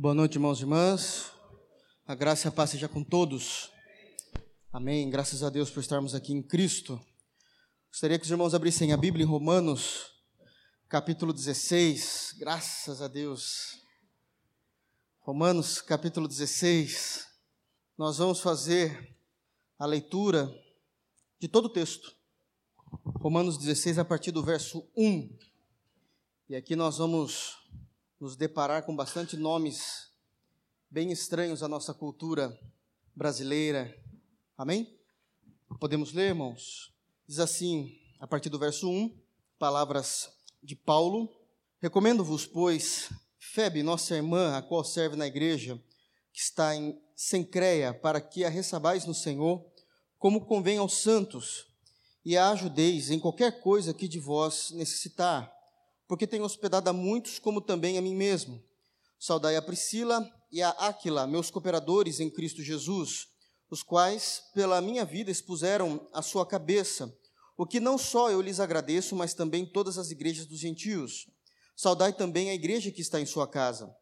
Boa 0.00 0.14
noite, 0.14 0.36
irmãos 0.36 0.60
e 0.60 0.62
irmãs. 0.62 1.32
A 2.06 2.14
graça 2.14 2.46
e 2.46 2.48
a 2.48 2.52
paz 2.52 2.70
seja 2.70 2.88
com 2.88 3.02
todos. 3.02 3.68
Amém. 4.72 5.10
Graças 5.10 5.42
a 5.42 5.50
Deus 5.50 5.70
por 5.70 5.80
estarmos 5.80 6.14
aqui 6.14 6.32
em 6.32 6.40
Cristo. 6.40 7.04
Gostaria 7.90 8.16
que 8.16 8.24
os 8.24 8.30
irmãos 8.30 8.54
abrissem 8.54 8.92
a 8.92 8.96
Bíblia 8.96 9.24
em 9.24 9.28
Romanos, 9.28 10.06
capítulo 10.88 11.32
16. 11.32 12.36
Graças 12.38 13.02
a 13.02 13.08
Deus. 13.08 13.82
Romanos, 15.18 15.80
capítulo 15.80 16.28
16. 16.28 17.26
Nós 17.98 18.18
vamos 18.18 18.38
fazer 18.38 19.18
a 19.80 19.84
leitura 19.84 20.48
de 21.40 21.48
todo 21.48 21.64
o 21.64 21.72
texto. 21.72 22.14
Romanos 23.16 23.58
16, 23.58 23.98
a 23.98 24.04
partir 24.04 24.30
do 24.30 24.44
verso 24.44 24.88
1. 24.96 25.36
E 26.50 26.54
aqui 26.54 26.76
nós 26.76 26.98
vamos 26.98 27.57
nos 28.20 28.34
deparar 28.34 28.82
com 28.82 28.96
bastante 28.96 29.36
nomes 29.36 30.10
bem 30.90 31.12
estranhos 31.12 31.62
à 31.62 31.68
nossa 31.68 31.94
cultura 31.94 32.58
brasileira. 33.14 33.96
Amém? 34.56 34.98
Podemos 35.78 36.12
ler, 36.12 36.30
irmãos? 36.30 36.92
Diz 37.28 37.38
assim, 37.38 37.96
a 38.18 38.26
partir 38.26 38.48
do 38.48 38.58
verso 38.58 38.90
1, 38.90 39.16
palavras 39.56 40.32
de 40.60 40.74
Paulo: 40.74 41.32
Recomendo-vos, 41.80 42.44
pois, 42.44 43.08
Febe, 43.38 43.84
nossa 43.84 44.16
irmã, 44.16 44.56
a 44.56 44.62
qual 44.62 44.82
serve 44.82 45.14
na 45.14 45.26
igreja, 45.26 45.80
que 46.32 46.40
está 46.40 46.74
em 46.74 47.00
Sencreia, 47.14 47.94
para 47.94 48.20
que 48.20 48.44
a 48.44 48.48
recebais 48.48 49.04
no 49.04 49.14
Senhor, 49.14 49.64
como 50.18 50.44
convém 50.44 50.78
aos 50.78 51.02
santos, 51.02 51.68
e 52.24 52.36
a 52.36 52.50
ajudeis 52.50 53.10
em 53.10 53.20
qualquer 53.20 53.60
coisa 53.60 53.94
que 53.94 54.08
de 54.08 54.18
vós 54.18 54.72
necessitar 54.72 55.56
porque 56.08 56.26
tenho 56.26 56.44
hospedado 56.44 56.88
a 56.88 56.92
muitos, 56.92 57.38
como 57.38 57.60
também 57.60 57.98
a 57.98 58.02
mim 58.02 58.16
mesmo. 58.16 58.64
Saudai 59.20 59.56
a 59.56 59.62
Priscila 59.62 60.26
e 60.50 60.62
a 60.62 60.70
Áquila, 60.70 61.26
meus 61.26 61.50
cooperadores 61.50 62.18
em 62.18 62.30
Cristo 62.30 62.62
Jesus, 62.62 63.28
os 63.70 63.82
quais, 63.82 64.42
pela 64.54 64.80
minha 64.80 65.04
vida, 65.04 65.30
expuseram 65.30 66.08
a 66.14 66.22
sua 66.22 66.46
cabeça, 66.46 67.14
o 67.58 67.66
que 67.66 67.78
não 67.78 67.98
só 67.98 68.30
eu 68.30 68.40
lhes 68.40 68.58
agradeço, 68.58 69.14
mas 69.14 69.34
também 69.34 69.66
todas 69.66 69.98
as 69.98 70.10
igrejas 70.10 70.46
dos 70.46 70.58
gentios. 70.58 71.26
Saudai 71.76 72.12
também 72.12 72.48
a 72.48 72.54
igreja 72.54 72.90
que 72.90 73.02
está 73.02 73.20
em 73.20 73.26
sua 73.26 73.46
casa. 73.46 73.94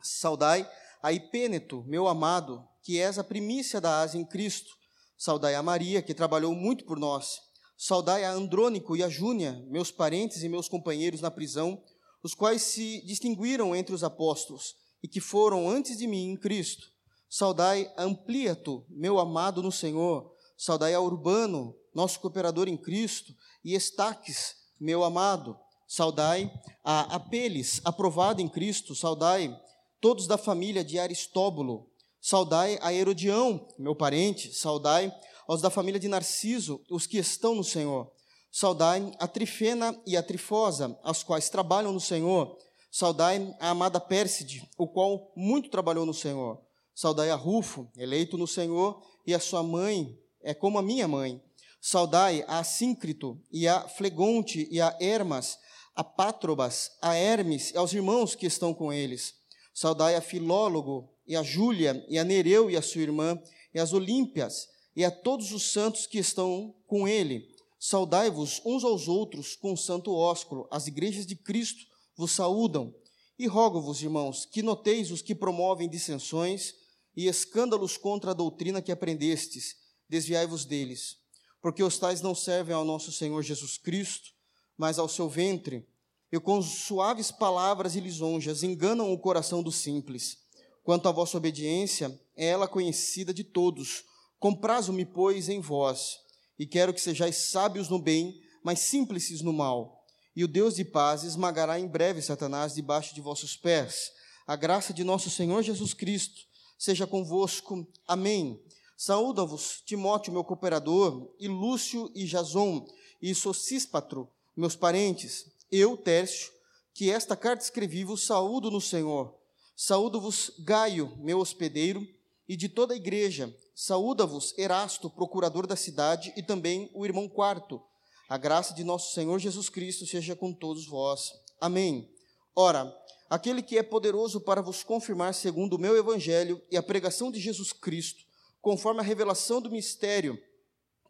Saudai 0.00 0.70
a 1.02 1.12
Ipêneto, 1.12 1.82
meu 1.84 2.06
amado, 2.06 2.64
que 2.82 3.00
és 3.00 3.18
a 3.18 3.24
primícia 3.24 3.80
da 3.80 4.00
Ásia 4.00 4.18
em 4.18 4.24
Cristo. 4.24 4.70
Saudai 5.18 5.54
a 5.54 5.62
Maria, 5.62 6.02
que 6.02 6.14
trabalhou 6.14 6.54
muito 6.54 6.84
por 6.84 6.98
nós 6.98 7.40
Saudai 7.84 8.22
a 8.22 8.30
Andrônico 8.30 8.96
e 8.96 9.02
a 9.02 9.08
Júnia, 9.08 9.60
meus 9.68 9.90
parentes 9.90 10.44
e 10.44 10.48
meus 10.48 10.68
companheiros 10.68 11.20
na 11.20 11.32
prisão, 11.32 11.82
os 12.22 12.32
quais 12.32 12.62
se 12.62 13.04
distinguiram 13.04 13.74
entre 13.74 13.92
os 13.92 14.04
apóstolos 14.04 14.76
e 15.02 15.08
que 15.08 15.20
foram 15.20 15.68
antes 15.68 15.98
de 15.98 16.06
mim 16.06 16.30
em 16.30 16.36
Cristo. 16.36 16.86
Saudai 17.28 17.92
a 17.96 18.04
Ampliato, 18.04 18.86
meu 18.88 19.18
amado 19.18 19.60
no 19.60 19.72
Senhor. 19.72 20.32
Saudai 20.56 20.94
a 20.94 21.00
Urbano, 21.00 21.74
nosso 21.92 22.20
cooperador 22.20 22.68
em 22.68 22.76
Cristo, 22.76 23.34
e 23.64 23.74
Estaques, 23.74 24.54
meu 24.80 25.02
amado. 25.02 25.58
Saudai 25.88 26.52
a 26.84 27.16
Apeles, 27.16 27.80
aprovado 27.84 28.40
em 28.40 28.48
Cristo. 28.48 28.94
Saudai 28.94 29.52
todos 30.00 30.28
da 30.28 30.38
família 30.38 30.84
de 30.84 31.00
Aristóbulo. 31.00 31.90
Saudai 32.20 32.78
a 32.80 32.94
Herodião, 32.94 33.66
meu 33.76 33.96
parente. 33.96 34.54
Saudai 34.54 35.12
aos 35.46 35.60
da 35.60 35.70
família 35.70 36.00
de 36.00 36.08
Narciso, 36.08 36.80
os 36.90 37.06
que 37.06 37.18
estão 37.18 37.54
no 37.54 37.64
Senhor. 37.64 38.10
Saudai 38.50 39.12
a 39.18 39.26
Trifena 39.26 39.98
e 40.06 40.16
a 40.16 40.22
Trifosa, 40.22 40.98
as 41.02 41.22
quais 41.22 41.48
trabalham 41.48 41.92
no 41.92 42.00
Senhor. 42.00 42.58
Saudai 42.90 43.56
a 43.58 43.70
amada 43.70 43.98
Pérside, 43.98 44.68
o 44.76 44.86
qual 44.86 45.32
muito 45.34 45.70
trabalhou 45.70 46.04
no 46.04 46.12
Senhor. 46.12 46.60
Saudai 46.94 47.30
a 47.30 47.34
Rufo, 47.34 47.90
eleito 47.96 48.36
no 48.36 48.46
Senhor, 48.46 49.02
e 49.26 49.32
a 49.32 49.40
sua 49.40 49.62
mãe 49.62 50.18
é 50.42 50.52
como 50.52 50.78
a 50.78 50.82
minha 50.82 51.08
mãe. 51.08 51.42
Saudai 51.80 52.44
a 52.46 52.58
Assíncrito, 52.58 53.40
e 53.50 53.66
a 53.66 53.88
Flegonte, 53.88 54.68
e 54.70 54.80
a 54.80 54.94
Hermas, 55.00 55.58
a 55.96 56.04
Pátrobas, 56.04 56.92
a 57.00 57.14
Hermes, 57.14 57.70
e 57.70 57.76
aos 57.76 57.92
irmãos 57.92 58.34
que 58.34 58.46
estão 58.46 58.74
com 58.74 58.92
eles. 58.92 59.34
Saudai 59.72 60.14
a 60.14 60.20
Filólogo, 60.20 61.08
e 61.26 61.34
a 61.34 61.42
Júlia, 61.42 62.04
e 62.08 62.18
a 62.18 62.24
Nereu 62.24 62.70
e 62.70 62.76
a 62.76 62.82
sua 62.82 63.00
irmã, 63.00 63.40
e 63.72 63.80
as 63.80 63.92
Olímpias, 63.92 64.68
e 64.94 65.04
a 65.04 65.10
todos 65.10 65.52
os 65.52 65.72
santos 65.72 66.06
que 66.06 66.18
estão 66.18 66.74
com 66.86 67.08
ele. 67.08 67.48
Saudai-vos 67.78 68.60
uns 68.64 68.84
aos 68.84 69.08
outros 69.08 69.56
com 69.56 69.72
o 69.72 69.76
santo 69.76 70.14
ósculo. 70.14 70.68
As 70.70 70.86
igrejas 70.86 71.26
de 71.26 71.34
Cristo 71.34 71.84
vos 72.16 72.32
saúdam. 72.32 72.94
E 73.38 73.46
rogo-vos, 73.46 74.02
irmãos, 74.02 74.44
que 74.44 74.62
noteis 74.62 75.10
os 75.10 75.22
que 75.22 75.34
promovem 75.34 75.88
dissensões 75.88 76.74
e 77.16 77.26
escândalos 77.26 77.96
contra 77.96 78.30
a 78.30 78.34
doutrina 78.34 78.80
que 78.80 78.92
aprendestes. 78.92 79.76
Desviai-vos 80.08 80.64
deles. 80.64 81.16
Porque 81.60 81.82
os 81.82 81.98
tais 81.98 82.20
não 82.20 82.34
servem 82.34 82.74
ao 82.74 82.84
nosso 82.84 83.10
Senhor 83.10 83.42
Jesus 83.42 83.78
Cristo, 83.78 84.30
mas 84.76 84.98
ao 84.98 85.08
seu 85.08 85.28
ventre. 85.28 85.88
E 86.30 86.38
com 86.38 86.62
suaves 86.62 87.30
palavras 87.30 87.96
e 87.96 88.00
lisonjas 88.00 88.62
enganam 88.62 89.12
o 89.12 89.18
coração 89.18 89.62
dos 89.62 89.76
simples. 89.76 90.38
Quanto 90.84 91.08
à 91.08 91.12
vossa 91.12 91.36
obediência, 91.36 92.20
é 92.36 92.46
ela 92.46 92.68
conhecida 92.68 93.32
de 93.34 93.44
todos 93.44 94.04
Comprazo-me, 94.42 95.04
pois, 95.06 95.48
em 95.48 95.60
vós, 95.60 96.18
e 96.58 96.66
quero 96.66 96.92
que 96.92 97.00
sejais 97.00 97.52
sábios 97.52 97.88
no 97.88 97.96
bem, 97.96 98.42
mas 98.60 98.80
simples 98.80 99.40
no 99.40 99.52
mal. 99.52 100.04
E 100.34 100.42
o 100.42 100.48
Deus 100.48 100.74
de 100.74 100.84
paz 100.84 101.22
esmagará 101.22 101.78
em 101.78 101.86
breve 101.86 102.20
Satanás 102.20 102.74
debaixo 102.74 103.14
de 103.14 103.20
vossos 103.20 103.56
pés. 103.56 104.10
A 104.44 104.56
graça 104.56 104.92
de 104.92 105.04
nosso 105.04 105.30
Senhor 105.30 105.62
Jesus 105.62 105.94
Cristo 105.94 106.40
seja 106.76 107.06
convosco. 107.06 107.86
Amém. 108.04 108.60
Saúda-vos, 108.96 109.80
Timóteo, 109.86 110.32
meu 110.32 110.42
cooperador, 110.42 111.32
e 111.38 111.46
Lúcio 111.46 112.10
e 112.12 112.24
Jason, 112.24 112.84
e 113.22 113.32
Sosíspatro, 113.36 114.28
meus 114.56 114.74
parentes. 114.74 115.46
Eu, 115.70 115.96
Tércio, 115.96 116.50
que 116.92 117.12
esta 117.12 117.36
carta 117.36 117.62
escrevi-vos, 117.62 118.26
saúdo 118.26 118.72
no 118.72 118.80
Senhor. 118.80 119.38
Saúdo-vos, 119.76 120.50
Gaio, 120.64 121.16
meu 121.18 121.38
hospedeiro, 121.38 122.04
e 122.48 122.56
de 122.56 122.68
toda 122.68 122.92
a 122.92 122.96
igreja. 122.96 123.56
Saúda-vos 123.84 124.56
Erasto, 124.56 125.10
procurador 125.10 125.66
da 125.66 125.74
cidade, 125.74 126.32
e 126.36 126.42
também 126.44 126.88
o 126.94 127.04
irmão 127.04 127.28
Quarto. 127.28 127.82
A 128.28 128.38
graça 128.38 128.72
de 128.72 128.84
nosso 128.84 129.12
Senhor 129.12 129.40
Jesus 129.40 129.68
Cristo 129.68 130.06
seja 130.06 130.36
com 130.36 130.52
todos 130.52 130.86
vós. 130.86 131.32
Amém. 131.60 132.08
Ora, 132.54 132.96
aquele 133.28 133.60
que 133.60 133.76
é 133.76 133.82
poderoso 133.82 134.40
para 134.40 134.62
vos 134.62 134.84
confirmar 134.84 135.34
segundo 135.34 135.72
o 135.72 135.80
meu 135.80 135.96
evangelho 135.96 136.62
e 136.70 136.76
a 136.76 136.82
pregação 136.82 137.28
de 137.28 137.40
Jesus 137.40 137.72
Cristo, 137.72 138.22
conforme 138.60 139.00
a 139.00 139.02
revelação 139.02 139.60
do 139.60 139.68
mistério 139.68 140.38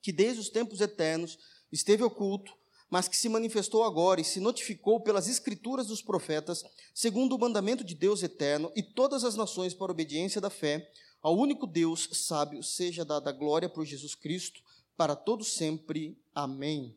que 0.00 0.10
desde 0.10 0.40
os 0.40 0.48
tempos 0.48 0.80
eternos 0.80 1.38
esteve 1.70 2.02
oculto, 2.02 2.54
mas 2.88 3.06
que 3.06 3.18
se 3.18 3.28
manifestou 3.28 3.84
agora 3.84 4.18
e 4.18 4.24
se 4.24 4.40
notificou 4.40 4.98
pelas 4.98 5.28
escrituras 5.28 5.88
dos 5.88 6.00
profetas, 6.00 6.64
segundo 6.94 7.36
o 7.36 7.38
mandamento 7.38 7.84
de 7.84 7.94
Deus 7.94 8.22
eterno, 8.22 8.72
e 8.74 8.82
todas 8.82 9.24
as 9.24 9.36
nações 9.36 9.74
para 9.74 9.92
obediência 9.92 10.40
da 10.40 10.48
fé, 10.48 10.90
ao 11.22 11.36
único 11.36 11.66
Deus 11.66 12.08
sábio 12.12 12.62
seja 12.62 13.04
dada 13.04 13.30
glória 13.30 13.68
por 13.68 13.86
Jesus 13.86 14.14
Cristo 14.14 14.60
para 14.96 15.14
todo 15.14 15.44
sempre. 15.44 16.20
Amém. 16.34 16.96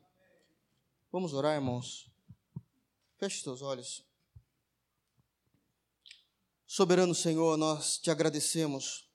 Vamos 1.12 1.34
orar, 1.34 1.56
irmãos. 1.56 2.10
Feche 3.18 3.42
seus 3.42 3.62
olhos. 3.62 4.04
Soberano 6.66 7.16
Senhor, 7.16 7.56
nós 7.56 7.98
te 8.00 8.12
agradecemos, 8.12 9.08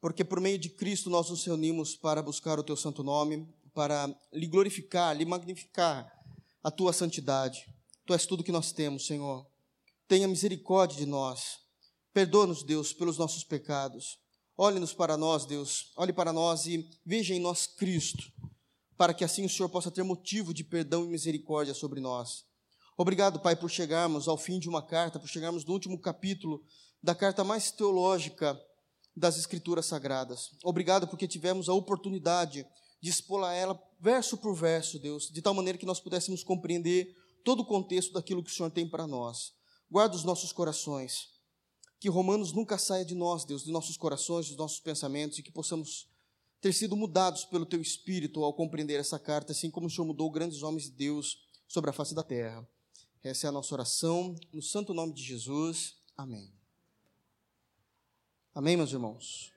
porque 0.00 0.24
por 0.24 0.40
meio 0.40 0.58
de 0.58 0.70
Cristo 0.70 1.10
nós 1.10 1.28
nos 1.28 1.44
reunimos 1.44 1.96
para 1.96 2.22
buscar 2.22 2.58
o 2.58 2.62
teu 2.62 2.76
santo 2.76 3.02
nome, 3.02 3.46
para 3.74 4.08
lhe 4.32 4.46
glorificar, 4.46 5.14
lhe 5.14 5.24
magnificar 5.24 6.10
a 6.62 6.70
tua 6.70 6.92
santidade. 6.92 7.66
Tu 8.06 8.14
és 8.14 8.24
tudo 8.24 8.44
que 8.44 8.52
nós 8.52 8.72
temos, 8.72 9.06
Senhor. 9.06 9.46
Tenha 10.08 10.28
misericórdia 10.28 10.96
de 10.96 11.06
nós 11.06 11.60
Perdoa-nos, 12.12 12.62
Deus, 12.62 12.92
pelos 12.92 13.16
nossos 13.16 13.42
pecados. 13.42 14.18
Olhe-nos 14.56 14.92
para 14.92 15.16
nós, 15.16 15.46
Deus. 15.46 15.92
Olhe 15.96 16.12
para 16.12 16.30
nós 16.30 16.66
e 16.66 16.86
veja 17.06 17.34
em 17.34 17.40
nós 17.40 17.66
Cristo, 17.66 18.30
para 18.98 19.14
que 19.14 19.24
assim 19.24 19.46
o 19.46 19.48
Senhor 19.48 19.70
possa 19.70 19.90
ter 19.90 20.02
motivo 20.02 20.52
de 20.52 20.62
perdão 20.62 21.04
e 21.04 21.08
misericórdia 21.08 21.72
sobre 21.72 22.00
nós. 22.00 22.44
Obrigado, 22.98 23.40
Pai, 23.40 23.56
por 23.56 23.70
chegarmos 23.70 24.28
ao 24.28 24.36
fim 24.36 24.58
de 24.58 24.68
uma 24.68 24.82
carta, 24.82 25.18
por 25.18 25.26
chegarmos 25.26 25.64
no 25.64 25.72
último 25.72 25.98
capítulo 25.98 26.62
da 27.02 27.14
carta 27.14 27.42
mais 27.42 27.70
teológica 27.70 28.60
das 29.16 29.38
Escrituras 29.38 29.86
Sagradas. 29.86 30.50
Obrigado 30.62 31.08
porque 31.08 31.26
tivemos 31.26 31.70
a 31.70 31.72
oportunidade 31.72 32.66
de 33.00 33.08
expô-la 33.08 33.54
ela 33.54 33.82
verso 33.98 34.36
por 34.36 34.54
verso, 34.54 34.98
Deus, 34.98 35.30
de 35.30 35.40
tal 35.40 35.54
maneira 35.54 35.78
que 35.78 35.86
nós 35.86 35.98
pudéssemos 35.98 36.44
compreender 36.44 37.16
todo 37.42 37.60
o 37.60 37.66
contexto 37.66 38.12
daquilo 38.12 38.44
que 38.44 38.50
o 38.50 38.54
Senhor 38.54 38.70
tem 38.70 38.86
para 38.86 39.06
nós. 39.06 39.54
Guarda 39.90 40.14
os 40.14 40.24
nossos 40.24 40.52
corações 40.52 41.31
que 42.02 42.08
Romanos 42.08 42.52
nunca 42.52 42.76
saia 42.78 43.04
de 43.04 43.14
nós, 43.14 43.44
Deus, 43.44 43.62
de 43.62 43.70
nossos 43.70 43.96
corações, 43.96 44.48
dos 44.48 44.56
nossos 44.56 44.80
pensamentos, 44.80 45.38
e 45.38 45.42
que 45.44 45.52
possamos 45.52 46.08
ter 46.60 46.72
sido 46.72 46.96
mudados 46.96 47.44
pelo 47.44 47.64
Teu 47.64 47.80
Espírito 47.80 48.42
ao 48.42 48.52
compreender 48.52 48.98
essa 48.98 49.20
carta, 49.20 49.52
assim 49.52 49.70
como 49.70 49.86
o 49.86 49.90
Senhor 49.90 50.04
mudou 50.04 50.28
grandes 50.28 50.64
homens 50.64 50.86
de 50.86 50.90
Deus 50.90 51.46
sobre 51.68 51.90
a 51.90 51.92
face 51.92 52.12
da 52.12 52.24
terra. 52.24 52.68
Essa 53.22 53.46
é 53.46 53.48
a 53.48 53.52
nossa 53.52 53.72
oração, 53.72 54.34
no 54.52 54.60
santo 54.60 54.92
nome 54.92 55.12
de 55.12 55.22
Jesus. 55.22 55.94
Amém. 56.16 56.52
Amém, 58.52 58.76
meus 58.76 58.90
irmãos? 58.90 59.52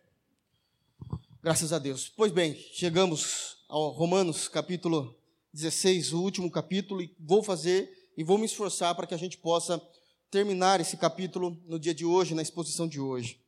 Graças 1.42 1.74
a 1.74 1.80
Deus. 1.80 2.10
Pois 2.10 2.32
bem, 2.32 2.54
chegamos 2.54 3.58
ao 3.68 3.90
Romanos 3.90 4.48
capítulo 4.48 5.16
16, 5.52 6.14
o 6.14 6.22
último 6.22 6.52
capítulo, 6.52 7.02
e 7.02 7.12
vou 7.20 7.42
fazer 7.42 8.12
e 8.16 8.24
vou 8.24 8.38
me 8.38 8.46
esforçar 8.46 8.94
para 8.94 9.08
que 9.08 9.16
a 9.16 9.18
gente 9.18 9.36
possa 9.36 9.82
terminar 10.36 10.82
esse 10.82 10.98
capítulo 10.98 11.58
no 11.66 11.80
dia 11.80 11.94
de 11.94 12.04
hoje, 12.04 12.36
na 12.36 12.42
exposição 12.42 12.90
de 12.90 13.00
hoje. 13.00 13.40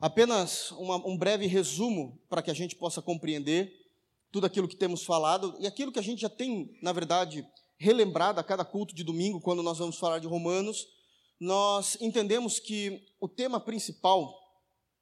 Apenas 0.00 0.70
uma, 0.70 0.94
um 1.04 1.18
breve 1.18 1.44
resumo 1.48 2.20
para 2.28 2.40
que 2.40 2.52
a 2.52 2.54
gente 2.54 2.76
possa 2.76 3.02
compreender 3.02 3.72
tudo 4.30 4.46
aquilo 4.46 4.68
que 4.68 4.76
temos 4.76 5.02
falado 5.02 5.56
e 5.58 5.66
aquilo 5.66 5.90
que 5.90 5.98
a 5.98 6.02
gente 6.02 6.20
já 6.20 6.28
tem, 6.28 6.78
na 6.80 6.92
verdade, 6.92 7.44
relembrado 7.76 8.38
a 8.38 8.44
cada 8.44 8.64
culto 8.64 8.94
de 8.94 9.02
domingo, 9.02 9.40
quando 9.40 9.60
nós 9.60 9.78
vamos 9.78 9.98
falar 9.98 10.20
de 10.20 10.28
Romanos. 10.28 10.86
Nós 11.40 11.98
entendemos 12.00 12.60
que 12.60 13.02
o 13.20 13.26
tema 13.26 13.58
principal 13.58 14.32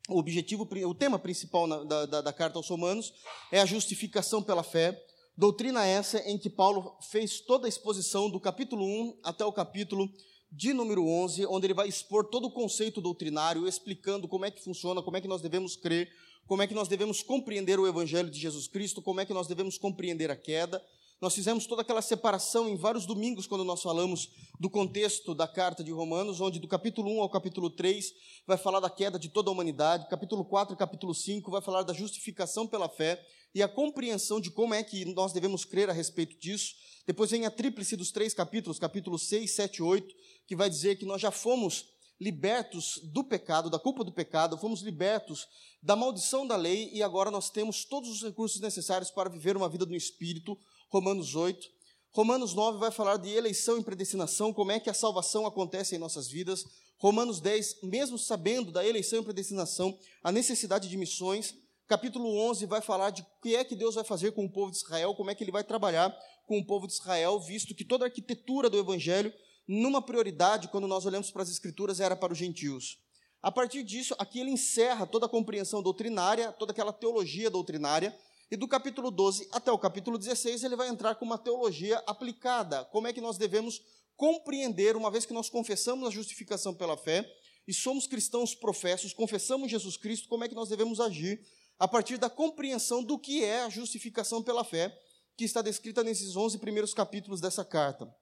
o 0.09 0.19
objetivo, 0.19 0.67
o 0.87 0.95
tema 0.95 1.19
principal 1.19 1.69
da, 1.85 2.07
da, 2.07 2.21
da, 2.23 2.33
carta 2.33 2.59
aos 2.59 2.71
Romanos 2.71 3.13
é 3.53 3.61
a 3.61 3.67
justificação 3.67 4.43
pela 4.43 4.63
fé. 4.63 4.99
Doutrina 5.37 5.85
essa 5.85 6.21
em 6.21 6.39
que 6.39 6.49
Paulo 6.49 6.97
fez 7.03 7.39
toda 7.39 7.67
a 7.67 7.69
exposição 7.69 8.31
do 8.31 8.41
capítulo 8.41 8.83
1 8.83 9.19
até 9.23 9.45
o 9.45 9.53
capítulo 9.53 10.11
de 10.51 10.73
número 10.73 11.07
11, 11.07 11.47
onde 11.47 11.67
ele 11.67 11.75
vai 11.75 11.89
expor 11.89 12.25
todo 12.25 12.47
o 12.47 12.51
conceito 12.51 13.01
doutrinário, 13.01 13.69
explicando 13.69 14.27
como 14.27 14.45
é 14.45 14.51
que 14.51 14.63
funciona, 14.63 15.03
como 15.03 15.17
é 15.17 15.21
que 15.21 15.29
nós 15.29 15.43
devemos 15.43 15.77
crer, 15.77 16.11
como 16.47 16.63
é 16.63 16.67
que 16.67 16.75
nós 16.75 16.89
devemos 16.89 17.23
compreender 17.23 17.79
o 17.79 17.87
evangelho 17.87 18.31
de 18.31 18.39
Jesus 18.39 18.67
Cristo, 18.67 19.03
como 19.03 19.21
é 19.21 19.27
que 19.27 19.35
nós 19.35 19.47
devemos 19.47 19.77
compreender 19.77 20.31
a 20.31 20.37
queda, 20.37 20.83
nós 21.21 21.35
fizemos 21.35 21.67
toda 21.67 21.83
aquela 21.83 22.01
separação 22.01 22.69
em 22.69 22.77
vários 22.77 23.05
domingos, 23.05 23.47
quando 23.47 23.65
nós 23.65 23.83
falamos 23.83 24.31
do 24.61 24.71
contexto 24.71 25.35
da 25.35 25.49
carta 25.49 25.83
de 25.83 25.91
Romanos, 25.91 26.41
onde 26.41 26.61
do 26.61 26.69
capítulo 26.69 27.11
1 27.11 27.23
ao 27.23 27.29
capítulo 27.29 27.71
3 27.71 28.13
vai 28.47 28.57
falar 28.57 28.79
da 28.79 28.89
queda 28.89 29.19
de 29.19 29.29
toda 29.29 29.51
a 29.51 29.53
humanidade, 29.53 30.09
capítulo 30.09 30.45
4 30.45 30.75
e 30.75 30.79
capítulo 30.79 31.13
5 31.13 31.51
vai 31.51 31.61
falar 31.61 31.83
da 31.83 31.93
justificação 31.93 32.69
pela 32.69 32.89
fé 32.89 33.21
e 33.53 33.63
a 33.63 33.69
compreensão 33.69 34.41
de 34.41 34.51
como 34.51 34.75
é 34.75 34.83
que 34.85 35.05
nós 35.07 35.33
devemos 35.33 35.65
crer 35.65 35.91
a 35.91 35.93
respeito 35.93 36.39
disso. 36.39 36.75
Depois 37.05 37.31
vem 37.31 37.47
a 37.47 37.51
tríplice 37.51 37.97
dos 37.97 38.13
três 38.13 38.33
capítulos, 38.33 38.79
capítulos 38.79 39.29
6, 39.29 39.51
7 39.51 39.77
e 39.79 39.83
8, 39.83 40.15
que 40.47 40.55
vai 40.55 40.71
dizer 40.71 40.97
que 40.97 41.05
nós 41.05 41.21
já 41.21 41.33
fomos 41.33 41.87
libertos 42.21 43.01
do 43.13 43.23
pecado, 43.23 43.71
da 43.71 43.79
culpa 43.79 44.03
do 44.05 44.13
pecado, 44.13 44.59
fomos 44.59 44.83
libertos 44.83 45.47
da 45.83 45.95
maldição 45.95 46.47
da 46.47 46.57
lei 46.57 46.91
e 46.93 47.03
agora 47.03 47.31
nós 47.31 47.49
temos 47.49 47.85
todos 47.85 48.11
os 48.11 48.23
recursos 48.23 48.61
necessários 48.61 49.11
para 49.11 49.31
viver 49.31 49.57
uma 49.57 49.69
vida 49.69 49.87
no 49.87 49.95
Espírito, 49.95 50.59
Romanos 50.89 51.35
8. 51.35 51.69
Romanos 52.13 52.55
9 52.55 52.79
vai 52.79 52.91
falar 52.91 53.19
de 53.19 53.29
eleição 53.29 53.79
e 53.79 53.85
predestinação, 53.85 54.53
como 54.53 54.73
é 54.73 54.81
que 54.81 54.89
a 54.89 54.95
salvação 54.95 55.47
acontece 55.47 55.95
em 55.95 55.99
nossas 55.99 56.29
vidas. 56.29 56.65
Romanos 56.97 57.41
10, 57.41 57.83
mesmo 57.83 58.19
sabendo 58.19 58.73
da 58.73 58.85
eleição 58.85 59.21
e 59.21 59.23
predestinação, 59.23 59.97
a 60.25 60.33
necessidade 60.33 60.89
de 60.89 60.97
missões. 60.97 61.55
Capítulo 61.87 62.37
11 62.51 62.67
vai 62.67 62.81
falar 62.81 63.11
de 63.11 63.23
o 63.23 63.27
que 63.43 63.55
é 63.55 63.63
que 63.65 63.77
Deus 63.77 63.95
vai 63.95 64.05
fazer 64.05 64.33
com 64.33 64.47
o 64.47 64.51
povo 64.51 64.71
de 64.71 64.79
Israel, 64.79 65.15
como 65.15 65.31
é 65.31 65.35
que 65.35 65.45
ele 65.45 65.53
vai 65.53 65.63
trabalhar 65.63 66.11
com 66.47 66.59
o 66.59 66.65
povo 66.65 66.87
de 66.87 66.95
Israel, 66.95 67.39
visto 67.39 67.75
que 67.75 67.85
toda 67.85 68.05
a 68.05 68.09
arquitetura 68.09 68.71
do 68.71 68.79
evangelho, 68.79 69.33
numa 69.67 70.01
prioridade, 70.01 70.69
quando 70.69 70.89
nós 70.89 71.05
olhamos 71.05 71.31
para 71.31 71.43
as 71.43 71.51
escrituras, 71.51 72.01
era 72.01 72.17
para 72.17 72.33
os 72.33 72.39
gentios. 72.39 72.99
A 73.43 73.53
partir 73.53 73.83
disso, 73.83 74.15
aqui 74.19 74.41
ele 74.41 74.51
encerra 74.51 75.07
toda 75.07 75.27
a 75.27 75.29
compreensão 75.29 75.83
doutrinária, 75.83 76.51
toda 76.53 76.73
aquela 76.73 76.93
teologia 76.93 77.51
doutrinária, 77.51 78.19
e 78.51 78.57
do 78.57 78.67
capítulo 78.67 79.11
12 79.11 79.49
até 79.53 79.71
o 79.71 79.79
capítulo 79.79 80.17
16, 80.17 80.65
ele 80.65 80.77
vai 80.77 80.89
entrar 80.89 81.15
com 81.17 81.25
uma 81.25 81.39
teologia 81.39 81.99
aplicada. 82.07 82.85
Como 82.87 83.07
é 83.07 83.13
que 83.13 83.21
nós 83.21 83.37
devemos 83.37 83.81
compreender, 84.17 84.97
uma 84.97 85.11
vez 85.11 85.27
que 85.27 85.33
nós 85.33 85.51
confessamos 85.51 86.09
a 86.09 86.11
justificação 86.11 86.75
pela 86.75 86.97
fé 86.97 87.31
e 87.67 87.75
somos 87.75 88.07
cristãos 88.07 88.55
professos, 88.55 89.13
confessamos 89.13 89.71
Jesus 89.71 89.97
Cristo, 89.97 90.29
como 90.29 90.45
é 90.45 90.49
que 90.49 90.55
nós 90.55 90.69
devemos 90.69 90.99
agir 90.99 91.41
a 91.79 91.87
partir 91.87 92.19
da 92.19 92.29
compreensão 92.29 93.05
do 93.05 93.19
que 93.19 93.45
é 93.45 93.63
a 93.63 93.69
justificação 93.69 94.43
pela 94.43 94.65
fé, 94.65 94.93
que 95.37 95.45
está 95.45 95.63
descrita 95.63 96.03
nesses 96.03 96.35
11 96.35 96.59
primeiros 96.59 96.93
capítulos 96.93 97.41
dessa 97.41 97.65
carta. 97.65 98.13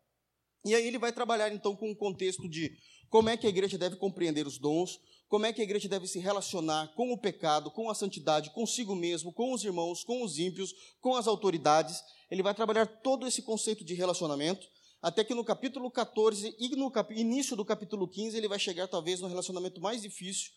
E 0.64 0.74
aí 0.74 0.86
ele 0.86 0.98
vai 0.98 1.12
trabalhar 1.12 1.50
então 1.52 1.74
com 1.74 1.90
o 1.90 1.96
contexto 1.96 2.48
de 2.48 2.76
como 3.08 3.28
é 3.30 3.36
que 3.36 3.46
a 3.46 3.50
igreja 3.50 3.78
deve 3.78 3.96
compreender 3.96 4.46
os 4.46 4.58
dons, 4.58 5.00
como 5.28 5.46
é 5.46 5.52
que 5.52 5.60
a 5.60 5.64
igreja 5.64 5.88
deve 5.88 6.06
se 6.06 6.18
relacionar 6.18 6.92
com 6.94 7.12
o 7.12 7.18
pecado, 7.18 7.70
com 7.70 7.90
a 7.90 7.94
santidade, 7.94 8.50
consigo 8.50 8.94
mesmo, 8.94 9.32
com 9.32 9.52
os 9.52 9.64
irmãos, 9.64 10.04
com 10.04 10.22
os 10.22 10.38
ímpios, 10.38 10.72
com 11.00 11.14
as 11.14 11.26
autoridades. 11.26 12.00
Ele 12.30 12.42
vai 12.42 12.54
trabalhar 12.54 12.86
todo 12.86 13.26
esse 13.26 13.42
conceito 13.42 13.84
de 13.84 13.94
relacionamento, 13.94 14.66
até 15.02 15.24
que 15.24 15.34
no 15.34 15.44
capítulo 15.44 15.90
14 15.90 16.54
e 16.58 16.76
no 16.76 16.90
cap 16.90 17.12
início 17.14 17.56
do 17.56 17.64
capítulo 17.64 18.08
15 18.08 18.36
ele 18.36 18.48
vai 18.48 18.58
chegar 18.58 18.86
talvez 18.86 19.20
no 19.20 19.28
relacionamento 19.28 19.80
mais 19.80 20.02
difícil, 20.02 20.50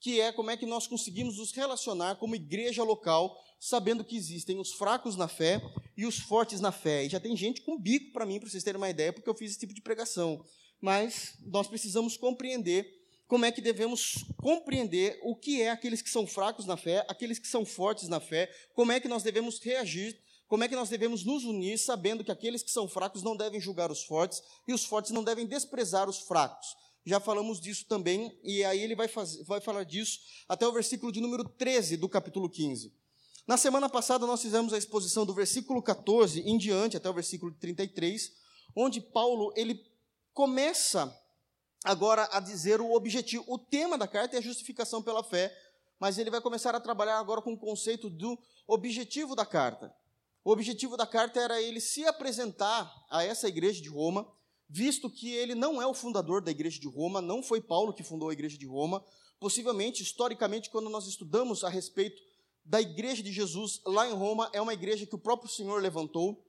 que 0.00 0.20
é 0.20 0.32
como 0.32 0.50
é 0.50 0.56
que 0.56 0.66
nós 0.66 0.86
conseguimos 0.86 1.36
nos 1.38 1.52
relacionar 1.52 2.16
como 2.16 2.34
igreja 2.34 2.82
local, 2.82 3.38
sabendo 3.60 4.04
que 4.04 4.16
existem 4.16 4.58
os 4.58 4.72
fracos 4.72 5.16
na 5.16 5.28
fé 5.28 5.62
e 5.96 6.06
os 6.06 6.18
fortes 6.18 6.60
na 6.60 6.72
fé. 6.72 7.04
E 7.04 7.08
já 7.08 7.20
tem 7.20 7.36
gente 7.36 7.62
com 7.62 7.80
bico 7.80 8.12
para 8.12 8.26
mim, 8.26 8.40
para 8.40 8.48
vocês 8.48 8.64
terem 8.64 8.78
uma 8.78 8.90
ideia, 8.90 9.12
porque 9.12 9.28
eu 9.28 9.34
fiz 9.34 9.52
esse 9.52 9.60
tipo 9.60 9.74
de 9.74 9.80
pregação. 9.80 10.44
Mas 10.80 11.34
nós 11.46 11.66
precisamos 11.66 12.16
compreender 12.16 13.03
como 13.34 13.46
é 13.46 13.50
que 13.50 13.60
devemos 13.60 14.24
compreender 14.36 15.18
o 15.20 15.34
que 15.34 15.60
é 15.60 15.68
aqueles 15.68 16.00
que 16.00 16.08
são 16.08 16.24
fracos 16.24 16.66
na 16.66 16.76
fé, 16.76 17.04
aqueles 17.08 17.36
que 17.36 17.48
são 17.48 17.66
fortes 17.66 18.06
na 18.06 18.20
fé, 18.20 18.48
como 18.76 18.92
é 18.92 19.00
que 19.00 19.08
nós 19.08 19.24
devemos 19.24 19.58
reagir, 19.58 20.16
como 20.46 20.62
é 20.62 20.68
que 20.68 20.76
nós 20.76 20.88
devemos 20.88 21.24
nos 21.24 21.42
unir, 21.42 21.76
sabendo 21.76 22.22
que 22.22 22.30
aqueles 22.30 22.62
que 22.62 22.70
são 22.70 22.86
fracos 22.86 23.24
não 23.24 23.36
devem 23.36 23.60
julgar 23.60 23.90
os 23.90 24.04
fortes 24.04 24.40
e 24.68 24.72
os 24.72 24.84
fortes 24.84 25.10
não 25.10 25.24
devem 25.24 25.48
desprezar 25.48 26.08
os 26.08 26.20
fracos. 26.20 26.76
Já 27.04 27.18
falamos 27.18 27.60
disso 27.60 27.86
também, 27.88 28.38
e 28.44 28.62
aí 28.62 28.78
ele 28.78 28.94
vai, 28.94 29.08
fazer, 29.08 29.42
vai 29.42 29.60
falar 29.60 29.82
disso 29.82 30.20
até 30.48 30.64
o 30.64 30.72
versículo 30.72 31.10
de 31.10 31.20
número 31.20 31.42
13 31.42 31.96
do 31.96 32.08
capítulo 32.08 32.48
15. 32.48 32.92
Na 33.48 33.56
semana 33.56 33.88
passada 33.88 34.28
nós 34.28 34.42
fizemos 34.42 34.72
a 34.72 34.78
exposição 34.78 35.26
do 35.26 35.34
versículo 35.34 35.82
14 35.82 36.38
em 36.42 36.56
diante 36.56 36.96
até 36.96 37.10
o 37.10 37.14
versículo 37.14 37.52
33, 37.52 38.30
onde 38.76 39.00
Paulo 39.00 39.52
ele 39.56 39.84
começa 40.32 41.12
agora 41.84 42.26
a 42.32 42.40
dizer 42.40 42.80
o 42.80 42.92
objetivo. 42.92 43.44
O 43.46 43.58
tema 43.58 43.98
da 43.98 44.08
carta 44.08 44.36
é 44.36 44.38
a 44.38 44.42
justificação 44.42 45.02
pela 45.02 45.22
fé, 45.22 45.54
mas 46.00 46.16
ele 46.18 46.30
vai 46.30 46.40
começar 46.40 46.74
a 46.74 46.80
trabalhar 46.80 47.18
agora 47.18 47.42
com 47.42 47.52
o 47.52 47.58
conceito 47.58 48.08
do 48.08 48.38
objetivo 48.66 49.36
da 49.36 49.44
carta. 49.44 49.94
O 50.42 50.50
objetivo 50.50 50.96
da 50.96 51.06
carta 51.06 51.40
era 51.40 51.60
ele 51.60 51.80
se 51.80 52.04
apresentar 52.06 52.90
a 53.10 53.22
essa 53.22 53.48
igreja 53.48 53.82
de 53.82 53.88
Roma, 53.88 54.26
visto 54.68 55.10
que 55.10 55.30
ele 55.30 55.54
não 55.54 55.80
é 55.80 55.86
o 55.86 55.94
fundador 55.94 56.40
da 56.40 56.50
igreja 56.50 56.80
de 56.80 56.88
Roma, 56.88 57.20
não 57.20 57.42
foi 57.42 57.60
Paulo 57.60 57.92
que 57.92 58.02
fundou 58.02 58.30
a 58.30 58.32
igreja 58.32 58.56
de 58.56 58.66
Roma. 58.66 59.04
Possivelmente, 59.38 60.02
historicamente, 60.02 60.70
quando 60.70 60.88
nós 60.88 61.06
estudamos 61.06 61.64
a 61.64 61.68
respeito 61.68 62.20
da 62.64 62.80
igreja 62.80 63.22
de 63.22 63.30
Jesus 63.30 63.80
lá 63.84 64.08
em 64.08 64.14
Roma, 64.14 64.48
é 64.52 64.60
uma 64.60 64.72
igreja 64.72 65.06
que 65.06 65.14
o 65.14 65.18
próprio 65.18 65.50
Senhor 65.50 65.80
levantou 65.82 66.42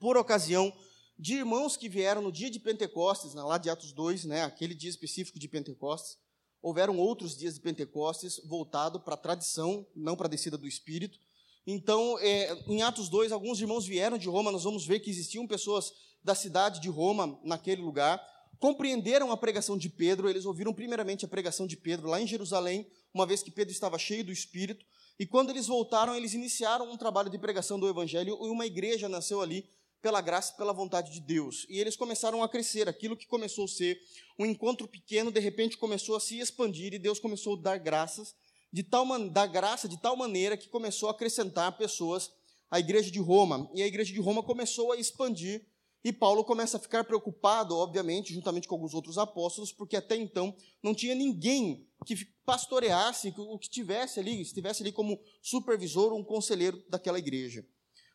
por 0.00 0.16
ocasião 0.16 0.72
de 1.18 1.34
irmãos 1.34 1.76
que 1.76 1.88
vieram 1.88 2.20
no 2.20 2.32
dia 2.32 2.50
de 2.50 2.58
Pentecostes, 2.58 3.34
lá 3.34 3.56
de 3.56 3.70
Atos 3.70 3.92
2, 3.92 4.24
né, 4.24 4.42
aquele 4.42 4.74
dia 4.74 4.90
específico 4.90 5.38
de 5.38 5.48
Pentecostes. 5.48 6.18
Houveram 6.60 6.98
outros 6.98 7.36
dias 7.36 7.54
de 7.54 7.60
Pentecostes 7.60 8.40
voltado 8.44 8.98
para 8.98 9.14
a 9.14 9.18
tradição, 9.18 9.86
não 9.94 10.16
para 10.16 10.26
a 10.26 10.30
descida 10.30 10.56
do 10.56 10.66
Espírito. 10.66 11.18
Então, 11.66 12.18
é, 12.18 12.52
em 12.66 12.82
Atos 12.82 13.08
2, 13.08 13.32
alguns 13.32 13.60
irmãos 13.60 13.86
vieram 13.86 14.18
de 14.18 14.28
Roma, 14.28 14.50
nós 14.50 14.64
vamos 14.64 14.86
ver 14.86 15.00
que 15.00 15.10
existiam 15.10 15.46
pessoas 15.46 15.92
da 16.22 16.34
cidade 16.34 16.80
de 16.80 16.88
Roma 16.88 17.38
naquele 17.44 17.82
lugar, 17.82 18.20
compreenderam 18.58 19.30
a 19.30 19.36
pregação 19.36 19.76
de 19.76 19.88
Pedro, 19.88 20.28
eles 20.28 20.46
ouviram 20.46 20.72
primeiramente 20.72 21.24
a 21.24 21.28
pregação 21.28 21.66
de 21.66 21.76
Pedro 21.76 22.08
lá 22.08 22.20
em 22.20 22.26
Jerusalém, 22.26 22.86
uma 23.12 23.26
vez 23.26 23.42
que 23.42 23.50
Pedro 23.50 23.72
estava 23.72 23.98
cheio 23.98 24.24
do 24.24 24.32
Espírito, 24.32 24.84
e 25.18 25.26
quando 25.26 25.50
eles 25.50 25.66
voltaram, 25.66 26.14
eles 26.14 26.34
iniciaram 26.34 26.90
um 26.90 26.96
trabalho 26.96 27.30
de 27.30 27.38
pregação 27.38 27.78
do 27.78 27.88
Evangelho, 27.88 28.38
e 28.42 28.48
uma 28.48 28.66
igreja 28.66 29.08
nasceu 29.08 29.40
ali 29.40 29.68
pela 30.04 30.20
graça 30.20 30.52
e 30.52 30.56
pela 30.58 30.74
vontade 30.74 31.10
de 31.10 31.18
Deus. 31.18 31.64
E 31.66 31.80
eles 31.80 31.96
começaram 31.96 32.42
a 32.42 32.48
crescer. 32.48 32.86
Aquilo 32.86 33.16
que 33.16 33.26
começou 33.26 33.64
a 33.64 33.68
ser 33.68 33.98
um 34.38 34.44
encontro 34.44 34.86
pequeno, 34.86 35.32
de 35.32 35.40
repente 35.40 35.78
começou 35.78 36.14
a 36.14 36.20
se 36.20 36.38
expandir 36.38 36.92
e 36.92 36.98
Deus 36.98 37.18
começou 37.18 37.56
a 37.56 37.62
dar 37.62 37.78
graças, 37.78 38.34
de 38.70 38.82
tal 38.82 39.06
dar 39.30 39.46
graça 39.46 39.88
de 39.88 39.98
tal 39.98 40.14
maneira 40.14 40.58
que 40.58 40.68
começou 40.68 41.08
a 41.08 41.12
acrescentar 41.12 41.78
pessoas 41.78 42.30
à 42.70 42.78
igreja 42.78 43.10
de 43.10 43.18
Roma. 43.18 43.70
E 43.72 43.82
a 43.82 43.86
igreja 43.86 44.12
de 44.12 44.20
Roma 44.20 44.42
começou 44.42 44.92
a 44.92 44.98
expandir. 44.98 45.66
E 46.04 46.12
Paulo 46.12 46.44
começa 46.44 46.76
a 46.76 46.80
ficar 46.80 47.04
preocupado, 47.04 47.74
obviamente, 47.74 48.34
juntamente 48.34 48.68
com 48.68 48.74
alguns 48.74 48.92
outros 48.92 49.16
apóstolos, 49.16 49.72
porque 49.72 49.96
até 49.96 50.14
então 50.16 50.54
não 50.82 50.94
tinha 50.94 51.14
ninguém 51.14 51.88
que 52.04 52.26
pastoreasse, 52.44 53.32
o 53.38 53.58
que 53.58 53.70
tivesse 53.70 54.20
ali, 54.20 54.42
estivesse 54.42 54.82
ali 54.82 54.92
como 54.92 55.18
supervisor 55.40 56.12
ou 56.12 56.18
um 56.18 56.24
conselheiro 56.24 56.84
daquela 56.90 57.18
igreja. 57.18 57.66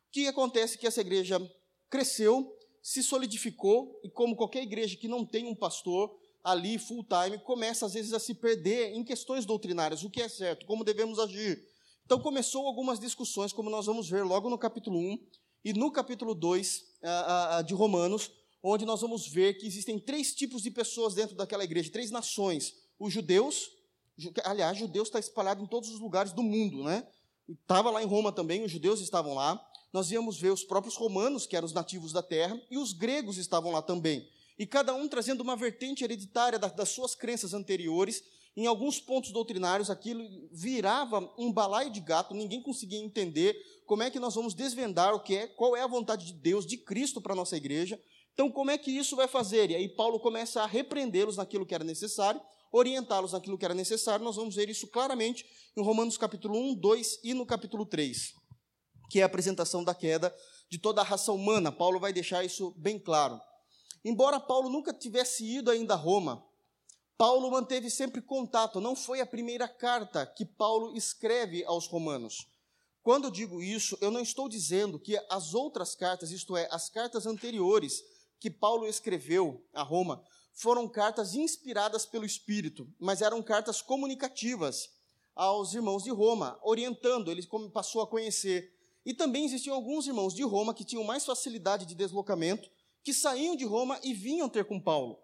O 0.10 0.12
que 0.12 0.28
acontece 0.28 0.76
é 0.76 0.78
que 0.78 0.88
essa 0.88 1.02
igreja 1.02 1.40
cresceu, 1.90 2.56
se 2.82 3.04
solidificou 3.04 4.00
e 4.04 4.10
como 4.10 4.36
qualquer 4.36 4.64
igreja 4.64 4.96
que 4.96 5.08
não 5.08 5.26
tem 5.26 5.46
um 5.46 5.56
pastor 5.56 6.18
ali 6.44 6.78
full 6.78 7.04
time 7.04 7.38
começa 7.40 7.86
às 7.86 7.94
vezes 7.94 8.14
a 8.14 8.20
se 8.20 8.34
perder 8.34 8.94
em 8.94 9.04
questões 9.04 9.46
doutrinárias, 9.46 10.04
o 10.04 10.10
que 10.10 10.22
é 10.22 10.30
certo, 10.30 10.66
como 10.66 10.84
devemos 10.84 11.20
agir. 11.20 11.68
Então 12.06 12.20
começou 12.20 12.66
algumas 12.66 13.00
discussões, 13.00 13.54
como 13.54 13.70
nós 13.70 13.86
vamos 13.86 14.10
ver 14.10 14.24
logo 14.24 14.50
no 14.50 14.58
capítulo 14.58 14.98
1 14.98 15.20
e 15.66 15.74
no 15.74 15.92
capítulo 15.92 16.34
2 16.34 16.86
de 17.66 17.74
Romanos, 17.74 18.32
onde 18.64 18.86
nós 18.86 19.02
vamos 19.02 19.28
ver 19.28 19.56
que 19.56 19.68
existem 19.68 20.00
três 20.00 20.34
tipos 20.34 20.64
de 20.64 20.72
pessoas 20.72 21.14
dentro 21.14 21.36
daquela 21.36 21.64
igreja, 21.64 21.92
três 21.92 22.10
nações: 22.10 22.74
os 22.98 23.14
judeus, 23.14 23.70
aliás, 24.44 24.78
judeus 24.78 25.10
está 25.10 25.20
espalhado 25.20 25.62
em 25.62 25.68
todos 25.68 25.90
os 25.90 26.00
lugares 26.00 26.32
do 26.32 26.42
mundo, 26.42 26.84
né? 26.84 27.06
Estava 27.48 27.92
lá 27.92 28.02
em 28.02 28.08
Roma 28.08 28.32
também, 28.32 28.64
os 28.64 28.72
judeus 28.72 29.02
estavam 29.02 29.34
lá. 29.34 29.64
Nós 29.92 30.12
íamos 30.12 30.40
ver 30.40 30.52
os 30.52 30.64
próprios 30.64 30.96
romanos, 30.96 31.46
que 31.46 31.56
eram 31.56 31.66
os 31.66 31.74
nativos 31.74 32.12
da 32.14 32.22
terra, 32.22 32.60
e 32.70 32.78
os 32.78 32.94
gregos 32.94 33.38
estavam 33.38 33.72
lá 33.72 33.82
também. 33.82 34.28
E 34.58 34.66
cada 34.66 34.94
um 34.94 35.08
trazendo 35.08 35.42
uma 35.42 35.56
vertente 35.56 36.04
hereditária 36.04 36.60
das 36.60 36.90
suas 36.90 37.16
crenças 37.16 37.54
anteriores. 37.54 38.24
Em 38.58 38.68
alguns 38.68 39.00
pontos 39.00 39.32
doutrinários, 39.32 39.90
aquilo 39.90 40.22
virava 40.52 41.34
um 41.38 41.52
balaio 41.52 41.90
de 41.90 42.02
gato, 42.02 42.36
ninguém 42.36 42.62
conseguia 42.62 43.00
entender 43.00 43.56
como 43.86 44.04
é 44.04 44.12
que 44.12 44.20
nós 44.20 44.36
vamos 44.36 44.54
desvendar 44.54 45.16
o 45.16 45.20
que 45.22 45.36
é, 45.36 45.48
qual 45.48 45.76
é 45.76 45.82
a 45.82 45.88
vontade 45.88 46.26
de 46.26 46.34
Deus, 46.34 46.66
de 46.66 46.78
Cristo 46.78 47.22
para 47.22 47.34
a 47.34 47.36
nossa 47.36 47.56
igreja. 47.56 48.00
Então, 48.34 48.52
como 48.52 48.70
é 48.70 48.78
que 48.78 48.92
isso 48.92 49.16
vai 49.16 49.28
fazer? 49.28 49.72
E 49.72 49.76
aí 49.76 49.90
Paulo 49.90 50.20
começa 50.20 50.62
a 50.62 50.66
repreendê-los 50.66 51.38
naquilo 51.38 51.66
que 51.66 51.74
era 51.74 51.84
necessário, 51.84 52.40
orientá-los 52.72 53.32
naquilo 53.32 53.58
que 53.58 53.66
era 53.66 53.74
necessário. 53.74 54.24
Nós 54.24 54.36
vamos 54.36 54.56
ver 54.56 54.70
isso 54.70 54.88
claramente 54.88 55.46
em 55.76 55.82
Romanos 55.82 56.18
capítulo 56.18 56.58
1, 56.72 56.76
2 56.76 57.20
e 57.24 57.34
no 57.34 57.46
capítulo 57.46 57.86
3, 57.86 58.34
que 59.10 59.20
é 59.20 59.24
a 59.24 59.26
apresentação 59.26 59.84
da 59.84 59.94
queda 59.96 60.34
de 60.70 60.78
toda 60.78 61.02
a 61.02 61.04
raça 61.04 61.32
humana. 61.32 61.72
Paulo 61.72 62.00
vai 62.00 62.14
deixar 62.14 62.44
isso 62.44 62.74
bem 62.78 63.00
claro. 63.00 63.42
Embora 64.06 64.40
Paulo 64.40 64.70
nunca 64.70 64.94
tivesse 64.94 65.44
ido 65.44 65.72
ainda 65.72 65.94
a 65.94 65.98
Roma, 65.98 66.46
Paulo 67.18 67.52
manteve 67.52 67.90
sempre 67.90 68.22
contato. 68.22 68.80
Não 68.80 68.96
foi 68.96 69.20
a 69.20 69.26
primeira 69.26 69.68
carta 69.68 70.26
que 70.26 70.46
Paulo 70.46 70.96
escreve 70.96 71.66
aos 71.66 71.86
romanos. 71.88 72.48
Quando 73.04 73.26
eu 73.26 73.32
digo 73.32 73.62
isso, 73.62 73.98
eu 74.00 74.12
não 74.12 74.22
estou 74.22 74.48
dizendo 74.48 75.00
que 75.00 75.20
as 75.30 75.54
outras 75.54 75.96
cartas, 75.96 76.32
isto 76.32 76.56
é, 76.56 76.68
as 76.72 76.90
cartas 76.90 77.26
anteriores 77.26 78.04
que 78.40 78.50
Paulo 78.50 78.88
escreveu 78.88 79.66
a 79.74 79.84
Roma, 79.84 80.24
foram 80.54 80.88
cartas 80.88 81.34
inspiradas 81.36 82.06
pelo 82.06 82.26
Espírito, 82.26 82.88
mas 83.00 83.22
eram 83.22 83.42
cartas 83.42 83.82
comunicativas 83.82 84.90
aos 85.36 85.74
irmãos 85.74 86.04
de 86.04 86.10
Roma, 86.10 86.60
orientando, 86.62 87.32
ele 87.32 87.46
passou 87.74 88.02
a 88.02 88.08
conhecer. 88.08 88.78
E 89.06 89.14
também 89.14 89.46
existiam 89.46 89.76
alguns 89.76 90.08
irmãos 90.08 90.34
de 90.34 90.44
Roma 90.44 90.74
que 90.74 90.84
tinham 90.84 91.04
mais 91.04 91.26
facilidade 91.26 91.86
de 91.86 91.96
deslocamento, 91.96 92.70
que 93.04 93.14
saíam 93.14 93.56
de 93.56 93.66
Roma 93.66 94.00
e 94.04 94.14
vinham 94.14 94.50
ter 94.50 94.66
com 94.66 94.80
Paulo. 94.80 95.18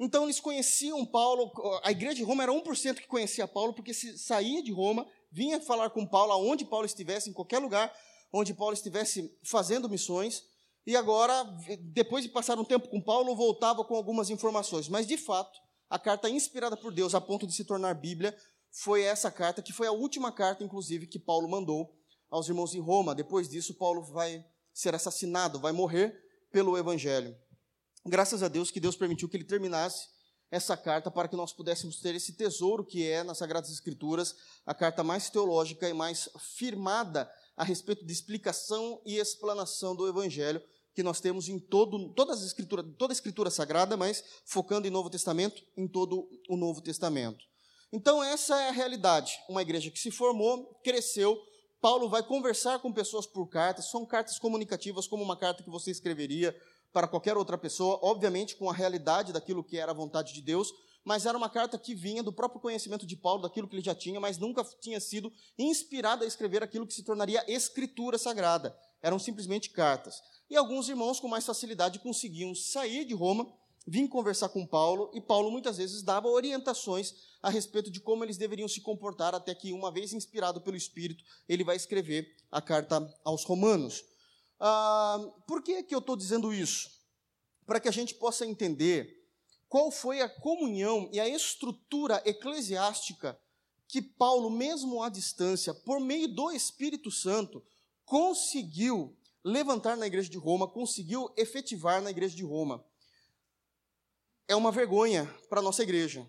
Então 0.00 0.24
eles 0.24 0.40
conheciam 0.40 1.04
Paulo, 1.04 1.50
a 1.82 1.90
igreja 1.90 2.16
de 2.16 2.22
Roma 2.22 2.42
era 2.42 2.52
1% 2.52 2.96
que 2.96 3.06
conhecia 3.06 3.48
Paulo, 3.48 3.72
porque 3.72 3.92
se 3.92 4.16
saía 4.18 4.62
de 4.62 4.72
Roma, 4.72 5.06
vinha 5.30 5.60
falar 5.60 5.90
com 5.90 6.06
Paulo 6.06 6.32
aonde 6.32 6.64
Paulo 6.64 6.86
estivesse, 6.86 7.30
em 7.30 7.32
qualquer 7.32 7.58
lugar 7.58 7.92
onde 8.32 8.54
Paulo 8.54 8.74
estivesse 8.74 9.36
fazendo 9.42 9.88
missões, 9.88 10.42
e 10.86 10.96
agora, 10.96 11.44
depois 11.92 12.24
de 12.24 12.30
passar 12.30 12.58
um 12.58 12.64
tempo 12.64 12.88
com 12.88 12.98
Paulo, 12.98 13.36
voltava 13.36 13.84
com 13.84 13.94
algumas 13.94 14.30
informações. 14.30 14.88
Mas, 14.88 15.06
de 15.06 15.18
fato, 15.18 15.58
a 15.90 15.98
carta 15.98 16.30
inspirada 16.30 16.78
por 16.78 16.94
Deus 16.94 17.14
a 17.14 17.20
ponto 17.20 17.46
de 17.46 17.52
se 17.52 17.64
tornar 17.64 17.92
Bíblia 17.92 18.34
foi 18.70 19.02
essa 19.02 19.30
carta, 19.30 19.60
que 19.60 19.70
foi 19.70 19.86
a 19.86 19.92
última 19.92 20.32
carta, 20.32 20.64
inclusive, 20.64 21.06
que 21.06 21.18
Paulo 21.18 21.46
mandou 21.46 21.94
aos 22.30 22.48
irmãos 22.48 22.74
em 22.74 22.80
Roma. 22.80 23.14
Depois 23.14 23.48
disso, 23.48 23.74
Paulo 23.74 24.02
vai 24.02 24.44
ser 24.72 24.94
assassinado, 24.94 25.58
vai 25.58 25.72
morrer 25.72 26.18
pelo 26.50 26.76
Evangelho. 26.76 27.36
Graças 28.06 28.42
a 28.42 28.48
Deus 28.48 28.70
que 28.70 28.80
Deus 28.80 28.96
permitiu 28.96 29.28
que 29.28 29.36
ele 29.36 29.44
terminasse 29.44 30.08
essa 30.50 30.76
carta 30.76 31.10
para 31.10 31.28
que 31.28 31.36
nós 31.36 31.52
pudéssemos 31.52 32.00
ter 32.00 32.14
esse 32.14 32.32
tesouro 32.32 32.84
que 32.84 33.06
é 33.06 33.22
nas 33.22 33.38
Sagradas 33.38 33.70
Escrituras, 33.70 34.34
a 34.64 34.74
carta 34.74 35.04
mais 35.04 35.28
teológica 35.28 35.88
e 35.88 35.92
mais 35.92 36.28
firmada 36.56 37.30
a 37.56 37.64
respeito 37.64 38.06
de 38.06 38.12
explicação 38.12 39.02
e 39.04 39.16
explanação 39.16 39.94
do 39.94 40.08
Evangelho 40.08 40.62
que 40.94 41.02
nós 41.04 41.20
temos 41.20 41.48
em 41.48 41.60
todo, 41.60 42.12
todas 42.14 42.40
as 42.40 42.46
escrituras, 42.46 42.84
toda 42.98 43.12
a 43.12 43.14
escritura 43.14 43.50
sagrada, 43.50 43.96
mas 43.96 44.24
focando 44.44 44.88
em 44.88 44.90
Novo 44.90 45.08
Testamento, 45.08 45.62
em 45.76 45.86
todo 45.86 46.28
o 46.48 46.56
Novo 46.56 46.80
Testamento. 46.80 47.44
Então, 47.92 48.22
essa 48.22 48.60
é 48.60 48.68
a 48.68 48.72
realidade. 48.72 49.38
Uma 49.48 49.62
igreja 49.62 49.92
que 49.92 49.98
se 49.98 50.10
formou, 50.10 50.74
cresceu. 50.82 51.40
Paulo 51.80 52.08
vai 52.08 52.22
conversar 52.22 52.80
com 52.80 52.92
pessoas 52.92 53.26
por 53.26 53.46
cartas, 53.46 53.90
são 53.90 54.04
cartas 54.04 54.38
comunicativas, 54.38 55.06
como 55.06 55.22
uma 55.22 55.36
carta 55.36 55.62
que 55.62 55.70
você 55.70 55.92
escreveria 55.92 56.56
para 56.92 57.06
qualquer 57.06 57.36
outra 57.36 57.56
pessoa, 57.56 58.00
obviamente 58.02 58.56
com 58.56 58.68
a 58.68 58.74
realidade 58.74 59.32
daquilo 59.32 59.62
que 59.62 59.78
era 59.78 59.92
a 59.92 59.94
vontade 59.94 60.34
de 60.34 60.42
Deus, 60.42 60.72
mas 61.04 61.24
era 61.24 61.38
uma 61.38 61.48
carta 61.48 61.78
que 61.78 61.94
vinha 61.94 62.22
do 62.22 62.32
próprio 62.32 62.60
conhecimento 62.60 63.06
de 63.06 63.16
Paulo, 63.16 63.42
daquilo 63.42 63.68
que 63.68 63.76
ele 63.76 63.84
já 63.84 63.94
tinha, 63.94 64.18
mas 64.18 64.38
nunca 64.38 64.64
tinha 64.80 64.98
sido 64.98 65.32
inspirada 65.56 66.24
a 66.24 66.28
escrever 66.28 66.62
aquilo 66.62 66.86
que 66.86 66.92
se 66.92 67.04
tornaria 67.04 67.44
escritura 67.46 68.18
sagrada. 68.18 68.76
Eram 69.00 69.18
simplesmente 69.18 69.70
cartas. 69.70 70.20
E 70.50 70.56
alguns 70.56 70.88
irmãos 70.88 71.20
com 71.20 71.28
mais 71.28 71.46
facilidade 71.46 72.00
conseguiam 72.00 72.54
sair 72.54 73.04
de 73.04 73.14
Roma, 73.14 73.46
vir 73.86 74.08
conversar 74.08 74.48
com 74.48 74.66
Paulo, 74.66 75.10
e 75.14 75.20
Paulo 75.20 75.50
muitas 75.50 75.78
vezes 75.78 76.02
dava 76.02 76.28
orientações 76.28 77.14
a 77.42 77.50
respeito 77.50 77.90
de 77.90 78.00
como 78.00 78.24
eles 78.24 78.36
deveriam 78.36 78.68
se 78.68 78.80
comportar, 78.80 79.34
até 79.34 79.54
que, 79.54 79.72
uma 79.72 79.90
vez 79.90 80.12
inspirado 80.12 80.60
pelo 80.60 80.76
Espírito, 80.76 81.24
ele 81.48 81.64
vai 81.64 81.76
escrever 81.76 82.36
a 82.50 82.60
carta 82.60 83.14
aos 83.24 83.44
Romanos. 83.44 84.04
Ah, 84.60 85.18
por 85.46 85.62
que, 85.62 85.82
que 85.82 85.94
eu 85.94 86.00
estou 86.00 86.16
dizendo 86.16 86.52
isso? 86.52 86.90
Para 87.64 87.80
que 87.80 87.88
a 87.88 87.92
gente 87.92 88.14
possa 88.14 88.44
entender 88.44 89.18
qual 89.68 89.90
foi 89.90 90.20
a 90.20 90.28
comunhão 90.28 91.08
e 91.12 91.20
a 91.20 91.28
estrutura 91.28 92.22
eclesiástica 92.24 93.38
que 93.86 94.02
Paulo, 94.02 94.50
mesmo 94.50 95.02
à 95.02 95.08
distância, 95.08 95.72
por 95.72 96.00
meio 96.00 96.28
do 96.28 96.50
Espírito 96.50 97.10
Santo, 97.10 97.62
conseguiu 98.04 99.16
levantar 99.44 99.96
na 99.96 100.06
igreja 100.06 100.28
de 100.28 100.36
Roma, 100.36 100.68
conseguiu 100.68 101.32
efetivar 101.36 102.02
na 102.02 102.10
igreja 102.10 102.36
de 102.36 102.44
Roma. 102.44 102.84
É 104.48 104.56
uma 104.56 104.72
vergonha 104.72 105.32
para 105.50 105.60
a 105.60 105.62
nossa 105.62 105.82
igreja, 105.82 106.26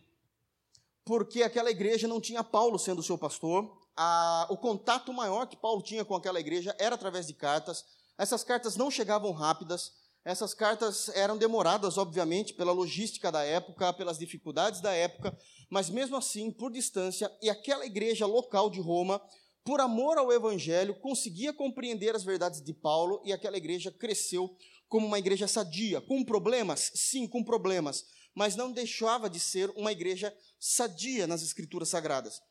porque 1.05 1.41
aquela 1.41 1.71
igreja 1.71 2.05
não 2.05 2.19
tinha 2.19 2.43
Paulo 2.43 2.77
sendo 2.77 3.01
seu 3.01 3.17
pastor, 3.17 3.79
a, 3.95 4.45
o 4.49 4.57
contato 4.57 5.13
maior 5.13 5.45
que 5.45 5.55
Paulo 5.55 5.81
tinha 5.81 6.03
com 6.03 6.13
aquela 6.13 6.37
igreja 6.37 6.75
era 6.77 6.95
através 6.95 7.25
de 7.25 7.33
cartas, 7.33 7.85
essas 8.17 8.43
cartas 8.43 8.75
não 8.75 8.91
chegavam 8.91 9.31
rápidas, 9.31 9.93
essas 10.25 10.53
cartas 10.53 11.07
eram 11.15 11.37
demoradas, 11.37 11.97
obviamente, 11.97 12.53
pela 12.53 12.73
logística 12.73 13.31
da 13.31 13.43
época, 13.45 13.93
pelas 13.93 14.19
dificuldades 14.19 14.81
da 14.81 14.91
época, 14.91 15.33
mas 15.69 15.89
mesmo 15.89 16.17
assim, 16.17 16.51
por 16.51 16.73
distância, 16.73 17.31
e 17.41 17.49
aquela 17.49 17.85
igreja 17.85 18.25
local 18.25 18.69
de 18.69 18.81
Roma 18.81 19.21
por 19.63 19.79
amor 19.79 20.17
ao 20.17 20.31
Evangelho, 20.33 20.95
conseguia 20.95 21.53
compreender 21.53 22.15
as 22.15 22.23
verdades 22.23 22.61
de 22.61 22.73
Paulo 22.73 23.21
e 23.23 23.31
aquela 23.31 23.55
igreja 23.55 23.91
cresceu 23.91 24.57
como 24.89 25.05
uma 25.07 25.19
igreja 25.19 25.47
sadia, 25.47 26.01
com 26.01 26.25
problemas? 26.25 26.91
Sim, 26.95 27.27
com 27.27 27.43
problemas, 27.43 28.03
mas 28.35 28.55
não 28.55 28.71
deixava 28.71 29.29
de 29.29 29.39
ser 29.39 29.69
uma 29.77 29.91
igreja 29.91 30.35
sadia 30.59 31.27
nas 31.27 31.43
Escrituras 31.43 31.89
Sagradas. 31.89 32.41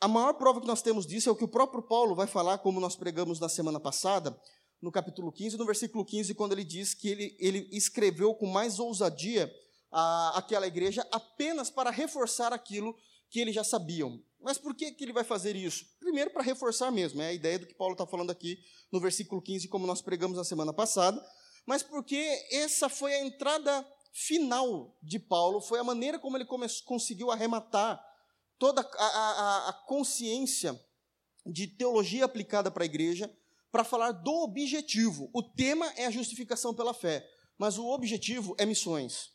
A 0.00 0.06
maior 0.06 0.34
prova 0.34 0.60
que 0.60 0.66
nós 0.66 0.82
temos 0.82 1.06
disso 1.06 1.28
é 1.28 1.32
o 1.32 1.36
que 1.36 1.44
o 1.44 1.48
próprio 1.48 1.82
Paulo 1.82 2.14
vai 2.14 2.26
falar, 2.26 2.58
como 2.58 2.80
nós 2.80 2.96
pregamos 2.96 3.40
na 3.40 3.48
semana 3.48 3.80
passada, 3.80 4.38
no 4.80 4.92
capítulo 4.92 5.32
15, 5.32 5.56
no 5.58 5.66
versículo 5.66 6.04
15, 6.04 6.34
quando 6.34 6.52
ele 6.52 6.64
diz 6.64 6.94
que 6.94 7.08
ele, 7.08 7.36
ele 7.38 7.68
escreveu 7.72 8.34
com 8.34 8.46
mais 8.46 8.78
ousadia 8.78 9.52
a, 9.90 10.38
aquela 10.38 10.66
igreja 10.66 11.06
apenas 11.10 11.70
para 11.70 11.90
reforçar 11.90 12.52
aquilo 12.52 12.94
que 13.28 13.40
eles 13.40 13.54
já 13.54 13.64
sabiam. 13.64 14.22
Mas 14.40 14.56
por 14.56 14.74
que, 14.74 14.90
que 14.92 15.04
ele 15.04 15.12
vai 15.12 15.24
fazer 15.24 15.54
isso? 15.54 15.84
Primeiro, 15.98 16.30
para 16.30 16.42
reforçar 16.42 16.90
mesmo, 16.90 17.20
é 17.20 17.28
a 17.28 17.32
ideia 17.32 17.58
do 17.58 17.66
que 17.66 17.74
Paulo 17.74 17.92
está 17.92 18.06
falando 18.06 18.30
aqui 18.30 18.58
no 18.90 19.00
versículo 19.00 19.42
15, 19.42 19.68
como 19.68 19.86
nós 19.86 20.00
pregamos 20.00 20.36
na 20.36 20.44
semana 20.44 20.72
passada, 20.72 21.22
mas 21.66 21.82
porque 21.82 22.16
essa 22.50 22.88
foi 22.88 23.14
a 23.14 23.24
entrada 23.24 23.86
final 24.12 24.96
de 25.02 25.18
Paulo, 25.18 25.60
foi 25.60 25.78
a 25.78 25.84
maneira 25.84 26.18
como 26.18 26.36
ele 26.36 26.46
conseguiu 26.84 27.30
arrematar 27.30 28.04
toda 28.58 28.82
a, 28.82 29.06
a, 29.06 29.68
a 29.68 29.72
consciência 29.72 30.78
de 31.46 31.66
teologia 31.66 32.24
aplicada 32.24 32.70
para 32.70 32.84
a 32.84 32.86
igreja, 32.86 33.32
para 33.70 33.84
falar 33.84 34.12
do 34.12 34.42
objetivo. 34.42 35.30
O 35.32 35.42
tema 35.42 35.86
é 35.96 36.06
a 36.06 36.10
justificação 36.10 36.74
pela 36.74 36.92
fé, 36.92 37.26
mas 37.56 37.78
o 37.78 37.86
objetivo 37.86 38.54
é 38.58 38.66
missões. 38.66 39.30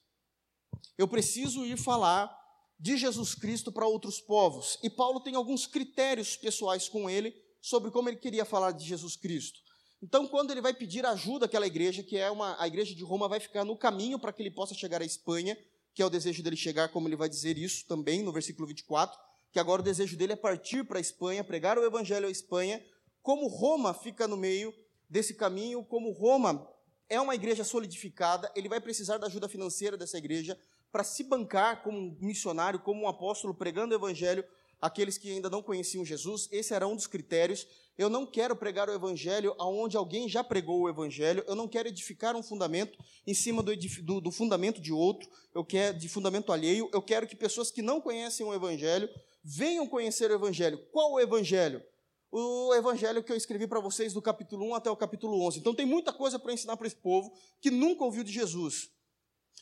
Eu 0.97 1.07
preciso 1.07 1.65
ir 1.65 1.77
falar 1.77 2.35
de 2.79 2.97
Jesus 2.97 3.33
Cristo 3.33 3.71
para 3.71 3.87
outros 3.87 4.19
povos. 4.19 4.77
E 4.83 4.89
Paulo 4.89 5.19
tem 5.21 5.35
alguns 5.35 5.65
critérios 5.65 6.35
pessoais 6.35 6.89
com 6.89 7.09
ele 7.09 7.33
sobre 7.61 7.89
como 7.89 8.09
ele 8.09 8.17
queria 8.17 8.45
falar 8.45 8.71
de 8.71 8.85
Jesus 8.85 9.15
Cristo. 9.15 9.59
Então, 10.05 10.27
quando 10.27 10.51
ele 10.51 10.61
vai 10.61 10.71
pedir 10.71 11.03
ajuda 11.03 11.47
àquela 11.47 11.65
igreja, 11.65 12.03
que 12.03 12.15
é 12.15 12.29
uma 12.29 12.55
a 12.61 12.67
igreja 12.67 12.93
de 12.93 13.03
Roma 13.03 13.27
vai 13.27 13.39
ficar 13.39 13.65
no 13.65 13.75
caminho 13.75 14.19
para 14.19 14.31
que 14.31 14.43
ele 14.43 14.51
possa 14.51 14.75
chegar 14.75 15.01
à 15.01 15.03
Espanha, 15.03 15.57
que 15.95 16.01
é 16.03 16.05
o 16.05 16.11
desejo 16.11 16.43
dele 16.43 16.55
chegar, 16.55 16.89
como 16.89 17.07
ele 17.07 17.15
vai 17.15 17.27
dizer 17.27 17.57
isso 17.57 17.87
também 17.87 18.21
no 18.21 18.31
versículo 18.31 18.67
24, 18.67 19.19
que 19.51 19.57
agora 19.57 19.81
o 19.81 19.83
desejo 19.83 20.15
dele 20.15 20.33
é 20.33 20.35
partir 20.35 20.85
para 20.85 20.99
a 20.99 21.01
Espanha, 21.01 21.43
pregar 21.43 21.79
o 21.79 21.83
evangelho 21.83 22.27
à 22.27 22.29
Espanha, 22.29 22.85
como 23.23 23.47
Roma 23.47 23.95
fica 23.95 24.27
no 24.27 24.37
meio 24.37 24.71
desse 25.09 25.33
caminho, 25.33 25.83
como 25.83 26.11
Roma 26.11 26.69
é 27.09 27.19
uma 27.19 27.33
igreja 27.33 27.63
solidificada, 27.63 28.51
ele 28.55 28.69
vai 28.69 28.79
precisar 28.79 29.17
da 29.17 29.25
ajuda 29.25 29.49
financeira 29.49 29.97
dessa 29.97 30.19
igreja 30.19 30.55
para 30.91 31.03
se 31.03 31.23
bancar 31.23 31.81
como 31.81 31.97
um 31.97 32.15
missionário, 32.21 32.79
como 32.79 33.01
um 33.01 33.07
apóstolo, 33.07 33.55
pregando 33.55 33.95
o 33.95 33.97
evangelho 33.97 34.45
àqueles 34.85 35.17
que 35.17 35.31
ainda 35.31 35.49
não 35.49 35.61
conheciam 35.61 36.05
Jesus. 36.05 36.47
Esse 36.51 36.73
era 36.73 36.87
um 36.87 36.95
dos 36.95 37.07
critérios. 37.07 37.67
Eu 37.97 38.09
não 38.09 38.25
quero 38.25 38.55
pregar 38.55 38.89
o 38.89 38.93
evangelho 38.93 39.55
aonde 39.57 39.95
alguém 39.95 40.27
já 40.27 40.43
pregou 40.43 40.81
o 40.81 40.89
evangelho. 40.89 41.43
Eu 41.47 41.55
não 41.55 41.67
quero 41.67 41.87
edificar 41.87 42.35
um 42.35 42.43
fundamento 42.43 42.97
em 43.25 43.33
cima 43.33 43.63
do, 43.63 43.75
do, 43.75 44.21
do 44.21 44.31
fundamento 44.31 44.81
de 44.81 44.91
outro. 44.91 45.29
Eu 45.53 45.63
quero 45.63 45.97
de 45.97 46.09
fundamento 46.09 46.51
alheio. 46.51 46.89
Eu 46.93 47.01
quero 47.01 47.25
que 47.25 47.35
pessoas 47.35 47.71
que 47.71 47.81
não 47.81 48.01
conhecem 48.01 48.45
o 48.45 48.53
evangelho 48.53 49.09
venham 49.45 49.87
conhecer 49.87 50.31
o 50.31 50.33
Evangelho. 50.33 50.79
Qual 50.91 51.13
o 51.13 51.19
Evangelho? 51.19 51.83
O 52.31 52.73
Evangelho 52.73 53.23
que 53.23 53.31
eu 53.31 53.37
escrevi 53.37 53.67
para 53.67 53.79
vocês 53.79 54.11
do 54.11 54.21
capítulo 54.21 54.65
1 54.69 54.75
até 54.75 54.89
o 54.89 54.97
capítulo 54.97 55.39
11. 55.45 55.59
Então 55.59 55.75
tem 55.75 55.85
muita 55.85 56.11
coisa 56.11 56.39
para 56.39 56.51
ensinar 56.51 56.75
para 56.75 56.87
esse 56.87 56.95
povo 56.95 57.31
que 57.61 57.69
nunca 57.69 58.03
ouviu 58.03 58.23
de 58.23 58.31
Jesus. 58.31 58.89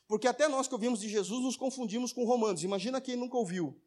Porque 0.08 0.28
até 0.28 0.48
nós 0.48 0.68
que 0.68 0.74
ouvimos 0.74 1.02
de 1.02 1.10
Jesus 1.10 1.44
nos 1.44 1.58
confundimos 1.58 2.14
com 2.14 2.24
Romanos. 2.24 2.64
Imagina 2.64 3.02
quem 3.02 3.18
nunca 3.18 3.38
ouviu. 3.38 3.78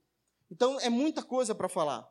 Então 0.51 0.79
é 0.81 0.89
muita 0.89 1.23
coisa 1.23 1.55
para 1.55 1.69
falar. 1.69 2.07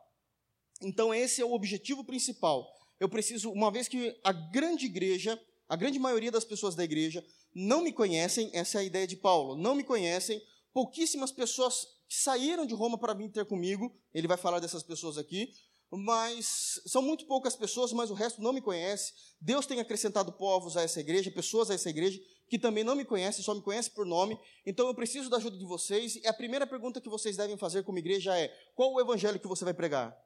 Então 0.82 1.14
esse 1.14 1.40
é 1.40 1.44
o 1.44 1.52
objetivo 1.52 2.04
principal. 2.04 2.66
Eu 2.98 3.08
preciso, 3.08 3.50
uma 3.50 3.70
vez 3.70 3.88
que 3.88 4.18
a 4.24 4.32
grande 4.32 4.86
igreja, 4.86 5.40
a 5.68 5.76
grande 5.76 5.98
maioria 5.98 6.30
das 6.30 6.44
pessoas 6.44 6.74
da 6.74 6.84
igreja 6.84 7.24
não 7.54 7.82
me 7.82 7.92
conhecem, 7.92 8.50
essa 8.52 8.78
é 8.78 8.80
a 8.80 8.84
ideia 8.84 9.06
de 9.06 9.16
Paulo, 9.16 9.56
não 9.56 9.74
me 9.74 9.82
conhecem, 9.82 10.42
pouquíssimas 10.72 11.32
pessoas 11.32 11.86
saíram 12.08 12.66
de 12.66 12.74
Roma 12.74 12.98
para 12.98 13.14
vir 13.14 13.30
ter 13.30 13.46
comigo, 13.46 13.94
ele 14.12 14.28
vai 14.28 14.36
falar 14.36 14.60
dessas 14.60 14.82
pessoas 14.82 15.18
aqui, 15.18 15.52
mas 15.90 16.80
são 16.86 17.00
muito 17.00 17.26
poucas 17.26 17.56
pessoas, 17.56 17.92
mas 17.92 18.10
o 18.10 18.14
resto 18.14 18.42
não 18.42 18.52
me 18.52 18.60
conhece. 18.60 19.12
Deus 19.40 19.66
tem 19.66 19.80
acrescentado 19.80 20.32
povos 20.32 20.76
a 20.76 20.82
essa 20.82 21.00
igreja, 21.00 21.30
pessoas 21.30 21.70
a 21.70 21.74
essa 21.74 21.88
igreja, 21.88 22.20
que 22.48 22.58
também 22.58 22.84
não 22.84 22.94
me 22.94 23.04
conhecem, 23.04 23.44
só 23.44 23.54
me 23.54 23.62
conhecem 23.62 23.92
por 23.92 24.06
nome. 24.06 24.38
Então 24.64 24.86
eu 24.86 24.94
preciso 24.94 25.28
da 25.28 25.36
ajuda 25.36 25.56
de 25.56 25.64
vocês. 25.64 26.16
E 26.16 26.26
a 26.26 26.32
primeira 26.32 26.66
pergunta 26.66 27.00
que 27.00 27.08
vocês 27.08 27.36
devem 27.36 27.56
fazer 27.56 27.82
como 27.82 27.98
igreja 27.98 28.38
é: 28.38 28.48
qual 28.74 28.92
o 28.92 29.00
evangelho 29.00 29.40
que 29.40 29.48
você 29.48 29.64
vai 29.64 29.74
pregar? 29.74 30.16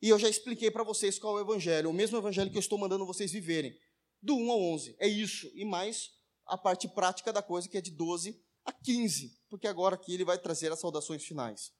E 0.00 0.08
eu 0.08 0.18
já 0.18 0.28
expliquei 0.28 0.70
para 0.70 0.82
vocês 0.82 1.18
qual 1.18 1.38
é 1.38 1.42
o 1.42 1.44
evangelho, 1.44 1.88
o 1.88 1.92
mesmo 1.92 2.18
evangelho 2.18 2.50
que 2.50 2.56
eu 2.56 2.60
estou 2.60 2.78
mandando 2.78 3.06
vocês 3.06 3.30
viverem 3.30 3.72
do 4.20 4.36
1 4.36 4.50
ao 4.50 4.60
11. 4.60 4.96
É 4.98 5.06
isso, 5.06 5.50
e 5.54 5.64
mais 5.64 6.10
a 6.44 6.58
parte 6.58 6.88
prática 6.88 7.32
da 7.32 7.42
coisa, 7.42 7.68
que 7.68 7.78
é 7.78 7.80
de 7.80 7.92
12 7.92 8.40
a 8.64 8.72
15, 8.72 9.38
porque 9.48 9.66
agora 9.66 9.94
aqui 9.94 10.14
ele 10.14 10.24
vai 10.24 10.38
trazer 10.38 10.72
as 10.72 10.80
saudações 10.80 11.24
finais. 11.24 11.72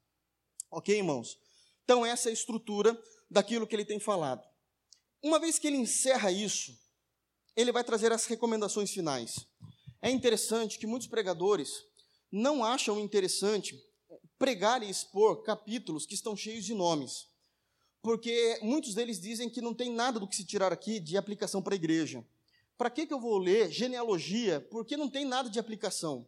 Ok, 0.70 0.96
irmãos? 0.96 1.36
Então, 1.84 2.06
essa 2.06 2.28
é 2.28 2.30
a 2.30 2.32
estrutura 2.32 3.00
daquilo 3.30 3.66
que 3.66 3.74
ele 3.74 3.84
tem 3.84 3.98
falado. 3.98 4.42
Uma 5.22 5.38
vez 5.38 5.58
que 5.58 5.66
ele 5.66 5.76
encerra 5.76 6.30
isso, 6.30 6.72
ele 7.56 7.72
vai 7.72 7.84
trazer 7.84 8.12
as 8.12 8.26
recomendações 8.26 8.90
finais. 8.90 9.46
É 10.00 10.10
interessante 10.10 10.78
que 10.78 10.86
muitos 10.86 11.08
pregadores 11.08 11.84
não 12.30 12.64
acham 12.64 12.98
interessante 12.98 13.80
pregar 14.38 14.82
e 14.82 14.90
expor 14.90 15.42
capítulos 15.42 16.06
que 16.06 16.14
estão 16.14 16.36
cheios 16.36 16.64
de 16.64 16.74
nomes 16.74 17.32
porque 18.02 18.58
muitos 18.60 18.94
deles 18.94 19.20
dizem 19.20 19.48
que 19.48 19.60
não 19.60 19.72
tem 19.72 19.90
nada 19.90 20.18
do 20.18 20.26
que 20.26 20.34
se 20.34 20.44
tirar 20.44 20.72
aqui 20.72 20.98
de 20.98 21.16
aplicação 21.16 21.62
para 21.62 21.74
a 21.74 21.76
igreja. 21.76 22.26
Para 22.76 22.90
que, 22.90 23.06
que 23.06 23.14
eu 23.14 23.20
vou 23.20 23.38
ler 23.38 23.70
genealogia? 23.70 24.60
Porque 24.70 24.96
não 24.96 25.08
tem 25.08 25.24
nada 25.24 25.48
de 25.48 25.60
aplicação. 25.60 26.26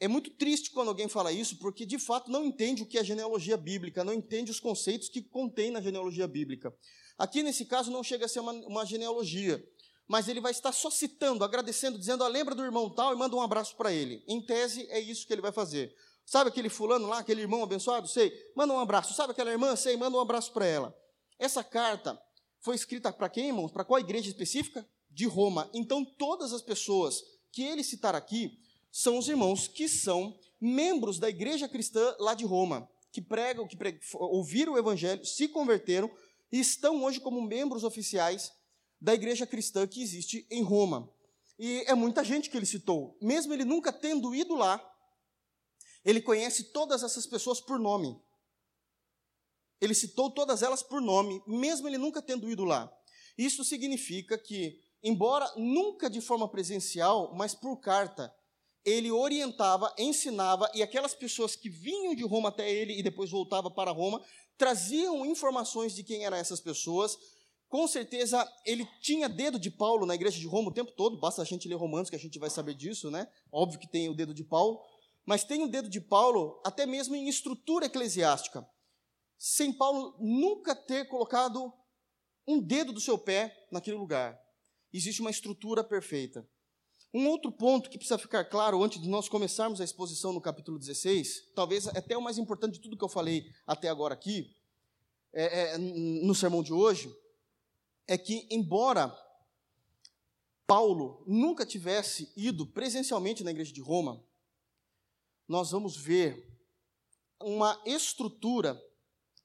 É 0.00 0.08
muito 0.08 0.30
triste 0.30 0.70
quando 0.72 0.88
alguém 0.88 1.08
fala 1.08 1.30
isso, 1.30 1.58
porque 1.58 1.86
de 1.86 1.98
fato 1.98 2.30
não 2.30 2.44
entende 2.44 2.82
o 2.82 2.86
que 2.86 2.98
é 2.98 3.04
genealogia 3.04 3.56
bíblica, 3.56 4.02
não 4.02 4.14
entende 4.14 4.50
os 4.50 4.58
conceitos 4.58 5.08
que 5.08 5.22
contém 5.22 5.70
na 5.70 5.80
genealogia 5.80 6.26
bíblica. 6.26 6.74
Aqui 7.16 7.42
nesse 7.42 7.66
caso 7.66 7.90
não 7.90 8.02
chega 8.02 8.24
a 8.24 8.28
ser 8.28 8.40
uma, 8.40 8.52
uma 8.52 8.84
genealogia, 8.84 9.62
mas 10.10 10.26
ele 10.26 10.40
vai 10.40 10.50
estar 10.50 10.72
só 10.72 10.90
citando, 10.90 11.44
agradecendo, 11.44 11.96
dizendo, 11.96 12.24
ah, 12.24 12.28
lembra 12.28 12.52
do 12.52 12.64
irmão 12.64 12.90
tal 12.90 13.12
e 13.12 13.16
manda 13.16 13.36
um 13.36 13.40
abraço 13.40 13.76
para 13.76 13.92
ele. 13.92 14.24
Em 14.26 14.44
tese, 14.44 14.84
é 14.90 14.98
isso 14.98 15.24
que 15.24 15.32
ele 15.32 15.40
vai 15.40 15.52
fazer. 15.52 15.94
Sabe 16.26 16.50
aquele 16.50 16.68
fulano 16.68 17.06
lá, 17.06 17.20
aquele 17.20 17.42
irmão 17.42 17.62
abençoado? 17.62 18.08
Sei, 18.08 18.32
manda 18.56 18.74
um 18.74 18.80
abraço. 18.80 19.14
Sabe 19.14 19.30
aquela 19.30 19.52
irmã? 19.52 19.76
Sei, 19.76 19.96
manda 19.96 20.16
um 20.16 20.20
abraço 20.20 20.52
para 20.52 20.66
ela. 20.66 20.92
Essa 21.38 21.62
carta 21.62 22.20
foi 22.58 22.74
escrita 22.74 23.12
para 23.12 23.28
quem, 23.28 23.46
irmãos? 23.46 23.70
Para 23.70 23.84
qual 23.84 24.00
igreja 24.00 24.28
específica? 24.28 24.84
De 25.08 25.26
Roma. 25.26 25.70
Então, 25.72 26.04
todas 26.04 26.52
as 26.52 26.60
pessoas 26.60 27.22
que 27.52 27.62
ele 27.62 27.84
citar 27.84 28.16
aqui 28.16 28.58
são 28.90 29.16
os 29.16 29.28
irmãos 29.28 29.68
que 29.68 29.88
são 29.88 30.36
membros 30.60 31.20
da 31.20 31.28
igreja 31.28 31.68
cristã 31.68 32.16
lá 32.18 32.34
de 32.34 32.44
Roma, 32.44 32.90
que 33.12 33.22
pregam, 33.22 33.64
que 33.64 33.78
ouviram 34.14 34.72
o 34.72 34.78
evangelho, 34.78 35.24
se 35.24 35.46
converteram 35.46 36.10
e 36.50 36.58
estão 36.58 37.04
hoje 37.04 37.20
como 37.20 37.40
membros 37.40 37.84
oficiais 37.84 38.50
da 39.00 39.14
igreja 39.14 39.46
cristã 39.46 39.86
que 39.86 40.02
existe 40.02 40.46
em 40.50 40.62
Roma. 40.62 41.10
E 41.58 41.84
é 41.86 41.94
muita 41.94 42.24
gente 42.24 42.50
que 42.50 42.56
ele 42.56 42.66
citou, 42.66 43.16
mesmo 43.20 43.52
ele 43.52 43.64
nunca 43.64 43.92
tendo 43.92 44.34
ido 44.34 44.54
lá, 44.54 44.84
ele 46.04 46.22
conhece 46.22 46.72
todas 46.72 47.02
essas 47.02 47.26
pessoas 47.26 47.60
por 47.60 47.78
nome. 47.78 48.18
Ele 49.80 49.94
citou 49.94 50.30
todas 50.30 50.62
elas 50.62 50.82
por 50.82 51.00
nome, 51.00 51.42
mesmo 51.46 51.88
ele 51.88 51.98
nunca 51.98 52.22
tendo 52.22 52.50
ido 52.50 52.64
lá. 52.64 52.90
Isso 53.36 53.64
significa 53.64 54.36
que, 54.36 54.78
embora 55.02 55.50
nunca 55.56 56.10
de 56.10 56.20
forma 56.20 56.48
presencial, 56.48 57.34
mas 57.34 57.54
por 57.54 57.76
carta, 57.78 58.34
ele 58.84 59.10
orientava, 59.10 59.94
ensinava, 59.98 60.70
e 60.74 60.82
aquelas 60.82 61.14
pessoas 61.14 61.54
que 61.54 61.68
vinham 61.68 62.14
de 62.14 62.24
Roma 62.24 62.48
até 62.48 62.70
ele 62.70 62.98
e 62.98 63.02
depois 63.02 63.30
voltavam 63.30 63.70
para 63.70 63.90
Roma, 63.90 64.22
traziam 64.56 65.24
informações 65.24 65.94
de 65.94 66.02
quem 66.02 66.24
eram 66.24 66.36
essas 66.36 66.60
pessoas. 66.60 67.16
Com 67.70 67.88
certeza, 67.88 68.46
ele 68.66 68.86
tinha 69.00 69.30
dedo 69.30 69.58
de 69.58 69.70
Paulo 69.70 70.04
na 70.04 70.14
igreja 70.14 70.38
de 70.38 70.46
Roma 70.46 70.68
o 70.68 70.74
tempo 70.74 70.92
todo, 70.92 71.18
basta 71.18 71.40
a 71.40 71.44
gente 71.46 71.66
ler 71.66 71.76
Romanos 71.76 72.10
que 72.10 72.16
a 72.16 72.18
gente 72.18 72.38
vai 72.38 72.50
saber 72.50 72.74
disso, 72.74 73.10
né? 73.10 73.26
Óbvio 73.50 73.80
que 73.80 73.88
tem 73.88 74.10
o 74.10 74.14
dedo 74.14 74.34
de 74.34 74.44
Paulo 74.44 74.82
mas 75.30 75.44
tem 75.44 75.62
o 75.62 75.68
dedo 75.68 75.88
de 75.88 76.00
Paulo 76.00 76.60
até 76.64 76.86
mesmo 76.86 77.14
em 77.14 77.28
estrutura 77.28 77.86
eclesiástica. 77.86 78.66
Sem 79.38 79.72
Paulo 79.72 80.16
nunca 80.18 80.74
ter 80.74 81.06
colocado 81.08 81.72
um 82.46 82.60
dedo 82.60 82.92
do 82.92 83.00
seu 83.00 83.16
pé 83.16 83.68
naquele 83.70 83.96
lugar. 83.96 84.38
Existe 84.92 85.20
uma 85.20 85.30
estrutura 85.30 85.84
perfeita. 85.84 86.44
Um 87.14 87.28
outro 87.28 87.50
ponto 87.50 87.90
que 87.90 87.96
precisa 87.96 88.18
ficar 88.18 88.44
claro 88.44 88.82
antes 88.82 89.00
de 89.00 89.08
nós 89.08 89.28
começarmos 89.28 89.80
a 89.80 89.84
exposição 89.84 90.32
no 90.32 90.40
capítulo 90.40 90.78
16, 90.78 91.52
talvez 91.54 91.86
até 91.88 92.16
o 92.16 92.22
mais 92.22 92.38
importante 92.38 92.74
de 92.74 92.80
tudo 92.80 92.96
que 92.96 93.04
eu 93.04 93.08
falei 93.08 93.44
até 93.66 93.88
agora 93.88 94.14
aqui, 94.14 94.54
é, 95.32 95.74
é, 95.74 95.78
no 95.78 96.34
sermão 96.34 96.62
de 96.62 96.72
hoje, 96.72 97.08
é 98.10 98.18
que, 98.18 98.44
embora 98.50 99.16
Paulo 100.66 101.22
nunca 101.28 101.64
tivesse 101.64 102.32
ido 102.36 102.66
presencialmente 102.66 103.44
na 103.44 103.52
igreja 103.52 103.72
de 103.72 103.80
Roma, 103.80 104.20
nós 105.46 105.70
vamos 105.70 105.96
ver 105.96 106.44
uma 107.40 107.80
estrutura 107.86 108.76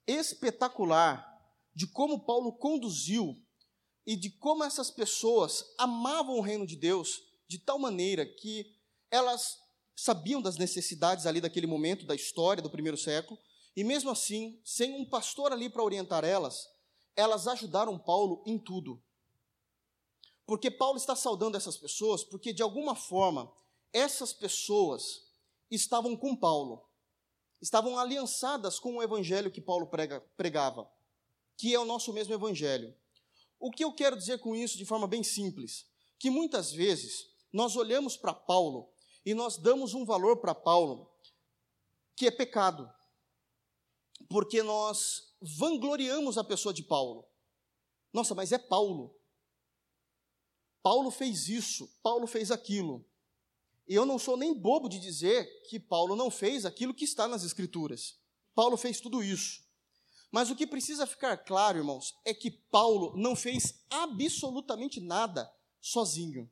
espetacular 0.07 1.23
de 1.75 1.85
como 1.85 2.25
Paulo 2.25 2.53
conduziu 2.53 3.39
e 4.03 4.15
de 4.15 4.31
como 4.31 4.63
essas 4.63 4.89
pessoas 4.89 5.63
amavam 5.77 6.35
o 6.35 6.41
reino 6.41 6.65
de 6.65 6.75
Deus 6.75 7.21
de 7.47 7.59
tal 7.59 7.77
maneira 7.77 8.25
que 8.25 8.65
elas 9.11 9.59
sabiam 9.95 10.41
das 10.41 10.57
necessidades 10.57 11.27
ali 11.27 11.39
daquele 11.39 11.67
momento 11.67 12.03
da 12.03 12.15
história 12.15 12.63
do 12.63 12.71
primeiro 12.71 12.97
século, 12.97 13.39
e 13.75 13.83
mesmo 13.83 14.09
assim, 14.09 14.59
sem 14.65 14.91
um 14.99 15.07
pastor 15.07 15.53
ali 15.53 15.69
para 15.69 15.83
orientar 15.83 16.25
elas, 16.25 16.67
elas 17.15 17.47
ajudaram 17.47 17.97
Paulo 17.97 18.43
em 18.45 18.57
tudo. 18.57 19.01
Porque 20.45 20.69
Paulo 20.69 20.97
está 20.97 21.15
saudando 21.15 21.57
essas 21.57 21.77
pessoas, 21.77 22.23
porque 22.23 22.53
de 22.53 22.61
alguma 22.61 22.95
forma, 22.95 23.51
essas 23.91 24.31
pessoas 24.33 25.25
estavam 25.71 26.15
com 26.15 26.35
Paulo, 26.35 26.87
estavam 27.61 27.97
aliançadas 27.97 28.79
com 28.79 28.97
o 28.97 29.03
evangelho 29.03 29.51
que 29.51 29.61
Paulo 29.61 29.87
prega, 29.87 30.21
pregava, 30.37 30.89
que 31.57 31.73
é 31.73 31.79
o 31.79 31.85
nosso 31.85 32.13
mesmo 32.13 32.33
evangelho. 32.33 32.95
O 33.59 33.71
que 33.71 33.83
eu 33.83 33.93
quero 33.93 34.17
dizer 34.17 34.39
com 34.39 34.55
isso 34.55 34.77
de 34.77 34.85
forma 34.85 35.07
bem 35.07 35.23
simples? 35.23 35.87
Que 36.19 36.29
muitas 36.29 36.71
vezes 36.71 37.27
nós 37.51 37.75
olhamos 37.75 38.15
para 38.17 38.33
Paulo 38.33 38.91
e 39.25 39.33
nós 39.33 39.57
damos 39.57 39.93
um 39.93 40.05
valor 40.05 40.37
para 40.37 40.53
Paulo 40.53 41.11
que 42.15 42.27
é 42.27 42.31
pecado, 42.31 42.89
porque 44.29 44.61
nós 44.61 45.34
vangloriamos 45.45 46.37
a 46.37 46.43
pessoa 46.43 46.73
de 46.73 46.83
Paulo. 46.83 47.25
Nossa, 48.11 48.33
mas 48.33 48.51
é 48.51 48.57
Paulo. 48.57 49.15
Paulo 50.81 51.11
fez 51.11 51.47
isso, 51.49 51.87
Paulo 52.01 52.27
fez 52.27 52.51
aquilo. 52.51 53.05
E 53.87 53.93
eu 53.93 54.05
não 54.05 54.17
sou 54.17 54.35
nem 54.35 54.53
bobo 54.53 54.89
de 54.89 54.99
dizer 54.99 55.45
que 55.69 55.79
Paulo 55.79 56.15
não 56.15 56.31
fez 56.31 56.65
aquilo 56.65 56.93
que 56.93 57.05
está 57.05 57.27
nas 57.27 57.43
Escrituras. 57.43 58.19
Paulo 58.53 58.77
fez 58.77 58.99
tudo 58.99 59.23
isso. 59.23 59.63
Mas 60.31 60.49
o 60.49 60.55
que 60.55 60.65
precisa 60.65 61.05
ficar 61.05 61.37
claro, 61.37 61.77
irmãos, 61.77 62.15
é 62.25 62.33
que 62.33 62.51
Paulo 62.51 63.15
não 63.15 63.35
fez 63.35 63.85
absolutamente 63.89 64.99
nada 64.99 65.51
sozinho. 65.79 66.49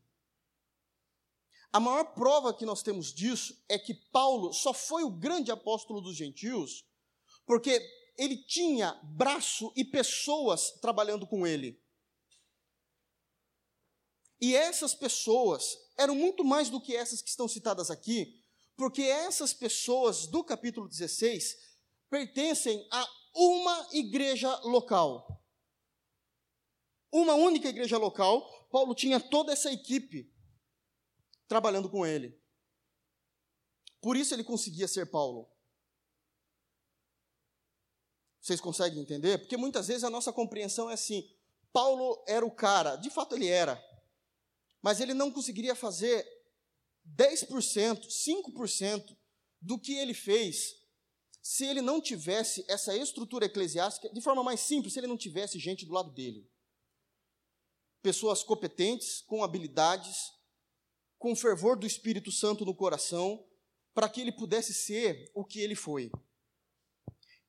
A 1.72 1.80
maior 1.80 2.14
prova 2.14 2.54
que 2.54 2.66
nós 2.66 2.84
temos 2.84 3.12
disso 3.12 3.60
é 3.68 3.80
que 3.80 3.96
Paulo 3.96 4.54
só 4.54 4.74
foi 4.74 5.04
o 5.04 5.10
grande 5.10 5.52
apóstolo 5.52 6.02
dos 6.02 6.16
gentios 6.16 6.86
porque 7.46 7.82
ele 8.18 8.38
tinha 8.38 9.00
braço 9.04 9.72
e 9.76 9.84
pessoas 9.84 10.72
trabalhando 10.82 11.26
com 11.26 11.46
ele. 11.46 11.82
E 14.40 14.56
essas 14.56 14.94
pessoas 14.94 15.78
eram 15.98 16.16
muito 16.16 16.44
mais 16.44 16.70
do 16.70 16.82
que 16.82 16.96
essas 16.96 17.22
que 17.22 17.30
estão 17.30 17.48
citadas 17.48 17.90
aqui, 17.90 18.44
porque 18.76 19.04
essas 19.04 19.54
pessoas 19.54 20.28
do 20.28 20.44
capítulo 20.44 20.88
16 20.88 21.58
pertencem 22.10 22.86
a 22.92 23.08
uma 23.34 23.88
igreja 23.94 24.54
local. 24.64 25.42
Uma 27.12 27.36
única 27.36 27.70
igreja 27.70 27.98
local, 27.98 28.68
Paulo 28.70 28.94
tinha 28.96 29.20
toda 29.20 29.54
essa 29.54 29.72
equipe 29.72 30.34
trabalhando 31.48 31.90
com 31.90 32.06
ele. 32.06 32.38
Por 34.02 34.18
isso 34.18 34.34
ele 34.34 34.44
conseguia 34.44 34.88
ser 34.88 35.10
Paulo. 35.10 35.53
Vocês 38.44 38.60
conseguem 38.60 39.02
entender? 39.02 39.38
Porque 39.38 39.56
muitas 39.56 39.88
vezes 39.88 40.04
a 40.04 40.10
nossa 40.10 40.34
compreensão 40.34 40.90
é 40.90 40.96
assim: 40.96 41.26
Paulo 41.72 42.22
era 42.28 42.46
o 42.46 42.52
cara, 42.52 42.98
de 42.98 43.10
fato 43.10 43.36
ele 43.36 43.48
era, 43.48 43.82
mas 44.82 45.00
ele 45.00 45.14
não 45.14 45.32
conseguiria 45.32 45.74
fazer 45.74 46.28
10%, 47.16 48.06
5% 48.06 49.18
do 49.62 49.80
que 49.80 49.94
ele 49.94 50.14
fez 50.14 50.76
se 51.42 51.66
ele 51.66 51.82
não 51.82 52.02
tivesse 52.02 52.66
essa 52.68 52.96
estrutura 52.96 53.46
eclesiástica, 53.46 54.10
de 54.10 54.22
forma 54.22 54.44
mais 54.44 54.60
simples, 54.60 54.94
se 54.94 55.00
ele 55.00 55.08
não 55.08 55.18
tivesse 55.18 55.58
gente 55.58 55.86
do 55.86 55.94
lado 55.94 56.12
dele. 56.12 56.50
Pessoas 58.02 58.44
competentes, 58.44 59.22
com 59.22 59.42
habilidades, 59.42 60.18
com 61.18 61.34
fervor 61.34 61.78
do 61.78 61.88
Espírito 61.88 62.30
Santo 62.30 62.66
no 62.66 62.76
coração, 62.76 63.46
para 63.94 64.10
que 64.10 64.20
ele 64.20 64.34
pudesse 64.34 64.74
ser 64.74 65.32
o 65.34 65.46
que 65.46 65.60
ele 65.60 65.76
foi. 65.76 66.12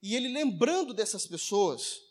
E 0.04 0.14
ele, 0.14 0.28
lembrando 0.28 0.92
dessas 0.92 1.26
pessoas, 1.26 2.02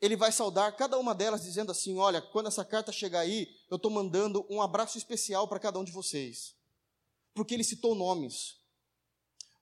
ele 0.00 0.16
vai 0.16 0.32
saudar 0.32 0.74
cada 0.74 0.98
uma 0.98 1.14
delas, 1.14 1.42
dizendo 1.42 1.70
assim: 1.70 1.98
Olha, 1.98 2.22
quando 2.22 2.46
essa 2.46 2.64
carta 2.64 2.90
chegar 2.90 3.20
aí, 3.20 3.46
eu 3.70 3.76
estou 3.76 3.90
mandando 3.90 4.46
um 4.48 4.62
abraço 4.62 4.96
especial 4.96 5.46
para 5.46 5.60
cada 5.60 5.78
um 5.78 5.84
de 5.84 5.92
vocês. 5.92 6.56
Porque 7.34 7.52
ele 7.52 7.62
citou 7.62 7.94
nomes. 7.94 8.56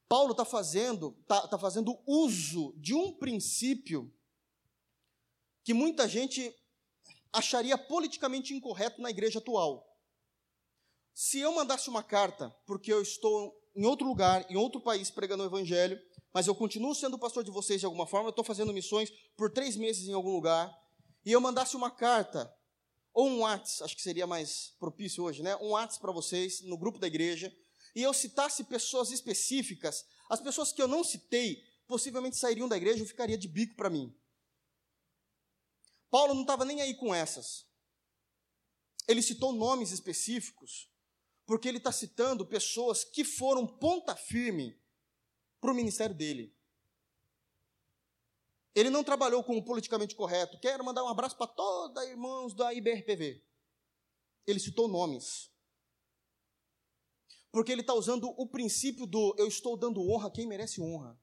Paulo 0.08 0.30
está 0.30 0.44
fazendo, 0.44 1.16
tá, 1.26 1.48
tá 1.48 1.58
fazendo 1.58 1.98
uso 2.06 2.72
de 2.76 2.94
um 2.94 3.12
princípio 3.12 4.14
que 5.64 5.74
muita 5.74 6.08
gente 6.08 6.54
acharia 7.32 7.76
politicamente 7.76 8.54
incorreto 8.54 9.02
na 9.02 9.10
igreja 9.10 9.40
atual. 9.40 9.98
Se 11.12 11.40
eu 11.40 11.50
mandasse 11.50 11.90
uma 11.90 12.04
carta, 12.04 12.56
porque 12.64 12.92
eu 12.92 13.02
estou 13.02 13.60
em 13.74 13.84
outro 13.84 14.06
lugar, 14.06 14.48
em 14.48 14.54
outro 14.54 14.80
país, 14.80 15.10
pregando 15.10 15.42
o 15.42 15.46
evangelho, 15.46 16.00
mas 16.36 16.46
eu 16.46 16.54
continuo 16.54 16.94
sendo 16.94 17.18
pastor 17.18 17.42
de 17.42 17.50
vocês 17.50 17.80
de 17.80 17.86
alguma 17.86 18.06
forma, 18.06 18.26
eu 18.26 18.28
estou 18.30 18.44
fazendo 18.44 18.70
missões 18.70 19.10
por 19.38 19.50
três 19.50 19.74
meses 19.74 20.06
em 20.06 20.12
algum 20.12 20.32
lugar, 20.32 20.70
e 21.24 21.32
eu 21.32 21.40
mandasse 21.40 21.74
uma 21.74 21.90
carta, 21.90 22.54
ou 23.14 23.26
um 23.26 23.38
WhatsApp, 23.38 23.84
acho 23.84 23.96
que 23.96 24.02
seria 24.02 24.26
mais 24.26 24.74
propício 24.78 25.24
hoje, 25.24 25.42
né? 25.42 25.56
Um 25.56 25.70
WhatsApp 25.70 26.02
para 26.02 26.12
vocês, 26.12 26.60
no 26.60 26.76
grupo 26.76 26.98
da 26.98 27.06
igreja, 27.06 27.50
e 27.94 28.02
eu 28.02 28.12
citasse 28.12 28.64
pessoas 28.64 29.10
específicas, 29.10 30.04
as 30.28 30.38
pessoas 30.38 30.72
que 30.72 30.82
eu 30.82 30.86
não 30.86 31.02
citei 31.02 31.64
possivelmente 31.86 32.36
sairiam 32.36 32.68
da 32.68 32.76
igreja 32.76 33.02
e 33.02 33.06
ficaria 33.06 33.38
de 33.38 33.48
bico 33.48 33.74
para 33.74 33.88
mim. 33.88 34.14
Paulo 36.10 36.34
não 36.34 36.42
estava 36.42 36.66
nem 36.66 36.82
aí 36.82 36.92
com 36.96 37.14
essas. 37.14 37.64
Ele 39.08 39.22
citou 39.22 39.54
nomes 39.54 39.90
específicos, 39.90 40.90
porque 41.46 41.66
ele 41.66 41.78
está 41.78 41.90
citando 41.90 42.44
pessoas 42.44 43.04
que 43.04 43.24
foram 43.24 43.66
ponta 43.66 44.14
firme 44.14 44.78
para 45.60 45.70
o 45.70 45.74
ministério 45.74 46.14
dele. 46.14 46.54
Ele 48.74 48.90
não 48.90 49.02
trabalhou 49.02 49.42
com 49.42 49.56
o 49.56 49.64
politicamente 49.64 50.14
correto. 50.14 50.60
Quero 50.60 50.84
mandar 50.84 51.02
um 51.02 51.08
abraço 51.08 51.36
para 51.36 51.50
os 51.50 52.08
irmãos 52.08 52.54
da 52.54 52.74
IBRPV. 52.74 53.42
Ele 54.46 54.60
citou 54.60 54.86
nomes. 54.86 55.50
Porque 57.50 57.72
ele 57.72 57.80
está 57.80 57.94
usando 57.94 58.28
o 58.36 58.46
princípio 58.46 59.06
do 59.06 59.34
eu 59.38 59.48
estou 59.48 59.78
dando 59.78 60.06
honra 60.06 60.28
a 60.28 60.30
quem 60.30 60.46
merece 60.46 60.82
honra. 60.82 61.18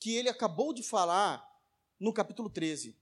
Que 0.00 0.16
ele 0.16 0.28
acabou 0.28 0.72
de 0.72 0.82
falar 0.82 1.46
no 2.00 2.12
capítulo 2.12 2.50
13. 2.50 2.98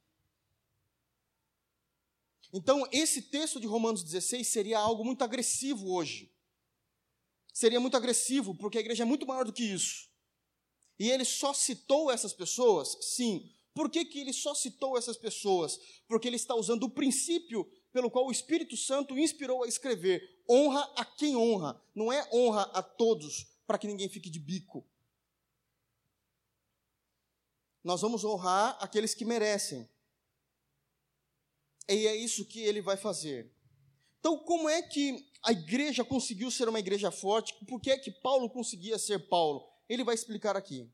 Então, 2.53 2.87
esse 2.92 3.22
texto 3.22 3.59
de 3.59 3.66
Romanos 3.66 4.05
16 4.05 4.46
seria 4.46 4.79
algo 4.79 5.03
muito 5.05 5.24
agressivo 5.24 5.90
hoje 5.90 6.34
seria 7.55 7.79
muito 7.79 7.97
agressivo, 7.97 8.55
porque 8.57 8.77
a 8.77 8.81
igreja 8.81 9.05
é 9.05 9.07
muito 9.07 9.27
maior 9.27 9.45
do 9.45 9.53
que 9.53 9.62
isso. 9.62 10.11
E 10.99 11.09
ele 11.09 11.25
só 11.25 11.55
citou 11.55 12.11
essas 12.11 12.35
pessoas? 12.35 12.99
Sim. 13.01 13.49
Por 13.73 13.88
que, 13.88 14.05
que 14.05 14.19
ele 14.19 14.33
só 14.33 14.55
citou 14.55 14.99
essas 14.99 15.17
pessoas? 15.17 15.79
Porque 16.09 16.29
ele 16.29 16.37
está 16.37 16.55
usando 16.55 16.83
o 16.85 16.90
princípio 16.90 17.64
pelo 17.93 18.11
qual 18.11 18.27
o 18.27 18.33
Espírito 18.33 18.77
Santo 18.77 19.17
inspirou 19.17 19.62
a 19.62 19.69
escrever: 19.69 20.43
honra 20.49 20.83
a 20.97 21.05
quem 21.05 21.37
honra, 21.37 21.81
não 21.95 22.12
é 22.12 22.29
honra 22.33 22.62
a 22.75 22.83
todos, 22.83 23.47
para 23.67 23.79
que 23.79 23.87
ninguém 23.87 24.09
fique 24.09 24.29
de 24.29 24.38
bico. 24.38 24.87
Nós 27.83 28.01
vamos 28.01 28.25
honrar 28.25 28.77
aqueles 28.81 29.14
que 29.14 29.25
merecem. 29.25 29.88
E 31.88 32.07
é 32.07 32.17
isso 32.17 32.47
que 32.47 32.61
ele 32.61 32.81
vai 32.81 32.97
fazer. 32.97 33.53
Então, 34.19 34.38
como 34.38 34.69
é 34.69 34.81
que 34.81 35.34
a 35.44 35.52
igreja 35.52 36.04
conseguiu 36.04 36.50
ser 36.50 36.68
uma 36.68 36.78
igreja 36.78 37.11
forte, 37.11 37.54
por 37.66 37.80
que 37.80 37.90
é 37.90 37.98
que 37.98 38.11
Paulo 38.11 38.48
conseguia 38.48 38.98
ser 38.98 39.28
Paulo? 39.28 39.68
Ele 39.88 40.02
vai 40.02 40.14
explicar 40.14 40.57
aqui. 40.57 40.90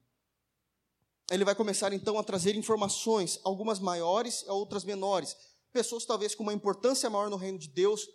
Ele 1.30 1.44
vai 1.44 1.54
começar 1.54 1.92
então 1.92 2.18
a 2.18 2.24
trazer 2.24 2.56
informações, 2.56 3.38
algumas 3.44 3.78
maiores 3.78 4.42
e 4.42 4.50
outras 4.50 4.84
menores. 4.84 5.36
Pessoas 5.72 6.04
talvez 6.04 6.34
com 6.34 6.42
uma 6.42 6.52
importância 6.52 7.08
maior 7.08 7.30
no 7.30 7.36
reino 7.36 7.56
de 7.56 7.68
Deus, 7.68 8.08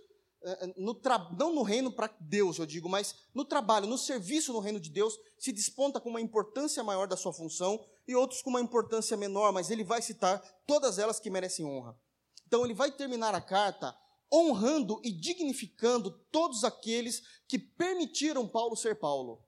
eh, 0.43 0.57
eh, 0.61 0.73
no 0.75 0.99
não 1.37 1.55
no 1.55 1.63
reino 1.63 1.89
para 1.89 2.13
Deus, 2.19 2.59
eu 2.59 2.65
digo, 2.65 2.89
mas 2.89 3.15
no 3.33 3.45
trabalho, 3.45 3.87
no 3.87 3.97
serviço 3.97 4.51
no 4.51 4.59
reino 4.59 4.81
de 4.81 4.89
Deus, 4.89 5.17
se 5.39 5.53
desponta 5.53 6.01
com 6.01 6.09
uma 6.09 6.19
importância 6.19 6.83
maior 6.83 7.07
da 7.07 7.15
sua 7.15 7.31
função, 7.31 7.81
e 8.05 8.13
outros 8.13 8.41
com 8.41 8.49
uma 8.49 8.61
importância 8.61 9.15
menor, 9.15 9.53
mas 9.53 9.71
ele 9.71 9.83
vai 9.83 10.01
citar 10.01 10.39
todas 10.67 10.99
elas 10.99 11.19
que 11.19 11.29
merecem 11.29 11.65
honra. 11.65 11.97
Então 12.45 12.65
ele 12.65 12.73
vai 12.73 12.91
terminar 12.91 13.33
a 13.33 13.41
carta 13.41 13.97
honrando 14.31 14.99
e 15.03 15.11
dignificando 15.11 16.11
todos 16.31 16.63
aqueles 16.63 17.23
que 17.47 17.57
permitiram 17.57 18.47
Paulo 18.47 18.75
ser 18.75 18.99
Paulo. 18.99 19.43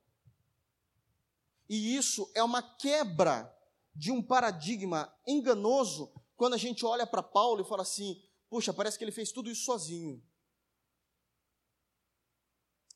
E 1.69 1.95
isso 1.95 2.31
é 2.33 2.43
uma 2.43 2.61
quebra 2.61 3.53
de 3.93 4.11
um 4.11 4.21
paradigma 4.21 5.13
enganoso 5.25 6.13
quando 6.35 6.53
a 6.53 6.57
gente 6.57 6.85
olha 6.85 7.05
para 7.05 7.23
Paulo 7.23 7.61
e 7.61 7.67
fala 7.67 7.81
assim: 7.81 8.21
puxa, 8.49 8.73
parece 8.73 8.97
que 8.97 9.03
ele 9.03 9.11
fez 9.11 9.31
tudo 9.31 9.49
isso 9.49 9.65
sozinho. 9.65 10.23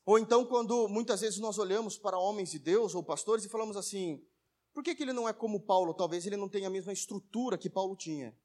Ou 0.04 0.18
então, 0.18 0.44
quando 0.44 0.88
muitas 0.88 1.20
vezes 1.20 1.38
nós 1.38 1.58
olhamos 1.58 1.96
para 1.96 2.18
homens 2.18 2.50
de 2.50 2.58
Deus 2.58 2.94
ou 2.94 3.04
pastores 3.04 3.44
e 3.44 3.48
falamos 3.48 3.76
assim: 3.76 4.24
por 4.72 4.82
que, 4.82 4.94
que 4.94 5.02
ele 5.02 5.12
não 5.12 5.28
é 5.28 5.32
como 5.32 5.60
Paulo? 5.60 5.94
Talvez 5.94 6.26
ele 6.26 6.36
não 6.36 6.48
tenha 6.48 6.68
a 6.68 6.70
mesma 6.70 6.92
estrutura 6.92 7.58
que 7.58 7.68
Paulo 7.68 7.94
tinha. 7.94 8.36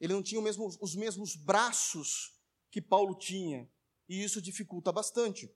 Ele 0.00 0.14
não 0.14 0.22
tinha 0.22 0.40
mesmo, 0.40 0.66
os 0.80 0.94
mesmos 0.94 1.36
braços 1.36 2.32
que 2.70 2.80
Paulo 2.80 3.14
tinha. 3.18 3.68
E 4.08 4.24
isso 4.24 4.40
dificulta 4.40 4.90
bastante. 4.90 5.52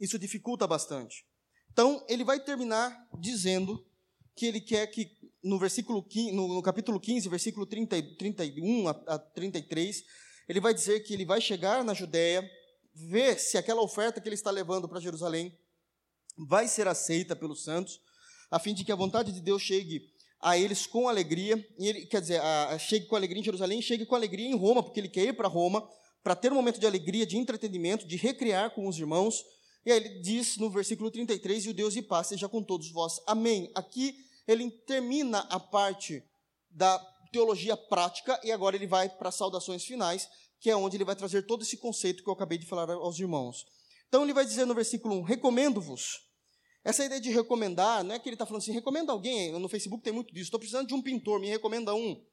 Isso 0.00 0.18
dificulta 0.18 0.66
bastante. 0.66 1.26
Então, 1.70 2.04
ele 2.08 2.24
vai 2.24 2.42
terminar 2.42 3.08
dizendo 3.20 3.86
que 4.34 4.46
ele 4.46 4.60
quer 4.60 4.86
que, 4.86 5.10
no, 5.42 5.58
versículo 5.58 6.02
15, 6.02 6.32
no, 6.32 6.48
no 6.48 6.62
capítulo 6.62 6.98
15, 6.98 7.28
versículo 7.28 7.66
30, 7.66 8.16
31 8.16 8.88
a, 8.88 8.90
a 8.90 9.18
33, 9.18 10.04
ele 10.48 10.60
vai 10.60 10.72
dizer 10.72 11.00
que 11.00 11.12
ele 11.12 11.24
vai 11.24 11.40
chegar 11.40 11.84
na 11.84 11.94
Judéia, 11.94 12.48
ver 12.94 13.38
se 13.38 13.58
aquela 13.58 13.82
oferta 13.82 14.20
que 14.20 14.28
ele 14.28 14.34
está 14.34 14.50
levando 14.50 14.88
para 14.88 15.00
Jerusalém 15.00 15.58
vai 16.36 16.68
ser 16.68 16.88
aceita 16.88 17.34
pelos 17.34 17.62
santos, 17.64 18.00
a 18.50 18.58
fim 18.58 18.74
de 18.74 18.84
que 18.84 18.92
a 18.92 18.96
vontade 18.96 19.32
de 19.32 19.40
Deus 19.40 19.62
chegue 19.62 20.14
a 20.46 20.56
eles 20.56 20.86
com 20.86 21.08
alegria, 21.08 21.66
ele, 21.76 22.06
quer 22.06 22.20
dizer, 22.20 22.40
a, 22.40 22.68
a, 22.68 22.78
chegue 22.78 23.06
com 23.06 23.16
alegria 23.16 23.40
em 23.40 23.44
Jerusalém, 23.44 23.82
chegue 23.82 24.06
com 24.06 24.14
alegria 24.14 24.46
em 24.46 24.54
Roma, 24.54 24.80
porque 24.80 25.00
ele 25.00 25.08
quer 25.08 25.24
ir 25.24 25.32
para 25.32 25.48
Roma, 25.48 25.84
para 26.22 26.36
ter 26.36 26.52
um 26.52 26.54
momento 26.54 26.78
de 26.78 26.86
alegria, 26.86 27.26
de 27.26 27.36
entretenimento, 27.36 28.06
de 28.06 28.16
recriar 28.16 28.70
com 28.70 28.86
os 28.86 28.96
irmãos. 28.96 29.44
E 29.84 29.90
aí 29.90 29.98
ele 29.98 30.20
diz 30.20 30.56
no 30.56 30.70
versículo 30.70 31.10
33, 31.10 31.66
e 31.66 31.70
o 31.70 31.74
Deus 31.74 31.94
de 31.94 32.02
paz 32.02 32.28
seja 32.28 32.48
com 32.48 32.62
todos 32.62 32.92
vós. 32.92 33.20
Amém. 33.26 33.72
Aqui 33.74 34.14
ele 34.46 34.70
termina 34.70 35.40
a 35.50 35.58
parte 35.58 36.22
da 36.70 36.96
teologia 37.32 37.76
prática, 37.76 38.40
e 38.44 38.52
agora 38.52 38.76
ele 38.76 38.86
vai 38.86 39.08
para 39.08 39.32
saudações 39.32 39.84
finais, 39.84 40.28
que 40.60 40.70
é 40.70 40.76
onde 40.76 40.96
ele 40.96 41.04
vai 41.04 41.16
trazer 41.16 41.42
todo 41.42 41.62
esse 41.62 41.76
conceito 41.76 42.22
que 42.22 42.28
eu 42.28 42.34
acabei 42.34 42.56
de 42.56 42.66
falar 42.66 42.88
aos 42.88 43.18
irmãos. 43.18 43.66
Então 44.06 44.22
ele 44.22 44.32
vai 44.32 44.44
dizer 44.44 44.64
no 44.64 44.76
versículo 44.76 45.16
1, 45.16 45.22
recomendo-vos, 45.22 46.20
essa 46.86 47.04
ideia 47.04 47.20
de 47.20 47.30
recomendar, 47.30 48.04
não 48.04 48.14
é 48.14 48.18
que 48.20 48.28
ele 48.28 48.36
está 48.36 48.46
falando 48.46 48.62
assim, 48.62 48.70
recomenda 48.70 49.10
alguém, 49.10 49.50
no 49.58 49.68
Facebook 49.68 50.04
tem 50.04 50.12
muito 50.12 50.32
disso, 50.32 50.44
estou 50.44 50.60
precisando 50.60 50.86
de 50.86 50.94
um 50.94 51.02
pintor, 51.02 51.40
me 51.40 51.48
recomenda 51.48 51.92
um. 51.92 52.24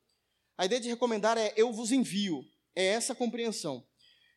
A 0.56 0.64
ideia 0.66 0.80
de 0.80 0.90
recomendar 0.90 1.40
é 1.40 1.52
eu 1.58 1.74
vos 1.74 1.92
envio, 1.92 2.46
é 2.76 2.86
essa 2.86 3.14
a 3.14 3.16
compreensão. 3.16 3.84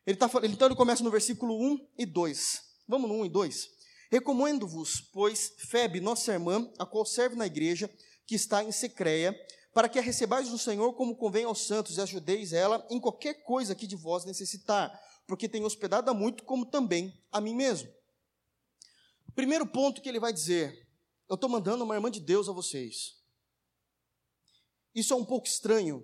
Ele 0.07 0.17
tá, 0.17 0.27
então 0.45 0.69
ele 0.69 0.75
começa 0.75 1.03
no 1.03 1.11
versículo 1.11 1.55
1 1.61 1.89
e 1.99 2.05
2. 2.07 2.61
Vamos 2.87 3.07
no 3.07 3.17
1 3.17 3.25
e 3.27 3.29
2. 3.29 3.69
Recomendo-vos, 4.11 5.01
pois, 5.13 5.53
Febe, 5.59 6.01
nossa 6.01 6.33
irmã, 6.33 6.67
a 6.79 6.85
qual 6.85 7.05
serve 7.05 7.35
na 7.35 7.45
igreja, 7.45 7.87
que 8.25 8.33
está 8.33 8.63
em 8.63 8.71
Secreia, 8.71 9.39
para 9.71 9.87
que 9.87 9.99
a 9.99 10.01
recebais 10.01 10.49
do 10.49 10.57
Senhor 10.57 10.93
como 10.93 11.15
convém 11.15 11.43
aos 11.45 11.67
santos 11.67 11.95
e 11.95 12.01
ajudeis 12.01 12.53
ela 12.53 12.83
em 12.89 12.99
qualquer 12.99 13.43
coisa 13.43 13.75
que 13.75 13.85
de 13.85 13.95
vós 13.95 14.25
necessitar, 14.25 14.99
porque 15.27 15.47
tem 15.47 15.63
hospedado 15.63 16.09
a 16.09 16.13
muito, 16.15 16.43
como 16.43 16.65
também 16.65 17.13
a 17.31 17.39
mim 17.39 17.53
mesmo. 17.53 17.95
Primeiro 19.37 19.67
ponto 19.67 20.01
que 20.01 20.09
ele 20.09 20.19
vai 20.19 20.33
dizer: 20.33 20.89
eu 21.29 21.35
estou 21.35 21.47
mandando 21.47 21.83
uma 21.83 21.93
irmã 21.93 22.09
de 22.09 22.19
Deus 22.19 22.49
a 22.49 22.51
vocês. 22.51 23.21
Isso 24.95 25.13
é 25.13 25.15
um 25.15 25.23
pouco 25.23 25.45
estranho. 25.45 26.03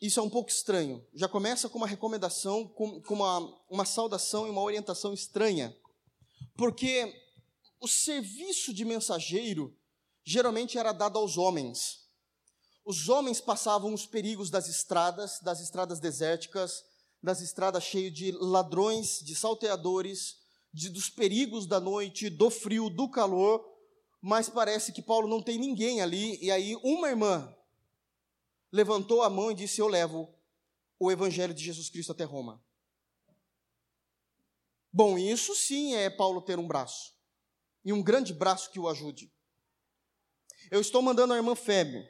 Isso 0.00 0.18
é 0.18 0.22
um 0.22 0.30
pouco 0.30 0.50
estranho. 0.50 1.06
Já 1.12 1.28
começa 1.28 1.68
com 1.68 1.76
uma 1.76 1.86
recomendação, 1.86 2.66
com, 2.66 2.98
com 3.02 3.12
uma, 3.12 3.40
uma 3.68 3.84
saudação 3.84 4.46
e 4.46 4.50
uma 4.50 4.62
orientação 4.62 5.12
estranha. 5.12 5.76
Porque 6.56 7.14
o 7.78 7.86
serviço 7.86 8.72
de 8.72 8.86
mensageiro 8.86 9.78
geralmente 10.24 10.78
era 10.78 10.92
dado 10.92 11.18
aos 11.18 11.36
homens. 11.36 12.08
Os 12.86 13.10
homens 13.10 13.38
passavam 13.38 13.92
os 13.92 14.06
perigos 14.06 14.48
das 14.48 14.66
estradas, 14.66 15.40
das 15.40 15.60
estradas 15.60 16.00
desérticas, 16.00 16.82
das 17.22 17.42
estradas 17.42 17.84
cheias 17.84 18.14
de 18.14 18.32
ladrões, 18.32 19.18
de 19.18 19.34
salteadores, 19.34 20.42
de, 20.74 20.88
dos 20.88 21.08
perigos 21.08 21.66
da 21.66 21.78
noite, 21.78 22.28
do 22.28 22.50
frio, 22.50 22.90
do 22.90 23.08
calor, 23.08 23.64
mas 24.20 24.48
parece 24.48 24.92
que 24.92 25.00
Paulo 25.00 25.28
não 25.28 25.40
tem 25.40 25.56
ninguém 25.56 26.02
ali, 26.02 26.36
e 26.44 26.50
aí 26.50 26.76
uma 26.82 27.08
irmã 27.08 27.56
levantou 28.72 29.22
a 29.22 29.30
mão 29.30 29.52
e 29.52 29.54
disse: 29.54 29.80
Eu 29.80 29.86
levo 29.86 30.34
o 30.98 31.12
evangelho 31.12 31.54
de 31.54 31.62
Jesus 31.62 31.88
Cristo 31.88 32.10
até 32.10 32.24
Roma. 32.24 32.60
Bom, 34.92 35.16
isso 35.16 35.54
sim 35.54 35.94
é 35.94 36.10
Paulo 36.10 36.42
ter 36.42 36.58
um 36.58 36.66
braço, 36.66 37.14
e 37.84 37.92
um 37.92 38.02
grande 38.02 38.34
braço 38.34 38.70
que 38.72 38.80
o 38.80 38.88
ajude. 38.88 39.32
Eu 40.70 40.80
estou 40.80 41.00
mandando 41.00 41.34
a 41.34 41.36
irmã 41.36 41.54
Fébio. 41.54 42.04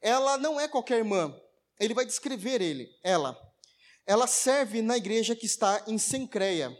Ela 0.00 0.36
não 0.36 0.58
é 0.58 0.66
qualquer 0.66 0.98
irmã, 0.98 1.34
ele 1.78 1.94
vai 1.94 2.04
descrever 2.04 2.60
ele, 2.60 2.88
ela 3.02 3.40
ela 4.06 4.28
serve 4.28 4.80
na 4.80 4.96
igreja 4.96 5.34
que 5.34 5.46
está 5.46 5.84
em 5.88 5.98
Sencreia. 5.98 6.70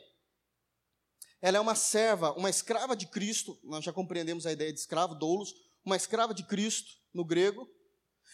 Ela 1.46 1.59
é 1.59 1.61
uma 1.61 1.76
serva, 1.76 2.32
uma 2.32 2.50
escrava 2.50 2.96
de 2.96 3.06
Cristo, 3.06 3.56
nós 3.62 3.85
já 3.85 3.92
compreendemos 3.92 4.46
a 4.46 4.52
ideia 4.52 4.72
de 4.72 4.80
escravo, 4.80 5.14
doulos, 5.14 5.54
uma 5.85 5.94
escrava 5.94 6.35
de 6.35 6.42
Cristo 6.42 6.90
no 7.14 7.24
grego, 7.24 7.70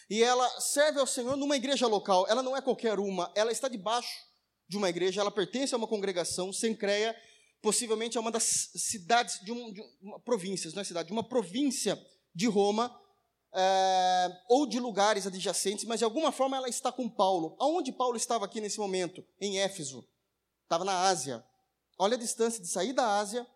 e 0.09 0.23
ela 0.23 0.49
serve 0.59 0.99
ao 0.99 1.05
Senhor 1.05 1.37
numa 1.37 1.55
igreja 1.55 1.85
local. 1.85 2.25
Ela 2.27 2.41
não 2.41 2.57
é 2.57 2.61
qualquer 2.61 2.97
uma, 2.97 3.31
ela 3.35 3.51
está 3.51 3.67
debaixo 3.67 4.09
de 4.67 4.77
uma 4.77 4.89
igreja, 4.89 5.21
ela 5.21 5.29
pertence 5.29 5.75
a 5.75 5.77
uma 5.77 5.87
congregação, 5.87 6.51
Sencreia, 6.51 7.15
possivelmente 7.61 8.17
é 8.17 8.19
uma 8.19 8.31
das 8.31 8.71
cidades 8.73 9.39
de, 9.45 9.51
um, 9.51 9.71
de 9.71 9.79
uma 10.01 10.19
província, 10.19 10.71
não 10.73 10.81
é 10.81 10.83
cidade, 10.83 11.05
de 11.05 11.13
uma 11.13 11.23
província 11.23 11.95
de 12.33 12.47
Roma, 12.47 12.99
é, 13.53 14.29
ou 14.49 14.65
de 14.65 14.79
lugares 14.79 15.27
adjacentes, 15.27 15.85
mas 15.85 15.99
de 15.99 16.03
alguma 16.03 16.31
forma 16.31 16.57
ela 16.57 16.67
está 16.67 16.91
com 16.91 17.07
Paulo. 17.07 17.55
Aonde 17.59 17.91
Paulo 17.91 18.17
estava 18.17 18.43
aqui 18.43 18.59
nesse 18.59 18.79
momento? 18.79 19.23
Em 19.39 19.59
Éfeso. 19.59 20.03
Estava 20.63 20.83
na 20.83 21.03
Ásia. 21.03 21.45
Olha 22.03 22.17
a 22.17 22.19
distância 22.19 22.61
de 22.61 22.67
sair 22.67 22.91
da 22.91 23.17
Ásia 23.17 23.47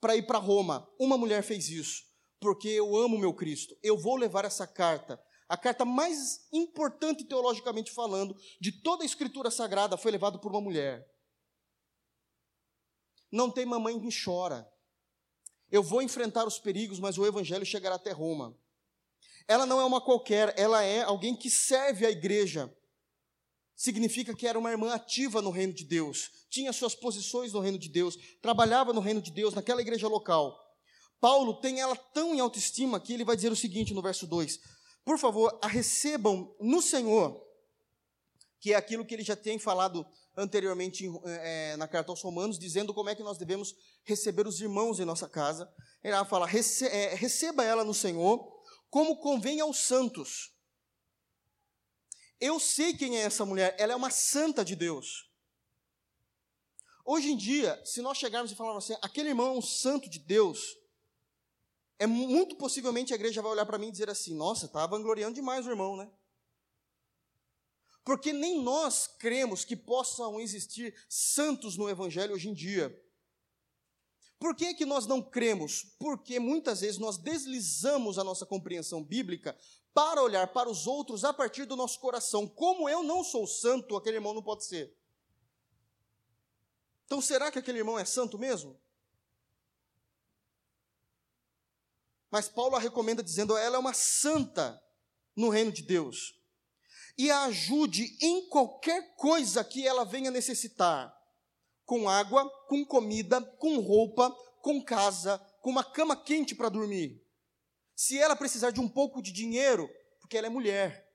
para 0.00 0.14
ir 0.14 0.28
para 0.28 0.38
Roma. 0.38 0.88
Uma 0.96 1.18
mulher 1.18 1.42
fez 1.42 1.68
isso, 1.68 2.04
porque 2.38 2.68
eu 2.68 2.94
amo 2.94 3.18
meu 3.18 3.34
Cristo. 3.34 3.76
Eu 3.82 3.98
vou 3.98 4.14
levar 4.14 4.44
essa 4.44 4.64
carta. 4.64 5.20
A 5.48 5.56
carta 5.56 5.84
mais 5.84 6.46
importante 6.52 7.24
teologicamente 7.24 7.90
falando 7.90 8.36
de 8.60 8.70
toda 8.70 9.02
a 9.02 9.04
escritura 9.04 9.50
sagrada 9.50 9.96
foi 9.96 10.12
levada 10.12 10.38
por 10.38 10.52
uma 10.52 10.60
mulher. 10.60 11.04
Não 13.28 13.50
tem 13.50 13.66
mamãe 13.66 13.98
que 13.98 14.24
chora. 14.24 14.72
Eu 15.68 15.82
vou 15.82 16.00
enfrentar 16.00 16.46
os 16.46 16.60
perigos, 16.60 17.00
mas 17.00 17.18
o 17.18 17.26
evangelho 17.26 17.66
chegará 17.66 17.96
até 17.96 18.12
Roma. 18.12 18.56
Ela 19.48 19.66
não 19.66 19.80
é 19.80 19.84
uma 19.84 20.00
qualquer, 20.00 20.54
ela 20.56 20.80
é 20.80 21.02
alguém 21.02 21.34
que 21.34 21.50
serve 21.50 22.06
a 22.06 22.10
igreja. 22.12 22.72
Significa 23.76 24.34
que 24.34 24.46
era 24.46 24.58
uma 24.58 24.70
irmã 24.70 24.94
ativa 24.94 25.42
no 25.42 25.50
reino 25.50 25.74
de 25.74 25.84
Deus, 25.84 26.30
tinha 26.48 26.72
suas 26.72 26.94
posições 26.94 27.52
no 27.52 27.60
reino 27.60 27.78
de 27.78 27.90
Deus, 27.90 28.16
trabalhava 28.40 28.90
no 28.90 29.00
reino 29.00 29.20
de 29.20 29.30
Deus, 29.30 29.52
naquela 29.52 29.82
igreja 29.82 30.08
local. 30.08 30.58
Paulo 31.20 31.60
tem 31.60 31.78
ela 31.80 31.94
tão 31.94 32.34
em 32.34 32.40
autoestima 32.40 32.98
que 32.98 33.12
ele 33.12 33.24
vai 33.24 33.36
dizer 33.36 33.52
o 33.52 33.56
seguinte 33.56 33.92
no 33.92 34.00
verso 34.00 34.26
2: 34.26 34.58
Por 35.04 35.18
favor, 35.18 35.58
a 35.62 35.68
recebam 35.68 36.56
no 36.58 36.80
Senhor, 36.80 37.38
que 38.58 38.72
é 38.72 38.76
aquilo 38.76 39.04
que 39.04 39.14
ele 39.14 39.22
já 39.22 39.36
tem 39.36 39.58
falado 39.58 40.06
anteriormente 40.34 41.06
é, 41.24 41.76
na 41.76 41.86
carta 41.86 42.10
aos 42.10 42.22
Romanos, 42.22 42.58
dizendo 42.58 42.94
como 42.94 43.10
é 43.10 43.14
que 43.14 43.22
nós 43.22 43.36
devemos 43.36 43.74
receber 44.04 44.46
os 44.46 44.58
irmãos 44.60 45.00
em 45.00 45.04
nossa 45.04 45.28
casa. 45.28 45.70
Ele 46.02 46.16
fala: 46.24 46.46
receba 46.46 47.62
ela 47.62 47.84
no 47.84 47.92
Senhor 47.92 48.56
como 48.88 49.18
convém 49.18 49.60
aos 49.60 49.78
santos. 49.80 50.55
Eu 52.40 52.60
sei 52.60 52.94
quem 52.94 53.16
é 53.16 53.22
essa 53.22 53.44
mulher, 53.44 53.74
ela 53.78 53.92
é 53.92 53.96
uma 53.96 54.10
santa 54.10 54.64
de 54.64 54.76
Deus. 54.76 55.30
Hoje 57.04 57.30
em 57.30 57.36
dia, 57.36 57.80
se 57.84 58.02
nós 58.02 58.18
chegarmos 58.18 58.50
e 58.50 58.56
falarmos 58.56 58.84
assim, 58.84 58.98
aquele 59.00 59.28
irmão 59.28 59.54
é 59.54 59.58
um 59.58 59.62
santo 59.62 60.10
de 60.10 60.18
Deus, 60.18 60.76
é 61.98 62.06
muito 62.06 62.56
possivelmente 62.56 63.12
a 63.12 63.16
igreja 63.16 63.40
vai 63.40 63.52
olhar 63.52 63.64
para 63.64 63.78
mim 63.78 63.88
e 63.88 63.92
dizer 63.92 64.10
assim: 64.10 64.34
nossa, 64.34 64.66
está 64.66 64.86
vangloriando 64.86 65.34
demais 65.34 65.66
o 65.66 65.70
irmão, 65.70 65.96
né? 65.96 66.10
Porque 68.04 68.32
nem 68.32 68.62
nós 68.62 69.06
cremos 69.06 69.64
que 69.64 69.74
possam 69.74 70.38
existir 70.40 70.94
santos 71.08 71.76
no 71.76 71.88
evangelho 71.88 72.34
hoje 72.34 72.48
em 72.48 72.54
dia. 72.54 72.94
Por 74.38 74.54
que, 74.54 74.74
que 74.74 74.84
nós 74.84 75.06
não 75.06 75.22
cremos? 75.22 75.84
Porque 75.98 76.38
muitas 76.38 76.80
vezes 76.80 76.98
nós 76.98 77.16
deslizamos 77.16 78.18
a 78.18 78.24
nossa 78.24 78.44
compreensão 78.44 79.02
bíblica 79.02 79.58
para 79.94 80.22
olhar 80.22 80.52
para 80.52 80.68
os 80.68 80.86
outros 80.86 81.24
a 81.24 81.32
partir 81.32 81.64
do 81.64 81.74
nosso 81.74 81.98
coração. 81.98 82.46
Como 82.46 82.88
eu 82.88 83.02
não 83.02 83.24
sou 83.24 83.46
santo, 83.46 83.96
aquele 83.96 84.18
irmão 84.18 84.34
não 84.34 84.42
pode 84.42 84.66
ser. 84.66 84.94
Então, 87.06 87.20
será 87.20 87.50
que 87.50 87.58
aquele 87.58 87.78
irmão 87.78 87.98
é 87.98 88.04
santo 88.04 88.38
mesmo? 88.38 88.78
Mas 92.30 92.48
Paulo 92.48 92.76
a 92.76 92.80
recomenda 92.80 93.22
dizendo: 93.22 93.56
ela 93.56 93.76
é 93.76 93.78
uma 93.78 93.94
santa 93.94 94.82
no 95.34 95.48
reino 95.48 95.72
de 95.72 95.82
Deus. 95.82 96.38
E 97.16 97.30
a 97.30 97.44
ajude 97.44 98.18
em 98.20 98.46
qualquer 98.50 99.14
coisa 99.14 99.64
que 99.64 99.86
ela 99.86 100.04
venha 100.04 100.30
necessitar 100.30 101.15
com 101.86 102.08
água, 102.08 102.50
com 102.66 102.84
comida, 102.84 103.40
com 103.40 103.78
roupa, 103.78 104.30
com 104.60 104.84
casa, 104.84 105.38
com 105.62 105.70
uma 105.70 105.84
cama 105.84 106.16
quente 106.16 106.54
para 106.54 106.68
dormir. 106.68 107.24
Se 107.94 108.18
ela 108.18 108.36
precisar 108.36 108.72
de 108.72 108.80
um 108.80 108.88
pouco 108.88 109.22
de 109.22 109.32
dinheiro, 109.32 109.88
porque 110.20 110.36
ela 110.36 110.48
é 110.48 110.50
mulher, 110.50 111.08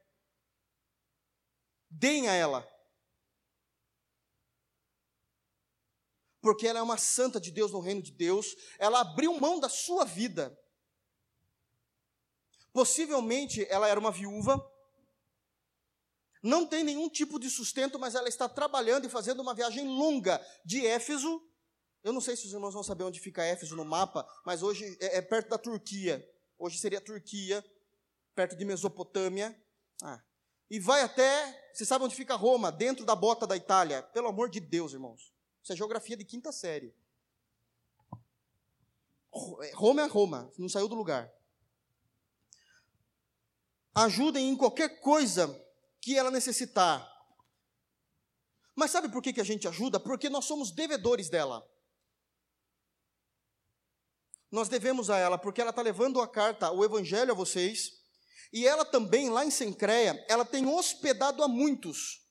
deem 1.89 2.29
a 2.29 2.33
ela. 2.33 2.67
Porque 6.41 6.65
ela 6.65 6.79
é 6.79 6.81
uma 6.81 6.97
santa 6.97 7.39
de 7.39 7.51
Deus 7.51 7.71
no 7.71 7.81
reino 7.81 8.01
de 8.01 8.11
Deus, 8.11 8.55
ela 8.79 9.01
abriu 9.01 9.39
mão 9.39 9.59
da 9.59 9.69
sua 9.69 10.05
vida. 10.05 10.57
Possivelmente 12.71 13.67
ela 13.69 13.87
era 13.87 13.99
uma 13.99 14.11
viúva, 14.11 14.57
não 16.41 16.65
tem 16.65 16.83
nenhum 16.83 17.07
tipo 17.07 17.39
de 17.39 17.49
sustento, 17.49 17.99
mas 17.99 18.15
ela 18.15 18.27
está 18.27 18.49
trabalhando 18.49 19.05
e 19.05 19.09
fazendo 19.09 19.41
uma 19.41 19.53
viagem 19.53 19.87
longa 19.87 20.43
de 20.65 20.85
Éfeso. 20.85 21.41
Eu 22.03 22.11
não 22.11 22.21
sei 22.21 22.35
se 22.35 22.47
os 22.47 22.53
irmãos 22.53 22.73
vão 22.73 22.83
saber 22.83 23.03
onde 23.03 23.19
fica 23.19 23.43
Éfeso 23.43 23.75
no 23.75 23.85
mapa, 23.85 24.27
mas 24.43 24.63
hoje 24.63 24.97
é, 24.99 25.17
é 25.17 25.21
perto 25.21 25.49
da 25.49 25.57
Turquia. 25.57 26.27
Hoje 26.57 26.79
seria 26.79 26.99
Turquia, 26.99 27.63
perto 28.33 28.55
de 28.55 28.65
Mesopotâmia. 28.65 29.55
Ah. 30.01 30.21
E 30.69 30.79
vai 30.79 31.01
até. 31.01 31.69
Você 31.73 31.85
sabe 31.85 32.05
onde 32.05 32.15
fica 32.15 32.35
Roma? 32.35 32.71
Dentro 32.71 33.05
da 33.05 33.15
bota 33.15 33.45
da 33.45 33.55
Itália. 33.55 34.01
Pelo 34.01 34.27
amor 34.27 34.49
de 34.49 34.59
Deus, 34.59 34.93
irmãos. 34.93 35.31
Isso 35.61 35.73
é 35.73 35.75
geografia 35.75 36.17
de 36.17 36.25
quinta 36.25 36.51
série. 36.51 36.95
É, 39.61 39.71
Roma 39.75 40.01
é 40.01 40.07
Roma, 40.07 40.51
não 40.57 40.67
saiu 40.67 40.87
do 40.87 40.95
lugar. 40.95 41.31
Ajudem 43.93 44.49
em 44.49 44.55
qualquer 44.57 44.99
coisa 45.01 45.47
que 46.01 46.17
ela 46.17 46.31
necessitar. 46.31 47.07
Mas 48.75 48.91
sabe 48.91 49.09
por 49.09 49.21
que, 49.21 49.33
que 49.33 49.41
a 49.41 49.45
gente 49.45 49.67
ajuda? 49.67 49.99
Porque 49.99 50.29
nós 50.29 50.45
somos 50.45 50.71
devedores 50.71 51.29
dela. 51.29 51.63
Nós 54.51 54.67
devemos 54.67 55.09
a 55.09 55.17
ela, 55.17 55.37
porque 55.37 55.61
ela 55.61 55.69
está 55.69 55.81
levando 55.81 56.19
a 56.19 56.27
carta, 56.27 56.71
o 56.71 56.83
evangelho 56.83 57.31
a 57.31 57.35
vocês, 57.35 58.01
e 58.51 58.67
ela 58.67 58.83
também, 58.83 59.29
lá 59.29 59.45
em 59.45 59.51
Sencreia, 59.51 60.25
ela 60.27 60.43
tem 60.43 60.67
hospedado 60.67 61.41
a 61.41 61.47
muitos. 61.47 62.21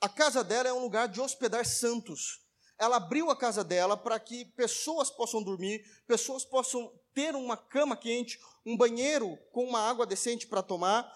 A 0.00 0.08
casa 0.08 0.44
dela 0.44 0.68
é 0.68 0.72
um 0.72 0.82
lugar 0.82 1.08
de 1.08 1.20
hospedar 1.20 1.64
santos. 1.64 2.40
Ela 2.78 2.96
abriu 2.96 3.30
a 3.30 3.36
casa 3.36 3.62
dela 3.62 3.96
para 3.96 4.18
que 4.18 4.44
pessoas 4.56 5.10
possam 5.10 5.42
dormir, 5.42 5.82
pessoas 6.06 6.44
possam 6.44 6.92
ter 7.14 7.34
uma 7.34 7.56
cama 7.56 7.96
quente, 7.96 8.38
um 8.64 8.76
banheiro 8.76 9.36
com 9.52 9.64
uma 9.64 9.80
água 9.80 10.06
decente 10.06 10.46
para 10.46 10.62
tomar, 10.62 11.10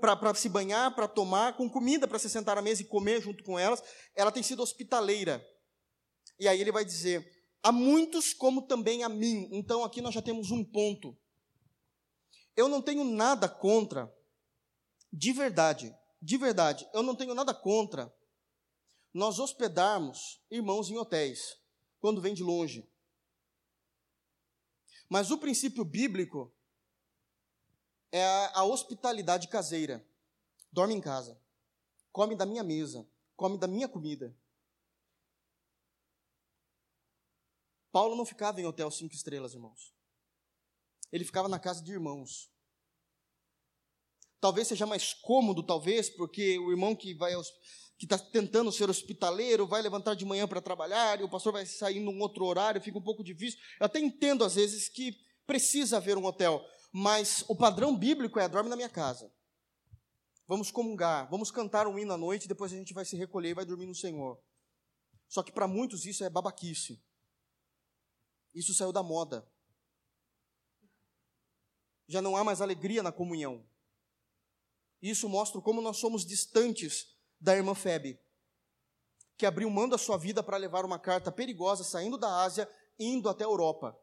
para 0.00 0.34
se 0.34 0.48
banhar, 0.48 0.94
para 0.94 1.06
tomar, 1.06 1.56
com 1.56 1.70
comida 1.70 2.08
para 2.08 2.18
se 2.18 2.28
sentar 2.28 2.58
à 2.58 2.62
mesa 2.62 2.82
e 2.82 2.86
comer 2.86 3.20
junto 3.20 3.44
com 3.44 3.58
elas, 3.58 3.82
ela 4.14 4.32
tem 4.32 4.42
sido 4.42 4.62
hospitaleira. 4.62 5.44
E 6.38 6.48
aí 6.48 6.60
ele 6.60 6.72
vai 6.72 6.84
dizer: 6.84 7.28
a 7.62 7.72
muitos 7.72 8.32
como 8.32 8.62
também 8.62 9.04
a 9.04 9.08
mim. 9.08 9.48
Então 9.52 9.84
aqui 9.84 10.00
nós 10.00 10.14
já 10.14 10.22
temos 10.22 10.50
um 10.50 10.64
ponto. 10.64 11.16
Eu 12.56 12.68
não 12.68 12.82
tenho 12.82 13.04
nada 13.04 13.48
contra, 13.48 14.12
de 15.12 15.32
verdade, 15.32 15.94
de 16.20 16.36
verdade, 16.36 16.88
eu 16.92 17.02
não 17.02 17.14
tenho 17.14 17.32
nada 17.34 17.54
contra 17.54 18.12
nós 19.14 19.38
hospedarmos 19.38 20.40
irmãos 20.50 20.90
em 20.90 20.98
hotéis, 20.98 21.56
quando 22.00 22.20
vem 22.20 22.34
de 22.34 22.42
longe. 22.42 22.88
Mas 25.08 25.30
o 25.30 25.38
princípio 25.38 25.84
bíblico 25.84 26.52
é 28.12 28.24
a, 28.24 28.60
a 28.60 28.64
hospitalidade 28.64 29.48
caseira. 29.48 30.04
Dorme 30.72 30.94
em 30.94 31.00
casa. 31.00 31.40
Come 32.12 32.34
da 32.34 32.46
minha 32.46 32.62
mesa. 32.62 33.06
Come 33.36 33.58
da 33.58 33.66
minha 33.66 33.88
comida. 33.88 34.36
Paulo 37.90 38.14
não 38.14 38.26
ficava 38.26 38.60
em 38.60 38.66
hotel 38.66 38.90
cinco 38.90 39.14
estrelas, 39.14 39.54
irmãos. 39.54 39.94
Ele 41.10 41.24
ficava 41.24 41.48
na 41.48 41.58
casa 41.58 41.82
de 41.82 41.92
irmãos. 41.92 42.50
Talvez 44.40 44.68
seja 44.68 44.86
mais 44.86 45.14
cômodo, 45.14 45.62
talvez, 45.62 46.08
porque 46.08 46.58
o 46.58 46.70
irmão 46.70 46.94
que 46.94 47.14
vai 47.14 47.32
que 47.98 48.04
está 48.04 48.16
tentando 48.16 48.70
ser 48.70 48.88
hospitaleiro 48.88 49.66
vai 49.66 49.82
levantar 49.82 50.14
de 50.14 50.24
manhã 50.24 50.46
para 50.46 50.60
trabalhar 50.60 51.20
e 51.20 51.24
o 51.24 51.28
pastor 51.28 51.52
vai 51.52 51.66
sair 51.66 51.98
num 51.98 52.20
outro 52.20 52.44
horário, 52.44 52.80
fica 52.80 52.96
um 52.96 53.02
pouco 53.02 53.24
difícil. 53.24 53.58
Eu 53.80 53.86
até 53.86 53.98
entendo 53.98 54.44
às 54.44 54.54
vezes 54.54 54.88
que 54.88 55.18
precisa 55.44 55.96
haver 55.96 56.16
um 56.16 56.24
hotel, 56.24 56.64
mas 56.92 57.44
o 57.48 57.56
padrão 57.56 57.96
bíblico 57.96 58.38
é 58.38 58.48
dorme 58.48 58.70
na 58.70 58.76
minha 58.76 58.88
casa. 58.88 59.32
Vamos 60.46 60.70
comungar, 60.70 61.28
vamos 61.28 61.50
cantar 61.50 61.86
um 61.86 61.98
hino 61.98 62.14
à 62.14 62.16
noite, 62.16 62.48
depois 62.48 62.72
a 62.72 62.76
gente 62.76 62.94
vai 62.94 63.04
se 63.04 63.16
recolher 63.16 63.50
e 63.50 63.54
vai 63.54 63.64
dormir 63.64 63.86
no 63.86 63.94
Senhor. 63.94 64.42
Só 65.28 65.42
que 65.42 65.52
para 65.52 65.68
muitos 65.68 66.06
isso 66.06 66.24
é 66.24 66.30
babaquice. 66.30 67.02
Isso 68.54 68.72
saiu 68.72 68.92
da 68.92 69.02
moda. 69.02 69.46
Já 72.06 72.22
não 72.22 72.34
há 72.34 72.42
mais 72.42 72.62
alegria 72.62 73.02
na 73.02 73.12
comunhão. 73.12 73.68
Isso 75.02 75.28
mostra 75.28 75.60
como 75.60 75.82
nós 75.82 75.98
somos 75.98 76.24
distantes 76.24 77.14
da 77.38 77.54
irmã 77.54 77.74
Febe, 77.74 78.18
que 79.36 79.46
abriu 79.46 79.70
mão 79.70 79.88
da 79.88 79.98
sua 79.98 80.16
vida 80.16 80.42
para 80.42 80.56
levar 80.56 80.84
uma 80.84 80.98
carta 80.98 81.30
perigosa 81.30 81.84
saindo 81.84 82.16
da 82.16 82.42
Ásia, 82.42 82.68
indo 82.98 83.28
até 83.28 83.44
a 83.44 83.46
Europa. 83.46 83.96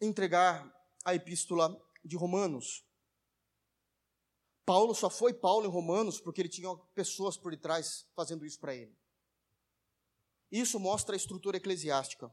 Entregar 0.00 0.77
a 1.08 1.14
epístola 1.14 1.80
de 2.04 2.16
Romanos. 2.16 2.84
Paulo 4.64 4.94
só 4.94 5.08
foi 5.08 5.32
Paulo 5.32 5.66
em 5.66 5.70
Romanos 5.70 6.20
porque 6.20 6.42
ele 6.42 6.48
tinha 6.48 6.74
pessoas 6.94 7.36
por 7.36 7.52
detrás 7.52 8.06
fazendo 8.14 8.44
isso 8.44 8.60
para 8.60 8.74
ele. 8.74 8.94
Isso 10.52 10.78
mostra 10.78 11.14
a 11.14 11.16
estrutura 11.16 11.56
eclesiástica. 11.56 12.30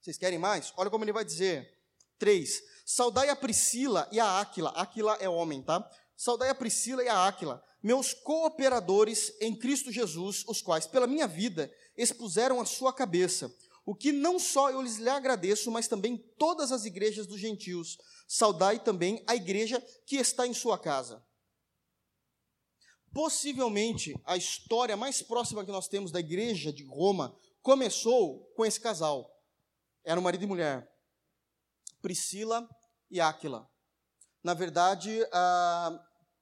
Vocês 0.00 0.18
querem 0.18 0.38
mais? 0.38 0.72
Olha 0.76 0.90
como 0.90 1.04
ele 1.04 1.12
vai 1.12 1.24
dizer. 1.24 1.78
3. 2.18 2.62
Saudai 2.84 3.28
a 3.30 3.36
Priscila 3.36 4.08
e 4.12 4.20
a 4.20 4.40
Áquila. 4.40 4.70
Áquila 4.70 5.16
é 5.16 5.28
homem, 5.28 5.62
tá? 5.62 5.88
Saudai 6.16 6.50
a 6.50 6.54
Priscila 6.54 7.02
e 7.02 7.08
a 7.08 7.26
Áquila, 7.26 7.64
meus 7.82 8.14
cooperadores 8.14 9.32
em 9.40 9.56
Cristo 9.58 9.90
Jesus, 9.90 10.44
os 10.46 10.60
quais, 10.60 10.86
pela 10.86 11.06
minha 11.06 11.26
vida, 11.26 11.72
expuseram 11.96 12.60
a 12.60 12.64
sua 12.64 12.92
cabeça. 12.92 13.52
O 13.84 13.94
que 13.94 14.12
não 14.12 14.38
só 14.38 14.70
eu 14.70 14.80
lhes 14.80 14.98
lhe 14.98 15.08
agradeço, 15.08 15.70
mas 15.70 15.88
também 15.88 16.16
todas 16.38 16.70
as 16.70 16.84
igrejas 16.84 17.26
dos 17.26 17.40
gentios. 17.40 17.98
Saudai 18.28 18.78
também 18.78 19.24
a 19.26 19.34
igreja 19.34 19.80
que 20.06 20.16
está 20.16 20.46
em 20.46 20.54
sua 20.54 20.78
casa. 20.78 21.24
Possivelmente, 23.12 24.14
a 24.24 24.36
história 24.36 24.96
mais 24.96 25.20
próxima 25.20 25.64
que 25.64 25.72
nós 25.72 25.88
temos 25.88 26.10
da 26.10 26.20
igreja 26.20 26.72
de 26.72 26.84
Roma 26.84 27.36
começou 27.60 28.46
com 28.54 28.64
esse 28.64 28.80
casal. 28.80 29.30
Era 30.04 30.18
um 30.18 30.22
marido 30.22 30.44
e 30.44 30.46
mulher. 30.46 30.90
Priscila 32.00 32.68
e 33.10 33.20
Áquila. 33.20 33.68
Na 34.42 34.54
verdade, 34.54 35.20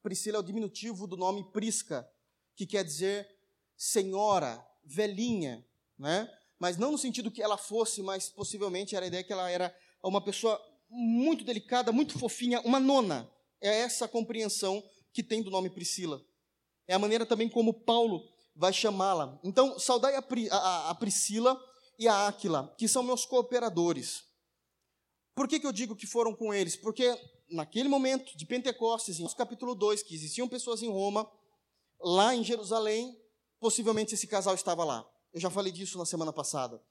Priscila 0.03 0.37
é 0.37 0.41
o 0.41 0.45
diminutivo 0.45 1.07
do 1.07 1.17
nome 1.17 1.51
Prisca, 1.53 2.09
que 2.55 2.67
quer 2.67 2.85
dizer 2.85 3.29
senhora, 3.77 4.65
velhinha, 4.85 5.67
né? 5.99 6.31
Mas 6.61 6.77
não 6.77 6.93
no 6.93 6.99
sentido 6.99 7.31
que 7.31 7.43
ela 7.43 7.57
fosse, 7.57 8.03
mas 8.03 8.29
possivelmente 8.29 8.95
era 8.95 9.07
a 9.07 9.09
ideia 9.09 9.25
que 9.25 9.33
ela 9.33 9.51
era 9.51 9.75
uma 10.05 10.23
pessoa 10.23 10.61
muito 10.91 11.43
delicada, 11.43 11.91
muito 11.91 12.19
fofinha, 12.19 12.61
uma 12.61 12.79
nona. 12.79 13.29
É 13.63 13.81
essa 13.81 14.05
a 14.05 14.09
compreensão 14.09 14.83
que 15.13 15.23
tem 15.23 15.43
do 15.43 15.51
nome 15.51 15.71
Priscila. 15.71 16.23
É 16.87 16.95
a 16.95 16.99
maneira 16.99 17.25
também 17.25 17.49
como 17.49 17.73
Paulo 17.73 18.23
vai 18.55 18.73
chamá-la. 18.75 19.41
Então, 19.43 19.79
saudai 19.79 20.15
a, 20.17 20.25
a, 20.51 20.91
a 20.91 20.95
Priscila 20.95 21.59
e 21.99 22.07
a 22.07 22.29
Áquila, 22.29 22.75
que 22.77 22.87
são 22.87 23.03
meus 23.03 23.25
cooperadores. 23.25 24.25
Por 25.35 25.49
que, 25.49 25.61
que 25.61 25.67
eu 25.67 25.73
digo 25.73 25.97
que 25.97 26.07
foram 26.07 26.35
com 26.35 26.53
eles? 26.53 26.77
Porque 26.77 27.19
naquele 27.51 27.89
momento 27.89 28.37
de 28.37 28.45
Pentecostes, 28.45 29.19
em 29.19 29.27
capítulo 29.35 29.75
2, 29.75 30.03
que 30.03 30.15
existiam 30.15 30.47
pessoas 30.47 30.83
em 30.83 30.91
Roma, 30.91 31.31
lá 32.01 32.35
em 32.35 32.45
Jerusalém, 32.45 33.17
possivelmente 33.59 34.15
esse 34.15 34.27
casal 34.27 34.55
estava 34.55 34.85
lá. 34.85 35.09
Eu 35.33 35.41
já 35.41 35.51
falei 35.51 35.73
disso 35.73 35.99
na 35.99 36.05
semana 36.05 36.33
passada. 36.33 36.83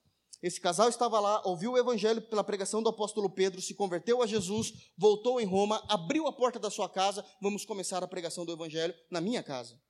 Esse 0.41 0.60
casal 0.62 0.88
estava 0.88 1.19
lá, 1.19 1.41
ouviu 1.45 1.73
o 1.73 1.78
evangelho 1.78 2.21
pela 2.21 2.43
pregação 2.43 2.82
do 2.82 2.88
apóstolo 2.88 3.30
Pedro, 3.30 3.62
se 3.62 3.75
converteu 3.75 4.21
a 4.21 4.28
Jesus, 4.28 4.91
voltou 4.97 5.41
em 5.41 5.45
Roma, 5.45 5.86
abriu 5.89 6.28
a 6.28 6.34
porta 6.34 6.58
da 6.58 6.69
sua 6.69 6.88
casa, 6.88 7.25
vamos 7.41 7.65
começar 7.65 8.02
a 8.02 8.08
pregação 8.08 8.45
do 8.45 8.54
evangelho 8.54 8.95
na 9.12 9.19
minha 9.19 9.43
casa. 9.43 9.82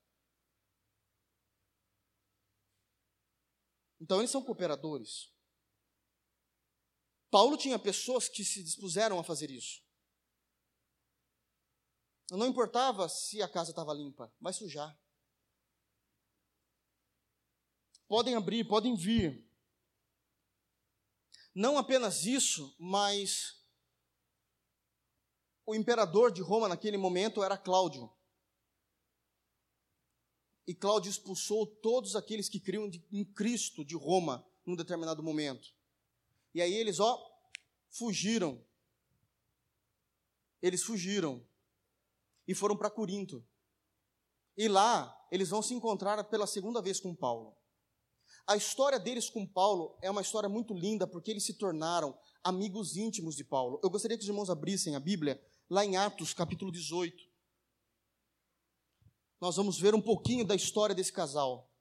Então 4.01 4.19
eles 4.19 4.31
são 4.31 4.41
cooperadores. 4.41 5.31
Paulo 7.29 7.55
tinha 7.55 7.77
pessoas 7.77 8.27
que 8.27 8.43
se 8.43 8.63
dispuseram 8.63 9.19
a 9.19 9.23
fazer 9.23 9.51
isso. 9.51 9.83
Não 12.31 12.47
importava 12.47 13.07
se 13.07 13.41
a 13.41 13.47
casa 13.47 13.71
estava 13.71 13.93
limpa, 13.93 14.33
vai 14.39 14.53
sujar. 14.53 14.97
Podem 18.09 18.33
abrir, 18.33 18.65
podem 18.65 18.95
vir. 18.95 19.47
Não 21.53 21.77
apenas 21.77 22.25
isso, 22.25 22.75
mas 22.79 23.63
o 25.63 25.75
imperador 25.75 26.31
de 26.31 26.41
Roma 26.41 26.67
naquele 26.67 26.97
momento 26.97 27.43
era 27.43 27.55
Cláudio. 27.55 28.11
E 30.65 30.73
Cláudio 30.73 31.11
expulsou 31.11 31.67
todos 31.67 32.15
aqueles 32.15 32.49
que 32.49 32.59
criam 32.59 32.89
em 33.11 33.23
Cristo 33.23 33.85
de 33.85 33.95
Roma 33.95 34.43
num 34.65 34.75
determinado 34.75 35.21
momento. 35.21 35.71
E 36.55 36.63
aí 36.63 36.73
eles, 36.73 36.99
ó, 36.99 37.23
fugiram. 37.91 38.65
Eles 40.63 40.81
fugiram 40.81 41.45
e 42.47 42.55
foram 42.55 42.75
para 42.75 42.89
Corinto. 42.89 43.47
E 44.57 44.67
lá 44.67 45.15
eles 45.31 45.49
vão 45.49 45.61
se 45.61 45.75
encontrar 45.75 46.23
pela 46.23 46.47
segunda 46.47 46.81
vez 46.81 46.99
com 46.99 47.15
Paulo. 47.15 47.58
A 48.49 48.57
história 48.57 48.97
deles 48.99 49.29
com 49.29 49.45
Paulo 49.45 49.95
é 50.01 50.09
uma 50.09 50.23
história 50.23 50.49
muito 50.49 50.73
linda 50.73 51.05
porque 51.05 51.29
eles 51.29 51.45
se 51.45 51.53
tornaram 51.53 52.17
amigos 52.43 52.97
íntimos 52.97 53.35
de 53.35 53.43
Paulo. 53.43 53.79
Eu 53.83 53.91
gostaria 53.91 54.17
que 54.17 54.23
os 54.23 54.27
irmãos 54.27 54.49
abrissem 54.49 54.95
a 54.95 54.99
Bíblia 54.99 55.39
lá 55.69 55.85
em 55.85 55.97
Atos, 55.97 56.33
capítulo 56.33 56.71
18. 56.71 57.15
Nós 59.39 59.55
vamos 59.55 59.79
ver 59.79 59.93
um 59.93 60.01
pouquinho 60.01 60.43
da 60.43 60.55
história 60.55 60.95
desse 60.95 61.13
casal 61.13 61.71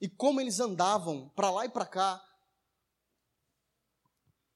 e 0.00 0.08
como 0.08 0.40
eles 0.40 0.58
andavam 0.58 1.28
para 1.36 1.50
lá 1.50 1.66
e 1.66 1.68
para 1.68 1.84
cá 1.84 2.26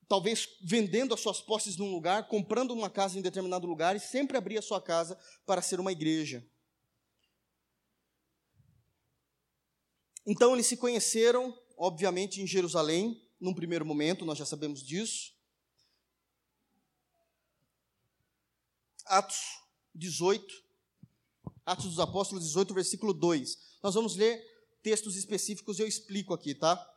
talvez 0.09 0.49
vendendo 0.63 1.13
as 1.13 1.21
suas 1.21 1.43
posses 1.43 1.77
num 1.77 1.91
lugar, 1.91 2.27
comprando 2.27 2.71
uma 2.71 2.89
casa 2.89 3.19
em 3.19 3.23
determinado 3.23 3.67
lugar 3.67 3.95
e 3.95 4.01
sempre 4.01 4.39
abria 4.39 4.61
a 4.61 4.63
sua 4.63 4.81
casa 4.81 5.19
para 5.45 5.61
ser 5.61 5.79
uma 5.79 5.93
igreja. 5.93 6.43
Então 10.27 10.55
eles 10.55 10.67
se 10.67 10.77
conheceram, 10.77 11.57
obviamente, 11.77 12.41
em 12.41 12.47
Jerusalém, 12.47 13.21
num 13.41 13.55
primeiro 13.55 13.85
momento, 13.85 14.25
nós 14.25 14.39
já 14.39 14.47
sabemos 14.47 14.83
disso. 14.83 15.35
Atos 19.05 19.61
18, 19.95 20.65
Atos 21.67 21.85
dos 21.87 22.01
Apóstolos 22.01 22.45
18, 22.45 22.73
versículo 22.73 23.13
2. 23.13 23.59
Nós 23.83 23.95
vamos 23.95 24.17
ler 24.17 24.43
textos 24.83 25.17
específicos 25.17 25.79
e 25.79 25.83
eu 25.83 25.87
explico 25.87 26.33
aqui, 26.33 26.55
tá? 26.55 26.91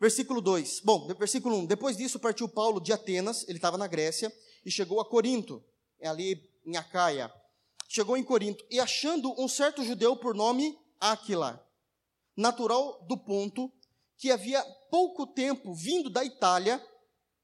Versículo 0.00 0.40
2. 0.40 0.80
Bom, 0.80 1.06
versículo 1.14 1.56
1. 1.58 1.66
Depois 1.66 1.96
disso 1.96 2.18
partiu 2.18 2.48
Paulo 2.48 2.80
de 2.80 2.92
Atenas, 2.92 3.44
ele 3.48 3.58
estava 3.58 3.78
na 3.78 3.86
Grécia, 3.86 4.32
e 4.64 4.70
chegou 4.70 5.00
a 5.00 5.04
Corinto, 5.04 5.62
é 6.00 6.08
ali 6.08 6.50
em 6.66 6.76
Acaia. 6.76 7.32
Chegou 7.88 8.16
em 8.16 8.24
Corinto, 8.24 8.64
e 8.70 8.80
achando 8.80 9.32
um 9.40 9.48
certo 9.48 9.84
judeu 9.84 10.16
por 10.16 10.34
nome 10.34 10.78
Áquila, 11.00 11.64
natural 12.36 13.04
do 13.06 13.16
ponto, 13.16 13.72
que 14.16 14.30
havia 14.30 14.62
pouco 14.90 15.26
tempo 15.26 15.74
vindo 15.74 16.08
da 16.08 16.24
Itália, 16.24 16.84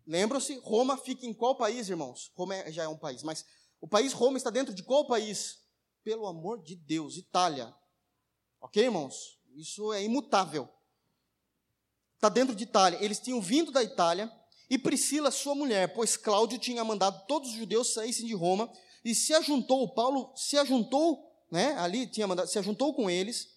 lembram-se, 0.07 0.59
Roma 0.59 0.97
fica 0.97 1.27
em 1.27 1.35
qual 1.35 1.57
país, 1.57 1.89
irmãos? 1.89 2.31
Roma 2.35 2.55
é, 2.55 2.73
já 2.73 2.85
é 2.85 2.89
um 2.89 2.99
país, 2.99 3.23
mas 3.23 3.45
o 3.81 3.89
país 3.89 4.13
Roma 4.13 4.37
está 4.37 4.51
dentro 4.51 4.75
de 4.75 4.83
qual 4.83 5.07
país? 5.07 5.59
Pelo 6.03 6.27
amor 6.27 6.63
de 6.63 6.77
Deus, 6.77 7.17
Itália. 7.17 7.75
Ok, 8.61 8.83
irmãos? 8.83 9.39
Isso 9.55 9.93
é 9.93 10.03
imutável 10.03 10.69
está 12.21 12.29
dentro 12.29 12.55
de 12.55 12.65
Itália. 12.65 13.03
Eles 13.03 13.19
tinham 13.19 13.41
vindo 13.41 13.73
da 13.73 13.83
Itália 13.83 14.31
e 14.69 14.79
Priscila, 14.79 15.31
sua 15.31 15.55
mulher, 15.55 15.95
pois 15.95 16.19
Cláudio 16.19 16.59
tinha 16.59 16.85
mandado 16.85 17.27
todos 17.27 17.49
os 17.49 17.57
judeus 17.57 17.95
saíssem 17.95 18.27
de 18.27 18.35
Roma 18.35 18.71
e 19.03 19.15
se 19.15 19.33
ajuntou, 19.33 19.89
Paulo 19.95 20.31
se 20.37 20.59
ajuntou, 20.59 21.27
né, 21.51 21.75
ali 21.79 22.07
tinha 22.07 22.27
mandado, 22.27 22.47
se 22.47 22.59
ajuntou 22.59 22.95
com 22.95 23.09
eles, 23.09 23.49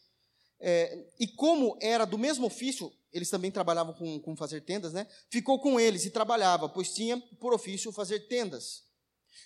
é, 0.65 1.05
e 1.19 1.27
como 1.27 1.77
era 1.81 2.05
do 2.05 2.17
mesmo 2.17 2.47
ofício, 2.47 2.89
eles 3.11 3.29
também 3.29 3.51
trabalhavam 3.51 3.93
com, 3.93 4.17
com 4.21 4.33
fazer 4.33 4.61
tendas, 4.61 4.93
né, 4.93 5.05
ficou 5.29 5.59
com 5.59 5.77
eles 5.77 6.05
e 6.05 6.09
trabalhava, 6.09 6.69
pois 6.69 6.93
tinha 6.93 7.17
por 7.37 7.53
ofício 7.53 7.91
fazer 7.91 8.21
tendas. 8.29 8.85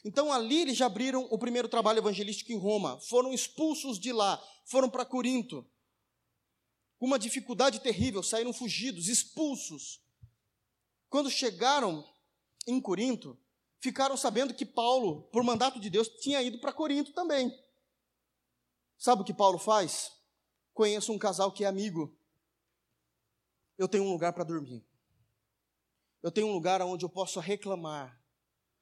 Então 0.06 0.32
ali 0.32 0.62
eles 0.62 0.78
já 0.78 0.86
abriram 0.86 1.28
o 1.32 1.40
primeiro 1.40 1.68
trabalho 1.68 1.98
evangelístico 1.98 2.52
em 2.52 2.58
Roma, 2.60 3.00
foram 3.02 3.34
expulsos 3.34 4.00
de 4.00 4.14
lá, 4.14 4.40
foram 4.66 4.92
para 4.92 5.04
Corinto, 5.04 5.66
com 7.00 7.08
uma 7.08 7.18
dificuldade 7.18 7.80
terrível, 7.80 8.22
saíram 8.22 8.54
fugidos, 8.54 9.08
expulsos. 9.08 10.00
quando 11.10 11.32
chegaram 11.32 12.08
em 12.68 12.80
Corinto, 12.80 13.36
ficaram 13.80 14.16
sabendo 14.16 14.54
que 14.54 14.66
Paulo, 14.66 15.24
por 15.32 15.44
mandato 15.44 15.80
de 15.80 15.90
Deus, 15.90 16.08
tinha 16.08 16.44
ido 16.44 16.60
para 16.60 16.72
Corinto 16.72 17.12
também. 17.12 17.52
Sabe 19.00 19.24
o 19.24 19.26
que 19.26 19.34
Paulo 19.34 19.58
faz? 19.58 20.17
Conheço 20.78 21.12
um 21.12 21.18
casal 21.18 21.52
que 21.52 21.64
é 21.64 21.68
amigo. 21.68 22.16
Eu 23.80 23.88
tenho 23.88 24.04
um 24.04 24.12
lugar 24.12 24.32
para 24.32 24.44
dormir. 24.44 24.86
Eu 26.22 26.32
tenho 26.32 26.46
um 26.46 26.54
lugar 26.54 26.84
onde 26.84 27.04
eu 27.04 27.10
posso 27.10 27.40
reclamar, 27.40 28.22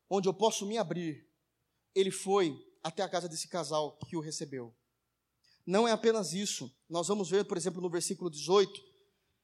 onde 0.09 0.27
eu 0.27 0.33
posso 0.33 0.65
me 0.65 0.77
abrir. 0.77 1.25
Ele 1.95 2.11
foi 2.11 2.53
até 2.83 3.01
a 3.01 3.07
casa 3.07 3.29
desse 3.29 3.47
casal 3.47 3.97
que 4.09 4.17
o 4.17 4.19
recebeu. 4.19 4.75
Não 5.65 5.87
é 5.87 5.93
apenas 5.93 6.33
isso. 6.33 6.69
Nós 6.89 7.07
vamos 7.07 7.29
ver, 7.29 7.45
por 7.45 7.55
exemplo, 7.55 7.81
no 7.81 7.89
versículo 7.89 8.29
18, 8.29 8.95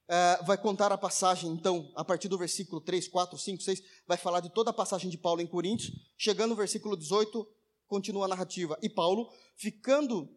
Uh, 0.10 0.44
vai 0.46 0.58
contar 0.58 0.92
a 0.92 0.98
passagem, 0.98 1.50
então, 1.50 1.90
a 1.96 2.04
partir 2.04 2.28
do 2.28 2.38
versículo 2.38 2.82
3, 2.82 3.08
4, 3.08 3.38
5, 3.38 3.64
6, 3.64 3.82
vai 4.06 4.18
falar 4.18 4.42
de 4.42 4.50
toda 4.50 4.70
a 4.70 4.74
passagem 4.74 5.10
de 5.10 5.18
Paulo 5.18 5.40
em 5.40 5.48
Coríntios. 5.48 5.90
Chegando 6.18 6.50
no 6.50 6.56
versículo 6.58 6.98
18, 6.98 7.48
continua 7.88 8.26
a 8.26 8.28
narrativa. 8.28 8.78
E 8.82 8.90
Paulo, 8.90 9.32
ficando 9.56 10.28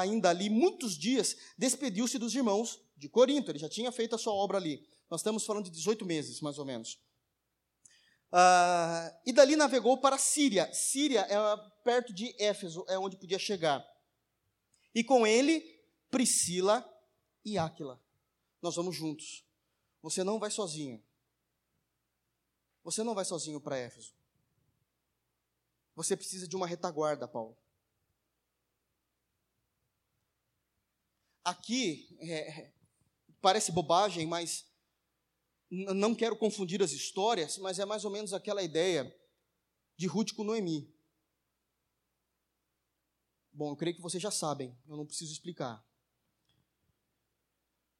ainda 0.00 0.30
ali 0.30 0.50
muitos 0.50 0.96
dias, 0.98 1.36
despediu-se 1.56 2.18
dos 2.18 2.34
irmãos 2.34 2.80
de 2.96 3.08
Corinto. 3.08 3.50
Ele 3.50 3.58
já 3.58 3.68
tinha 3.68 3.92
feito 3.92 4.14
a 4.14 4.18
sua 4.18 4.32
obra 4.32 4.58
ali. 4.58 4.86
Nós 5.10 5.20
estamos 5.20 5.44
falando 5.44 5.64
de 5.64 5.70
18 5.70 6.04
meses, 6.04 6.40
mais 6.40 6.58
ou 6.58 6.64
menos. 6.64 6.98
Uh, 8.32 9.14
e 9.24 9.32
dali 9.32 9.54
navegou 9.54 9.98
para 9.98 10.18
Síria. 10.18 10.72
Síria 10.72 11.20
é 11.20 11.36
perto 11.84 12.12
de 12.12 12.34
Éfeso, 12.38 12.84
é 12.88 12.98
onde 12.98 13.16
podia 13.16 13.38
chegar. 13.38 13.84
E 14.94 15.04
com 15.04 15.26
ele, 15.26 15.60
Priscila 16.10 16.84
e 17.44 17.56
Áquila 17.56 18.02
nós 18.64 18.76
vamos 18.76 18.96
juntos. 18.96 19.44
Você 20.00 20.24
não 20.24 20.38
vai 20.38 20.50
sozinho. 20.50 21.04
Você 22.82 23.04
não 23.04 23.14
vai 23.14 23.26
sozinho 23.26 23.60
para 23.60 23.76
Éfeso. 23.76 24.14
Você 25.94 26.16
precisa 26.16 26.48
de 26.48 26.56
uma 26.56 26.66
retaguarda, 26.66 27.28
Paulo. 27.28 27.54
Aqui, 31.44 32.16
é, 32.20 32.70
parece 33.40 33.70
bobagem, 33.70 34.26
mas 34.26 34.64
não 35.70 36.14
quero 36.14 36.36
confundir 36.36 36.82
as 36.82 36.92
histórias, 36.92 37.58
mas 37.58 37.78
é 37.78 37.84
mais 37.84 38.04
ou 38.04 38.10
menos 38.10 38.32
aquela 38.32 38.62
ideia 38.62 39.14
de 39.96 40.06
Ruth 40.06 40.32
com 40.32 40.44
Noemi. 40.44 40.92
Bom, 43.52 43.70
eu 43.70 43.76
creio 43.76 43.94
que 43.94 44.02
vocês 44.02 44.22
já 44.22 44.30
sabem, 44.30 44.76
eu 44.88 44.96
não 44.96 45.06
preciso 45.06 45.32
explicar. 45.32 45.84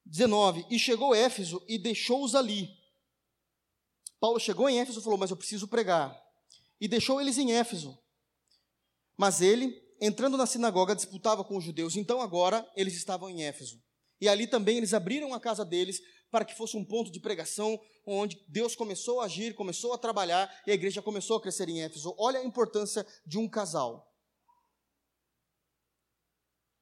19: 0.04 0.66
E 0.70 0.78
chegou 0.78 1.14
Éfeso 1.14 1.62
e 1.68 1.78
deixou-os 1.78 2.34
ali. 2.34 2.76
Paulo 4.18 4.40
chegou 4.40 4.68
em 4.68 4.80
Éfeso 4.80 5.00
e 5.00 5.02
falou: 5.02 5.18
Mas 5.18 5.30
eu 5.30 5.36
preciso 5.36 5.68
pregar. 5.68 6.18
E 6.80 6.88
deixou 6.88 7.20
eles 7.20 7.38
em 7.38 7.52
Éfeso. 7.52 7.98
Mas 9.16 9.40
ele, 9.40 9.83
entrando 10.00 10.36
na 10.36 10.46
sinagoga, 10.46 10.94
disputava 10.94 11.44
com 11.44 11.56
os 11.56 11.64
judeus. 11.64 11.96
Então 11.96 12.20
agora 12.20 12.68
eles 12.76 12.94
estavam 12.94 13.28
em 13.28 13.44
Éfeso. 13.44 13.82
E 14.20 14.28
ali 14.28 14.46
também 14.46 14.76
eles 14.76 14.94
abriram 14.94 15.34
a 15.34 15.40
casa 15.40 15.64
deles 15.64 16.00
para 16.30 16.44
que 16.44 16.56
fosse 16.56 16.76
um 16.76 16.84
ponto 16.84 17.10
de 17.10 17.20
pregação 17.20 17.78
onde 18.06 18.44
Deus 18.48 18.74
começou 18.74 19.20
a 19.20 19.24
agir, 19.24 19.54
começou 19.54 19.92
a 19.92 19.98
trabalhar 19.98 20.50
e 20.66 20.70
a 20.70 20.74
igreja 20.74 21.00
começou 21.00 21.36
a 21.36 21.40
crescer 21.40 21.68
em 21.68 21.82
Éfeso. 21.82 22.14
Olha 22.18 22.40
a 22.40 22.44
importância 22.44 23.06
de 23.26 23.38
um 23.38 23.48
casal 23.48 24.14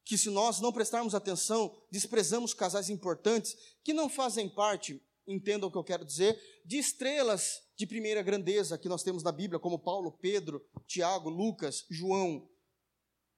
que 0.04 0.18
se 0.18 0.30
nós 0.30 0.60
não 0.60 0.72
prestarmos 0.72 1.14
atenção, 1.14 1.74
desprezamos 1.90 2.52
casais 2.52 2.90
importantes 2.90 3.56
que 3.84 3.92
não 3.92 4.08
fazem 4.08 4.48
parte, 4.48 5.00
entendam 5.26 5.68
o 5.68 5.72
que 5.72 5.78
eu 5.78 5.84
quero 5.84 6.04
dizer, 6.04 6.38
de 6.66 6.78
estrelas 6.78 7.62
de 7.76 7.86
primeira 7.86 8.22
grandeza 8.22 8.76
que 8.76 8.88
nós 8.88 9.02
temos 9.02 9.22
na 9.22 9.32
Bíblia, 9.32 9.60
como 9.60 9.78
Paulo, 9.78 10.12
Pedro, 10.12 10.64
Tiago, 10.86 11.30
Lucas, 11.30 11.86
João, 11.90 12.48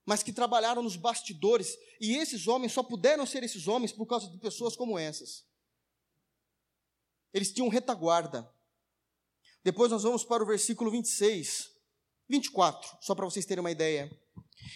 mas 0.06 0.22
que 0.22 0.32
trabalharam 0.32 0.82
nos 0.82 0.96
bastidores, 0.96 1.78
e 2.00 2.16
esses 2.16 2.46
homens 2.46 2.72
só 2.72 2.82
puderam 2.82 3.24
ser 3.24 3.42
esses 3.42 3.66
homens 3.66 3.92
por 3.92 4.06
causa 4.06 4.28
de 4.28 4.38
pessoas 4.38 4.76
como 4.76 4.98
essas. 4.98 5.44
Eles 7.32 7.52
tinham 7.52 7.68
retaguarda. 7.68 8.48
Depois 9.62 9.90
nós 9.90 10.02
vamos 10.02 10.24
para 10.24 10.42
o 10.42 10.46
versículo 10.46 10.90
26, 10.90 11.70
24, 12.28 12.98
só 13.00 13.14
para 13.14 13.24
vocês 13.24 13.46
terem 13.46 13.60
uma 13.60 13.70
ideia. 13.70 14.10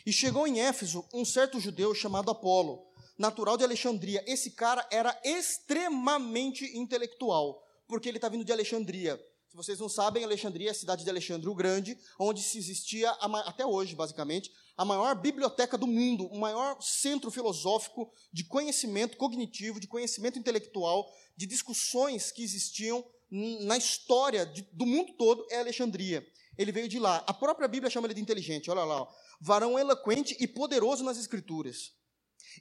E 0.05 0.13
chegou 0.13 0.47
em 0.47 0.61
Éfeso 0.61 1.07
um 1.13 1.25
certo 1.25 1.61
judeu 1.61 1.95
chamado 1.95 2.31
Apolo, 2.31 2.87
natural 3.19 3.57
de 3.57 3.65
Alexandria. 3.65 4.25
Esse 4.27 4.53
cara 4.53 4.87
era 4.91 5.19
extremamente 5.23 6.65
intelectual, 6.77 7.63
porque 7.87 8.09
ele 8.09 8.19
está 8.19 8.29
vindo 8.29 8.45
de 8.45 8.53
Alexandria. 8.53 9.23
Se 9.49 9.57
vocês 9.57 9.79
não 9.81 9.89
sabem, 9.89 10.23
Alexandria 10.23 10.69
é 10.69 10.71
a 10.71 10.75
cidade 10.75 11.05
de 11.05 11.11
Alexandre 11.11 11.49
o 11.49 11.55
Grande, 11.55 11.99
onde 12.19 12.43
se 12.43 12.59
existia, 12.59 13.11
até 13.47 13.65
hoje, 13.65 13.95
basicamente, 13.95 14.51
a 14.77 14.85
maior 14.85 15.15
biblioteca 15.15 15.77
do 15.77 15.87
mundo, 15.87 16.27
o 16.27 16.39
maior 16.39 16.81
centro 16.81 17.31
filosófico 17.31 18.13
de 18.33 18.45
conhecimento 18.45 19.17
cognitivo, 19.17 19.81
de 19.81 19.89
conhecimento 19.89 20.39
intelectual, 20.39 21.11
de 21.37 21.47
discussões 21.47 22.31
que 22.31 22.43
existiam 22.43 23.05
na 23.31 23.77
história 23.77 24.47
de, 24.47 24.63
do 24.73 24.87
mundo 24.87 25.15
todo, 25.17 25.47
é 25.51 25.61
Alexandria. 25.61 26.27
Ele 26.57 26.73
veio 26.73 26.89
de 26.89 26.99
lá. 26.99 27.25
A 27.27 27.33
própria 27.33 27.69
Bíblia 27.69 27.91
chama 27.91 28.07
ele 28.07 28.15
de 28.15 28.21
inteligente, 28.21 28.71
olha 28.71 28.85
lá. 28.85 29.03
Ó 29.03 29.09
varão 29.41 29.79
eloquente 29.79 30.37
e 30.41 30.47
poderoso 30.47 31.05
nas 31.05 31.19
Escrituras. 31.19 31.93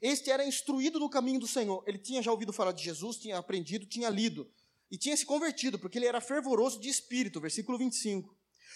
Este 0.01 0.29
era 0.29 0.45
instruído 0.45 0.99
no 0.99 1.09
caminho 1.09 1.39
do 1.39 1.47
Senhor. 1.47 1.83
Ele 1.87 1.97
tinha 1.97 2.21
já 2.21 2.31
ouvido 2.31 2.53
falar 2.53 2.71
de 2.71 2.83
Jesus, 2.83 3.17
tinha 3.17 3.37
aprendido, 3.37 3.85
tinha 3.85 4.09
lido. 4.09 4.49
E 4.89 4.97
tinha 4.97 5.15
se 5.17 5.25
convertido, 5.25 5.77
porque 5.77 5.97
ele 5.97 6.05
era 6.05 6.21
fervoroso 6.21 6.79
de 6.79 6.89
espírito. 6.89 7.41
Versículo 7.41 7.77
25. 7.77 8.35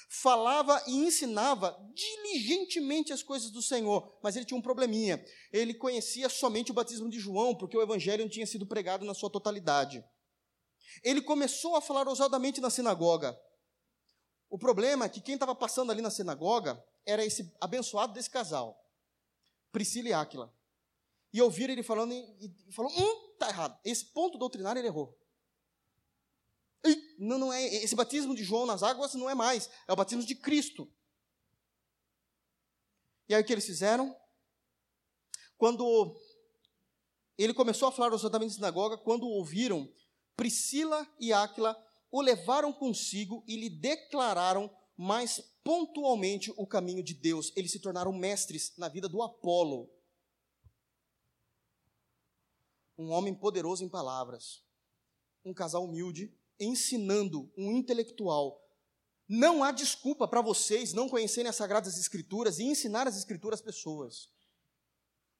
Falava 0.10 0.84
e 0.88 0.92
ensinava 0.92 1.78
diligentemente 1.94 3.14
as 3.14 3.24
coisas 3.24 3.50
do 3.50 3.62
Senhor, 3.62 4.18
mas 4.22 4.36
ele 4.36 4.46
tinha 4.46 4.58
um 4.58 4.62
probleminha. 4.62 5.24
Ele 5.54 5.74
conhecia 5.74 6.28
somente 6.28 6.72
o 6.72 6.74
batismo 6.74 7.10
de 7.10 7.20
João, 7.20 7.56
porque 7.56 7.78
o 7.78 7.82
evangelho 7.82 8.24
não 8.24 8.30
tinha 8.30 8.46
sido 8.46 8.66
pregado 8.66 9.06
na 9.06 9.14
sua 9.14 9.30
totalidade. 9.30 10.04
Ele 11.04 11.22
começou 11.22 11.76
a 11.76 11.82
falar 11.82 12.08
ousadamente 12.08 12.60
na 12.60 12.70
sinagoga. 12.70 13.40
O 14.50 14.58
problema 14.58 15.06
é 15.06 15.10
que 15.10 15.22
quem 15.22 15.36
estava 15.36 15.56
passando 15.56 15.92
ali 15.92 16.02
na 16.02 16.12
sinagoga 16.12 16.84
era 17.06 17.24
esse 17.24 17.56
abençoado 17.62 18.12
desse 18.12 18.30
casal, 18.30 18.78
Priscila 19.72 20.10
e 20.10 20.14
Áquila. 20.14 20.54
E 21.34 21.42
ouviram 21.42 21.72
ele 21.72 21.84
falando 21.84 22.14
e, 22.14 22.54
e 22.68 22.74
falou: 22.74 22.92
hum, 22.92 23.38
tá 23.40 23.48
errado. 23.48 23.80
Esse 23.86 24.06
ponto 24.08 24.38
doutrinário 24.38 24.80
ele 24.80 24.88
errou. 24.88 25.18
Não, 27.18 27.38
não 27.38 27.54
é, 27.54 27.64
esse 27.64 27.96
batismo 27.96 28.36
de 28.36 28.44
João 28.44 28.66
nas 28.66 28.82
águas 28.82 29.14
não 29.14 29.30
é 29.30 29.36
mais, 29.36 29.70
é 29.88 29.94
o 29.94 29.96
batismo 29.96 30.26
de 30.26 30.36
Cristo. 30.36 30.92
E 33.30 33.36
aí 33.36 33.42
o 33.42 33.46
que 33.46 33.54
eles 33.54 33.66
fizeram? 33.66 34.16
Quando 35.58 36.20
ele 37.38 37.54
começou 37.54 37.88
a 37.88 37.92
falar 37.92 38.14
exatamente 38.14 38.50
na 38.50 38.56
sinagoga, 38.56 38.98
quando 38.98 39.28
ouviram, 39.28 39.92
Priscila 40.36 41.08
e 41.20 41.32
Áquila 41.32 41.78
o 42.12 42.22
levaram 42.22 42.74
consigo 42.74 43.44
e 43.48 43.56
lhe 43.56 43.70
declararam 43.70 44.70
mais 44.98 45.40
pontualmente 45.64 46.52
o 46.58 46.68
caminho 46.68 47.04
de 47.04 47.14
Deus. 47.14 47.54
Eles 47.56 47.72
se 47.72 47.80
tornaram 47.80 48.12
mestres 48.12 48.76
na 48.78 48.90
vida 48.90 49.08
do 49.08 49.22
Apolo. 49.22 49.90
Um 52.98 53.10
homem 53.12 53.34
poderoso 53.34 53.84
em 53.84 53.90
palavras. 53.90 54.64
Um 55.46 55.54
casal 55.54 55.86
humilde, 55.86 56.36
ensinando 56.64 57.52
um 57.58 57.72
intelectual. 57.72 58.62
Não 59.28 59.64
há 59.64 59.72
desculpa 59.72 60.28
para 60.28 60.42
vocês 60.42 60.94
não 60.94 61.10
conhecerem 61.10 61.50
as 61.50 61.56
Sagradas 61.56 61.98
Escrituras 61.98 62.60
e 62.60 62.64
ensinar 62.64 63.08
as 63.08 63.18
Escrituras 63.18 63.60
às 63.60 63.66
pessoas. 63.66 64.30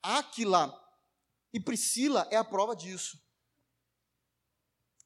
Aquila 0.02 0.78
e 1.54 1.60
Priscila 1.60 2.28
é 2.32 2.38
a 2.38 2.44
prova 2.44 2.76
disso. 2.76 3.22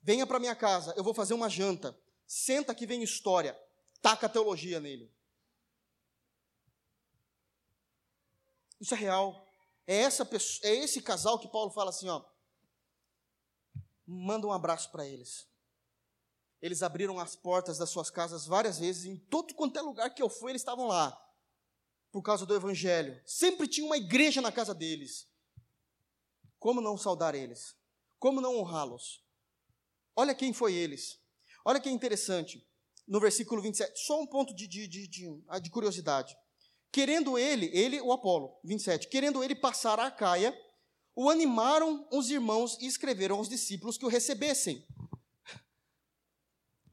Venha 0.01 0.25
para 0.25 0.39
minha 0.39 0.55
casa, 0.55 0.93
eu 0.95 1.03
vou 1.03 1.13
fazer 1.13 1.33
uma 1.33 1.49
janta. 1.49 1.99
Senta 2.27 2.73
que 2.73 2.85
vem 2.85 3.03
história 3.03 3.59
taca 4.05 4.27
a 4.27 4.29
teologia 4.29 4.79
nele. 4.79 5.11
Isso 8.79 8.93
é 8.93 8.97
real. 8.97 9.43
É, 9.87 10.01
essa 10.01 10.23
pessoa, 10.23 10.69
é 10.69 10.75
esse 10.75 11.01
casal 11.01 11.39
que 11.39 11.47
Paulo 11.47 11.71
fala 11.71 11.89
assim, 11.89 12.07
ó. 12.07 12.23
Manda 14.05 14.45
um 14.45 14.51
abraço 14.51 14.91
para 14.91 15.07
eles. 15.07 15.47
Eles 16.65 16.81
abriram 16.81 17.19
as 17.19 17.35
portas 17.35 17.77
das 17.77 17.91
suas 17.91 18.09
casas 18.09 18.47
várias 18.47 18.79
vezes, 18.79 19.05
em 19.05 19.15
todo 19.15 19.53
quanto 19.53 19.77
é 19.77 19.83
lugar 19.83 20.09
que 20.09 20.23
eu 20.23 20.27
fui, 20.27 20.51
eles 20.51 20.63
estavam 20.63 20.87
lá. 20.87 21.15
Por 22.11 22.23
causa 22.23 22.43
do 22.43 22.55
evangelho. 22.55 23.21
Sempre 23.23 23.67
tinha 23.67 23.85
uma 23.85 23.97
igreja 23.97 24.41
na 24.41 24.51
casa 24.51 24.73
deles. 24.73 25.27
Como 26.57 26.81
não 26.81 26.97
saudar 26.97 27.35
eles? 27.35 27.75
Como 28.17 28.41
não 28.41 28.57
honrá-los? 28.57 29.23
Olha 30.15 30.33
quem 30.33 30.53
foi 30.53 30.73
eles. 30.73 31.19
Olha 31.63 31.79
que 31.79 31.87
interessante 31.87 32.67
no 33.07 33.19
versículo 33.19 33.61
27, 33.61 33.99
só 33.99 34.19
um 34.19 34.25
ponto 34.25 34.51
de, 34.55 34.67
de, 34.67 34.87
de, 34.87 35.07
de, 35.07 35.43
ah, 35.47 35.59
de 35.59 35.69
curiosidade. 35.69 36.35
Querendo 36.91 37.37
ele, 37.37 37.69
ele, 37.77 38.01
o 38.01 38.11
Apolo, 38.11 38.57
27, 38.63 39.07
querendo 39.07 39.43
ele 39.43 39.53
passar 39.53 39.99
a 39.99 40.09
Caia, 40.09 40.59
o 41.15 41.29
animaram 41.29 42.07
os 42.11 42.31
irmãos 42.31 42.75
e 42.81 42.87
escreveram 42.87 43.37
aos 43.37 43.47
discípulos 43.47 43.99
que 43.99 44.05
o 44.05 44.09
recebessem. 44.09 44.83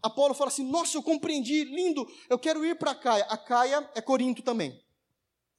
Apolo 0.03 0.35
fala 0.35 0.49
assim: 0.49 0.69
Nossa, 0.69 0.97
eu 0.97 1.03
compreendi, 1.03 1.65
lindo, 1.65 2.07
eu 2.29 2.39
quero 2.39 2.65
ir 2.65 2.77
para 2.77 2.95
Caia. 2.95 3.25
A 3.25 3.39
Caia 3.39 3.91
é 3.95 4.01
Corinto 4.01 4.43
também, 4.43 4.83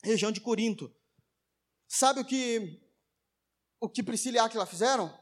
região 0.03 0.31
de 0.31 0.41
Corinto. 0.41 0.93
Sabe 1.87 2.21
o 2.21 2.25
que 2.25 2.81
o 3.79 3.89
que 3.89 4.03
Priscila 4.03 4.37
e 4.37 4.39
Aquila 4.39 4.65
fizeram? 4.65 5.13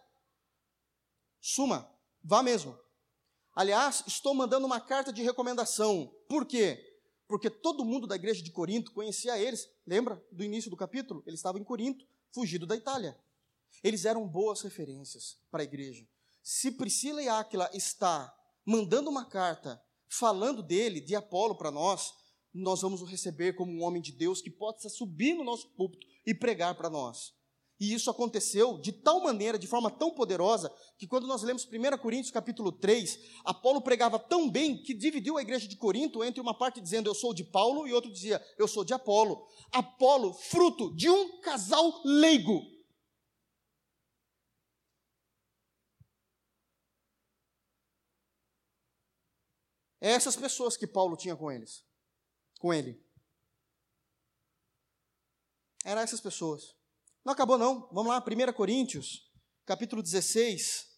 Suma, 1.40 1.92
vá 2.24 2.44
mesmo. 2.44 2.78
Aliás, 3.54 4.04
estou 4.08 4.34
mandando 4.34 4.66
uma 4.66 4.80
carta 4.80 5.12
de 5.12 5.22
recomendação. 5.22 6.14
Por 6.28 6.46
quê? 6.46 7.00
Porque 7.28 7.50
todo 7.50 7.84
mundo 7.84 8.08
da 8.08 8.16
igreja 8.16 8.42
de 8.42 8.52
Corinto 8.52 8.92
conhecia 8.92 9.38
eles. 9.38 9.70
Lembra 9.86 10.24
do 10.32 10.44
início 10.44 10.70
do 10.70 10.78
capítulo? 10.78 11.24
Eles 11.26 11.40
estavam 11.40 11.60
em 11.60 11.64
Corinto, 11.64 12.06
fugido 12.32 12.66
da 12.66 12.76
Itália. 12.76 13.18
Eles 13.84 14.06
eram 14.06 14.28
boas 14.28 14.62
referências 14.62 15.38
para 15.50 15.64
a 15.64 15.64
igreja. 15.64 16.08
Se 16.44 16.72
Priscila 16.72 17.22
e 17.22 17.28
Áquila 17.28 17.70
está 17.74 18.34
mandando 18.66 19.10
uma 19.10 19.26
carta 19.26 19.82
falando 20.10 20.62
dele, 20.62 21.00
de 21.00 21.16
Apolo 21.16 21.56
para 21.56 21.72
nós, 21.72 22.12
nós 22.54 22.82
vamos 22.82 23.02
o 23.02 23.06
receber 23.06 23.54
como 23.54 23.72
um 23.72 23.84
homem 23.84 24.02
de 24.02 24.12
Deus 24.12 24.42
que 24.42 24.50
possa 24.50 24.90
subir 24.90 25.34
no 25.34 25.44
nosso 25.44 25.70
púlpito 25.76 26.06
e 26.26 26.34
pregar 26.34 26.76
para 26.76 26.90
nós. 26.90 27.34
E 27.80 27.96
isso 27.96 28.12
aconteceu 28.12 28.78
de 28.78 28.92
tal 28.92 29.24
maneira, 29.24 29.58
de 29.58 29.66
forma 29.66 29.90
tão 29.90 30.12
poderosa, 30.12 30.72
que 31.00 31.08
quando 31.08 31.26
nós 31.26 31.42
lemos 31.42 31.66
1 31.66 31.98
Coríntios 31.98 32.30
capítulo 32.30 32.72
3, 32.72 33.18
Apolo 33.44 33.82
pregava 33.82 34.20
tão 34.20 34.48
bem 34.48 34.84
que 34.84 34.94
dividiu 34.94 35.36
a 35.36 35.42
igreja 35.42 35.68
de 35.68 35.76
Corinto 35.76 36.24
entre 36.24 36.40
uma 36.40 36.54
parte 36.54 36.80
dizendo 36.80 37.10
eu 37.10 37.16
sou 37.16 37.34
de 37.34 37.44
Paulo 37.44 37.88
e 37.88 37.94
outro 37.94 38.12
dizia 38.12 38.40
eu 38.60 38.68
sou 38.68 38.84
de 38.84 38.94
Apolo. 38.94 39.48
Apolo, 39.72 40.32
fruto 40.34 40.96
de 40.96 41.10
um 41.10 41.40
casal 41.42 42.02
leigo. 42.06 42.62
É 50.02 50.10
essas 50.10 50.36
pessoas 50.36 50.76
que 50.76 50.88
Paulo 50.88 51.16
tinha 51.16 51.36
com 51.36 51.52
eles, 51.52 51.86
com 52.60 52.74
ele. 52.74 53.00
Eram 55.86 56.02
essas 56.02 56.20
pessoas. 56.20 56.76
Não 57.24 57.34
acabou 57.34 57.56
não. 57.56 57.88
Vamos 57.92 58.08
lá, 58.08 58.20
1 58.20 58.54
Coríntios, 58.54 59.32
capítulo 59.64 60.02
16. 60.02 60.90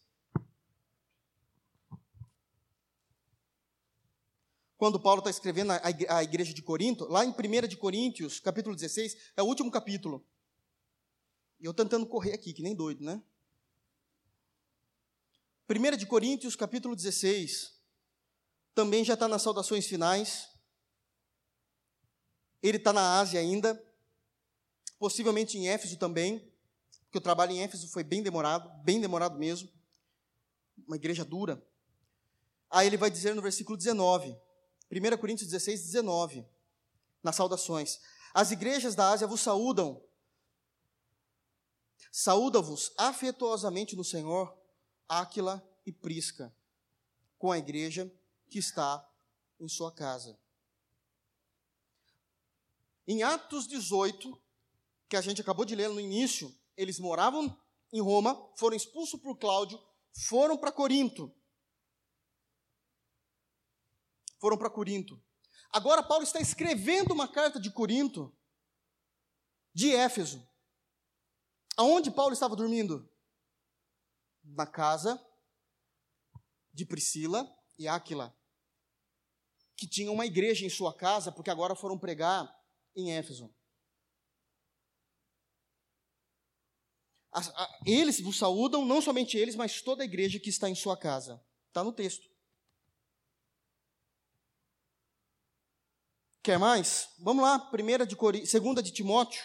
Quando 4.77 4.99
Paulo 4.99 5.19
está 5.19 5.29
escrevendo 5.29 5.71
a 5.71 6.23
igreja 6.23 6.53
de 6.53 6.61
Corinto, 6.61 7.05
lá 7.05 7.25
em 7.25 7.29
1 7.29 7.67
de 7.67 7.77
Coríntios, 7.77 8.39
capítulo 8.39 8.75
16, 8.75 9.31
é 9.35 9.43
o 9.43 9.45
último 9.45 9.69
capítulo. 9.69 10.25
E 11.59 11.65
eu 11.65 11.73
tentando 11.73 12.05
correr 12.05 12.33
aqui, 12.33 12.53
que 12.53 12.61
nem 12.61 12.75
doido, 12.75 13.03
né? 13.03 13.21
1 15.69 15.97
de 15.97 16.05
Coríntios, 16.05 16.55
capítulo 16.55 16.95
16, 16.95 17.82
também 18.73 19.03
já 19.03 19.13
está 19.13 19.27
nas 19.27 19.41
saudações 19.41 19.85
finais. 19.85 20.49
Ele 22.61 22.77
está 22.77 22.93
na 22.93 23.19
Ásia 23.19 23.39
ainda, 23.39 23.81
possivelmente 24.97 25.57
em 25.57 25.67
Éfeso 25.67 25.97
também, 25.97 26.39
porque 27.03 27.17
o 27.17 27.21
trabalho 27.21 27.51
em 27.51 27.61
Éfeso 27.61 27.87
foi 27.89 28.03
bem 28.03 28.23
demorado, 28.23 28.69
bem 28.83 28.99
demorado 28.99 29.37
mesmo. 29.37 29.69
Uma 30.87 30.95
igreja 30.95 31.23
dura. 31.23 31.63
Aí 32.69 32.87
ele 32.87 32.97
vai 32.97 33.11
dizer 33.11 33.35
no 33.35 33.41
versículo 33.41 33.77
19, 33.77 34.35
1 34.91 35.17
Coríntios 35.17 35.49
16, 35.49 35.81
19, 35.81 36.45
nas 37.21 37.35
saudações: 37.35 37.99
As 38.33 38.51
igrejas 38.51 38.95
da 38.95 39.11
Ásia 39.11 39.27
vos 39.27 39.41
saúdam. 39.41 40.03
Saúda-vos 42.11 42.93
afetuosamente 42.97 43.95
no 43.95 44.03
Senhor, 44.03 44.55
Áquila 45.07 45.63
e 45.85 45.91
Prisca, 45.91 46.55
com 47.37 47.51
a 47.51 47.57
igreja 47.57 48.11
que 48.53 48.59
está 48.59 49.03
em 49.59 49.67
sua 49.67 49.91
casa. 49.91 50.39
Em 53.07 53.23
Atos 53.23 53.67
18, 53.67 54.39
que 55.09 55.15
a 55.15 55.21
gente 55.21 55.41
acabou 55.41 55.65
de 55.65 55.75
ler 55.75 55.89
no 55.89 55.99
início, 55.99 56.55
eles 56.77 56.99
moravam 56.99 57.59
em 57.91 57.99
Roma, 57.99 58.47
foram 58.55 58.77
expulsos 58.77 59.19
por 59.19 59.39
Cláudio, 59.39 59.83
foram 60.29 60.55
para 60.55 60.71
Corinto. 60.71 61.35
Foram 64.37 64.55
para 64.55 64.69
Corinto. 64.69 65.19
Agora 65.71 66.03
Paulo 66.03 66.23
está 66.23 66.39
escrevendo 66.39 67.11
uma 67.11 67.27
carta 67.27 67.59
de 67.59 67.71
Corinto, 67.71 68.37
de 69.73 69.95
Éfeso. 69.95 70.47
Aonde 71.75 72.11
Paulo 72.11 72.33
estava 72.33 72.55
dormindo? 72.55 73.09
Na 74.43 74.67
casa 74.67 75.19
de 76.71 76.85
Priscila 76.85 77.51
e 77.79 77.87
Áquila, 77.87 78.37
que 79.75 79.87
tinham 79.87 80.13
uma 80.13 80.25
igreja 80.25 80.65
em 80.65 80.69
sua 80.69 80.93
casa, 80.95 81.31
porque 81.31 81.49
agora 81.49 81.75
foram 81.75 81.97
pregar 81.97 82.53
em 82.95 83.11
Éfeso. 83.11 83.53
Eles 87.85 88.19
vos 88.19 88.37
saúdam, 88.37 88.85
não 88.85 89.01
somente 89.01 89.37
eles, 89.37 89.55
mas 89.55 89.81
toda 89.81 90.03
a 90.03 90.05
igreja 90.05 90.39
que 90.39 90.49
está 90.49 90.69
em 90.69 90.75
sua 90.75 90.95
casa. 90.95 91.43
Está 91.67 91.83
no 91.83 91.91
texto. 91.91 92.29
Quer 96.43 96.59
mais? 96.59 97.09
Vamos 97.19 97.43
lá, 97.43 97.57
primeira 97.57 98.05
de 98.05 98.15
Cori... 98.15 98.45
segunda 98.45 98.83
de 98.83 98.91
Timóteo, 98.91 99.43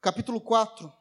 capítulo 0.00 0.40
4. 0.40 0.92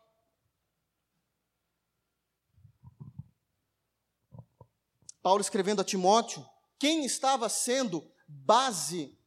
Paulo 5.21 5.41
escrevendo 5.41 5.81
a 5.81 5.85
Timóteo, 5.85 6.47
quem 6.79 7.05
estava 7.05 7.49
sendo 7.49 8.09
base 8.29 9.17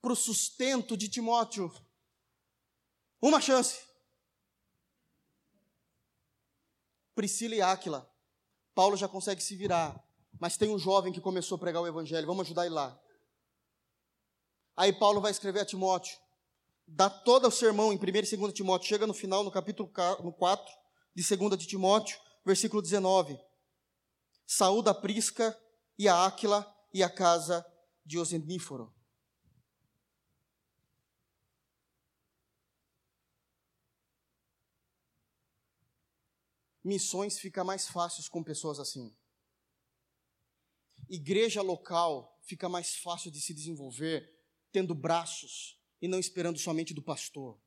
para 0.00 0.12
o 0.12 0.16
sustento 0.16 0.96
de 0.96 1.08
Timóteo? 1.08 1.70
Uma 3.20 3.40
chance. 3.40 3.84
Priscila 7.14 7.54
e 7.54 7.62
Áquila. 7.62 8.10
Paulo 8.74 8.96
já 8.96 9.08
consegue 9.08 9.42
se 9.42 9.56
virar, 9.56 10.02
mas 10.38 10.56
tem 10.56 10.68
um 10.68 10.78
jovem 10.78 11.12
que 11.12 11.20
começou 11.20 11.56
a 11.56 11.58
pregar 11.58 11.82
o 11.82 11.86
evangelho, 11.86 12.26
vamos 12.26 12.46
ajudar 12.46 12.66
ele 12.66 12.74
lá. 12.74 12.98
Aí 14.76 14.92
Paulo 14.92 15.20
vai 15.20 15.30
escrever 15.30 15.60
a 15.60 15.64
Timóteo, 15.64 16.18
dá 16.86 17.08
todo 17.08 17.48
o 17.48 17.50
sermão 17.50 17.92
em 17.92 17.96
1 17.96 18.02
e 18.02 18.36
2 18.36 18.52
Timóteo, 18.52 18.88
chega 18.88 19.06
no 19.06 19.14
final, 19.14 19.42
no 19.42 19.50
capítulo 19.50 19.88
4 19.88 20.74
de 21.14 21.36
2 21.36 21.56
de 21.56 21.66
Timóteo, 21.66 22.20
versículo 22.44 22.82
19. 22.82 23.40
Saúda 24.46 24.90
a 24.90 24.94
Prisca 24.94 25.58
e 25.98 26.08
a 26.08 26.26
Áquila 26.26 26.66
e 26.92 27.02
a 27.02 27.10
casa 27.10 27.64
de 28.04 28.18
Oseníforo. 28.18 28.96
missões 36.86 37.36
fica 37.40 37.64
mais 37.64 37.88
fáceis 37.88 38.28
com 38.28 38.44
pessoas 38.44 38.78
assim. 38.78 39.12
Igreja 41.08 41.60
local 41.60 42.38
fica 42.42 42.68
mais 42.68 42.94
fácil 42.96 43.30
de 43.30 43.40
se 43.40 43.52
desenvolver 43.52 44.32
tendo 44.70 44.94
braços 44.94 45.80
e 46.00 46.06
não 46.06 46.20
esperando 46.20 46.58
somente 46.58 46.94
do 46.94 47.02
pastor. 47.02 47.60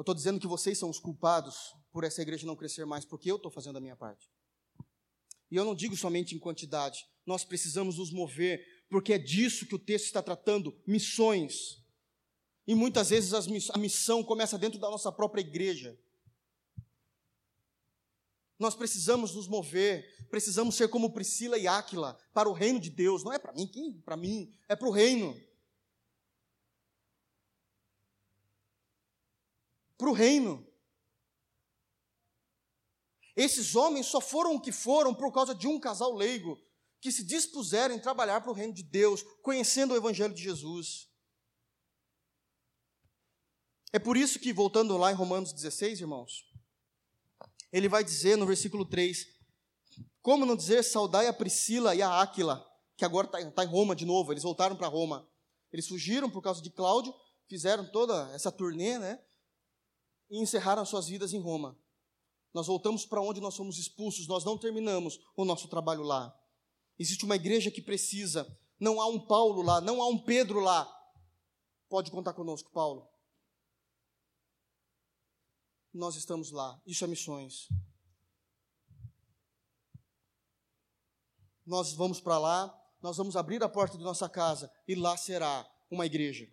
Eu 0.00 0.02
estou 0.02 0.14
dizendo 0.14 0.40
que 0.40 0.46
vocês 0.46 0.78
são 0.78 0.88
os 0.88 0.98
culpados 0.98 1.76
por 1.92 2.04
essa 2.04 2.22
igreja 2.22 2.46
não 2.46 2.56
crescer 2.56 2.86
mais, 2.86 3.04
porque 3.04 3.30
eu 3.30 3.36
estou 3.36 3.50
fazendo 3.50 3.76
a 3.76 3.80
minha 3.82 3.94
parte. 3.94 4.30
E 5.50 5.56
eu 5.56 5.62
não 5.62 5.74
digo 5.74 5.94
somente 5.94 6.34
em 6.34 6.38
quantidade, 6.38 7.06
nós 7.26 7.44
precisamos 7.44 7.98
nos 7.98 8.10
mover, 8.10 8.64
porque 8.88 9.12
é 9.12 9.18
disso 9.18 9.66
que 9.66 9.74
o 9.74 9.78
texto 9.78 10.06
está 10.06 10.22
tratando 10.22 10.74
missões. 10.86 11.84
E 12.66 12.74
muitas 12.74 13.10
vezes 13.10 13.34
a 13.34 13.76
missão 13.76 14.24
começa 14.24 14.56
dentro 14.56 14.80
da 14.80 14.88
nossa 14.88 15.12
própria 15.12 15.42
igreja. 15.42 15.94
Nós 18.58 18.74
precisamos 18.74 19.34
nos 19.34 19.46
mover, 19.46 20.26
precisamos 20.30 20.76
ser 20.76 20.88
como 20.88 21.12
Priscila 21.12 21.58
e 21.58 21.68
Áquila 21.68 22.18
para 22.32 22.48
o 22.48 22.54
reino 22.54 22.80
de 22.80 22.88
Deus. 22.88 23.22
Não 23.22 23.34
é 23.34 23.38
para 23.38 23.52
mim, 23.52 23.66
quem? 23.66 24.00
Para 24.00 24.16
mim, 24.16 24.50
é 24.66 24.74
para 24.74 24.88
o 24.88 24.92
reino. 24.92 25.38
Para 30.00 30.08
o 30.08 30.14
reino. 30.14 30.66
Esses 33.36 33.76
homens 33.76 34.06
só 34.06 34.18
foram 34.18 34.54
o 34.54 34.60
que 34.60 34.72
foram 34.72 35.14
por 35.14 35.30
causa 35.30 35.54
de 35.54 35.68
um 35.68 35.78
casal 35.78 36.14
leigo 36.14 36.58
que 37.02 37.12
se 37.12 37.22
dispuseram 37.22 37.94
em 37.94 38.00
trabalhar 38.00 38.40
para 38.40 38.50
o 38.50 38.54
reino 38.54 38.72
de 38.72 38.82
Deus, 38.82 39.22
conhecendo 39.42 39.92
o 39.92 39.96
Evangelho 39.98 40.32
de 40.32 40.42
Jesus. 40.42 41.06
É 43.92 43.98
por 43.98 44.16
isso 44.16 44.38
que, 44.38 44.54
voltando 44.54 44.96
lá 44.96 45.12
em 45.12 45.14
Romanos 45.14 45.52
16, 45.52 46.00
irmãos, 46.00 46.50
ele 47.70 47.86
vai 47.86 48.02
dizer 48.02 48.36
no 48.36 48.46
versículo 48.46 48.86
3: 48.86 49.26
Como 50.22 50.46
não 50.46 50.56
dizer 50.56 50.82
saudai 50.82 51.26
a 51.26 51.32
Priscila 51.34 51.94
e 51.94 52.00
a 52.00 52.22
Áquila, 52.22 52.66
que 52.96 53.04
agora 53.04 53.26
está 53.26 53.50
tá 53.50 53.64
em 53.64 53.68
Roma 53.68 53.94
de 53.94 54.06
novo, 54.06 54.32
eles 54.32 54.44
voltaram 54.44 54.76
para 54.76 54.88
Roma. 54.88 55.28
Eles 55.70 55.86
fugiram 55.86 56.30
por 56.30 56.40
causa 56.40 56.62
de 56.62 56.70
Cláudio, 56.70 57.14
fizeram 57.46 57.84
toda 57.92 58.32
essa 58.34 58.50
turnê, 58.50 58.98
né? 58.98 59.22
E 60.30 60.38
encerraram 60.38 60.84
suas 60.86 61.08
vidas 61.08 61.32
em 61.32 61.40
Roma. 61.40 61.76
Nós 62.54 62.66
voltamos 62.66 63.04
para 63.04 63.20
onde 63.20 63.40
nós 63.40 63.56
fomos 63.56 63.78
expulsos, 63.78 64.26
nós 64.26 64.44
não 64.44 64.58
terminamos 64.58 65.20
o 65.36 65.44
nosso 65.44 65.68
trabalho 65.68 66.02
lá. 66.02 66.36
Existe 66.98 67.24
uma 67.24 67.36
igreja 67.36 67.70
que 67.70 67.82
precisa, 67.82 68.46
não 68.78 69.00
há 69.00 69.06
um 69.06 69.18
Paulo 69.26 69.62
lá, 69.62 69.80
não 69.80 70.02
há 70.02 70.08
um 70.08 70.18
Pedro 70.18 70.60
lá. 70.60 70.88
Pode 71.88 72.10
contar 72.10 72.32
conosco, 72.32 72.70
Paulo. 72.70 73.08
Nós 75.92 76.14
estamos 76.14 76.50
lá, 76.50 76.80
isso 76.86 77.04
é 77.04 77.08
missões. 77.08 77.68
Nós 81.66 81.92
vamos 81.92 82.20
para 82.20 82.38
lá, 82.38 82.80
nós 83.00 83.16
vamos 83.16 83.36
abrir 83.36 83.62
a 83.62 83.68
porta 83.68 83.96
de 83.96 84.04
nossa 84.04 84.28
casa 84.28 84.72
e 84.86 84.94
lá 84.94 85.16
será 85.16 85.68
uma 85.90 86.06
igreja. 86.06 86.48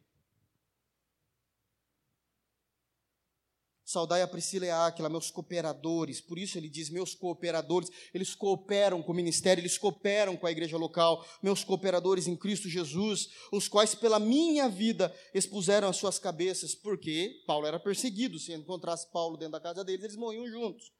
Saudai 3.87 4.21
a 4.21 4.27
Priscila 4.27 4.65
e 4.65 4.69
a 4.69 4.85
Áquila, 4.85 5.07
meus 5.07 5.31
cooperadores. 5.31 6.19
Por 6.19 6.37
isso 6.37 6.57
ele 6.57 6.67
diz, 6.67 6.89
meus 6.89 7.15
cooperadores. 7.15 7.89
Eles 8.13 8.35
cooperam 8.35 9.01
com 9.01 9.13
o 9.13 9.15
ministério, 9.15 9.61
eles 9.61 9.77
cooperam 9.77 10.35
com 10.35 10.45
a 10.45 10.51
igreja 10.51 10.75
local. 10.75 11.25
Meus 11.41 11.63
cooperadores 11.63 12.27
em 12.27 12.35
Cristo 12.35 12.67
Jesus, 12.67 13.29
os 13.49 13.69
quais 13.69 13.95
pela 13.95 14.19
minha 14.19 14.67
vida 14.67 15.15
expuseram 15.33 15.87
as 15.87 15.95
suas 15.95 16.19
cabeças. 16.19 16.75
Porque 16.75 17.41
Paulo 17.47 17.65
era 17.65 17.79
perseguido. 17.79 18.37
Se 18.37 18.53
encontrasse 18.53 19.09
Paulo 19.09 19.37
dentro 19.37 19.53
da 19.53 19.61
casa 19.61 19.85
deles, 19.85 20.03
eles 20.03 20.17
morriam 20.17 20.45
juntos. 20.49 20.91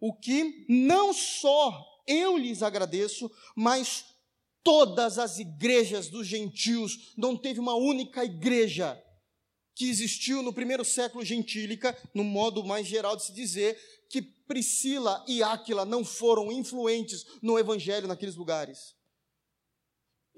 O 0.00 0.12
que 0.12 0.66
não 0.68 1.14
só 1.14 1.72
eu 2.04 2.36
lhes 2.36 2.64
agradeço, 2.64 3.30
mas 3.54 4.04
todas 4.64 5.20
as 5.20 5.38
igrejas 5.38 6.08
dos 6.08 6.26
gentios, 6.26 7.14
não 7.16 7.36
teve 7.36 7.60
uma 7.60 7.76
única 7.76 8.24
igreja 8.24 9.00
que 9.76 9.90
existiu 9.90 10.42
no 10.42 10.54
primeiro 10.54 10.82
século 10.86 11.22
gentílica, 11.22 11.96
no 12.14 12.24
modo 12.24 12.64
mais 12.64 12.86
geral 12.86 13.14
de 13.14 13.24
se 13.24 13.32
dizer, 13.32 13.78
que 14.08 14.22
Priscila 14.22 15.22
e 15.28 15.42
Áquila 15.42 15.84
não 15.84 16.02
foram 16.02 16.50
influentes 16.50 17.26
no 17.42 17.58
evangelho 17.58 18.08
naqueles 18.08 18.36
lugares. 18.36 18.96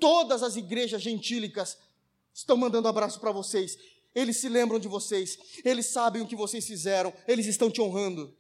Todas 0.01 0.43
as 0.43 0.57
igrejas 0.57 1.01
gentílicas 1.01 1.79
estão 2.35 2.57
mandando 2.57 2.89
abraço 2.89 3.21
para 3.21 3.31
vocês. 3.31 3.79
Eles 4.13 4.39
se 4.39 4.49
lembram 4.49 4.81
de 4.81 4.89
vocês, 4.89 5.39
eles 5.65 5.87
sabem 5.87 6.21
o 6.21 6.27
que 6.27 6.35
vocês 6.35 6.67
fizeram, 6.67 7.15
eles 7.29 7.47
estão 7.47 7.71
te 7.71 7.81
honrando. 7.81 8.37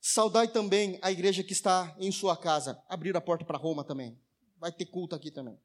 Saudai 0.00 0.48
também 0.48 0.98
a 1.00 1.12
igreja 1.12 1.44
que 1.44 1.52
está 1.52 1.94
em 2.00 2.10
sua 2.10 2.36
casa. 2.36 2.82
Abrir 2.88 3.16
a 3.16 3.20
porta 3.20 3.44
para 3.44 3.56
Roma 3.56 3.84
também. 3.84 4.18
Vai 4.62 4.70
ter 4.70 4.86
culto 4.86 5.16
aqui 5.16 5.28
também. 5.28 5.60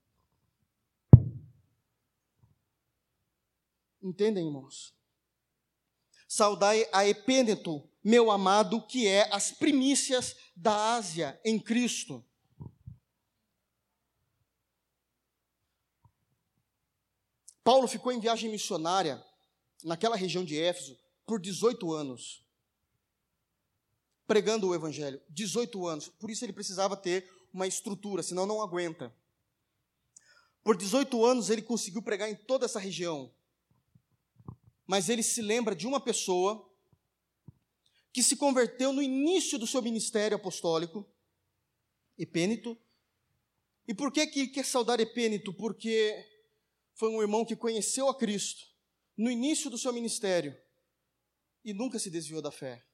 Entendem, 4.02 4.48
irmãos? 4.48 4.92
Saudai 6.28 6.90
a 6.92 7.08
Epêneto, 7.08 7.88
meu 8.04 8.32
amado, 8.32 8.82
que 8.88 9.06
é 9.06 9.32
as 9.32 9.52
primícias 9.52 10.36
da 10.56 10.96
Ásia 10.96 11.40
em 11.46 11.60
Cristo. 11.60 12.26
Paulo 17.64 17.88
ficou 17.88 18.12
em 18.12 18.20
viagem 18.20 18.50
missionária 18.50 19.24
naquela 19.84 20.16
região 20.16 20.44
de 20.44 20.60
Éfeso 20.60 20.98
por 21.24 21.40
18 21.40 21.94
anos, 21.94 22.44
pregando 24.26 24.70
o 24.70 24.74
evangelho. 24.74 25.22
18 25.30 25.86
anos. 25.86 26.08
Por 26.08 26.32
isso 26.32 26.44
ele 26.44 26.52
precisava 26.54 26.98
ter 26.98 27.37
uma 27.54 27.68
estrutura, 27.68 28.22
senão 28.22 28.46
não 28.46 28.62
aguenta. 28.62 29.14
Por 30.64 30.76
18 30.76 31.26
anos 31.26 31.50
ele 31.50 31.62
conseguiu 31.62 32.02
pregar 32.02 32.30
em 32.30 32.36
toda 32.36 32.66
essa 32.66 32.80
região. 32.80 33.34
Mas 34.86 35.10
ele 35.10 35.24
se 35.24 35.42
lembra 35.42 35.76
de 35.76 35.88
uma 35.88 36.00
pessoa 36.00 36.70
que 38.12 38.24
se 38.24 38.36
converteu 38.36 38.92
no 38.92 39.02
início 39.02 39.58
do 39.60 39.68
seu 39.68 39.82
ministério 39.82 40.36
apostólico, 40.36 41.08
Epênito. 42.18 42.78
E 43.88 43.94
por 43.94 44.12
que 44.12 44.26
que 44.28 44.48
quer 44.48 44.66
saudar 44.66 45.00
Epênito? 45.00 45.54
Porque 45.54 46.26
foi 46.96 47.10
um 47.10 47.22
irmão 47.22 47.46
que 47.46 47.56
conheceu 47.56 48.10
a 48.10 48.18
Cristo 48.18 48.66
no 49.16 49.30
início 49.30 49.70
do 49.70 49.78
seu 49.78 49.94
ministério 49.94 50.58
e 51.64 51.74
nunca 51.74 52.00
se 52.00 52.10
desviou 52.10 52.42
da 52.42 52.52
fé. 52.52 52.86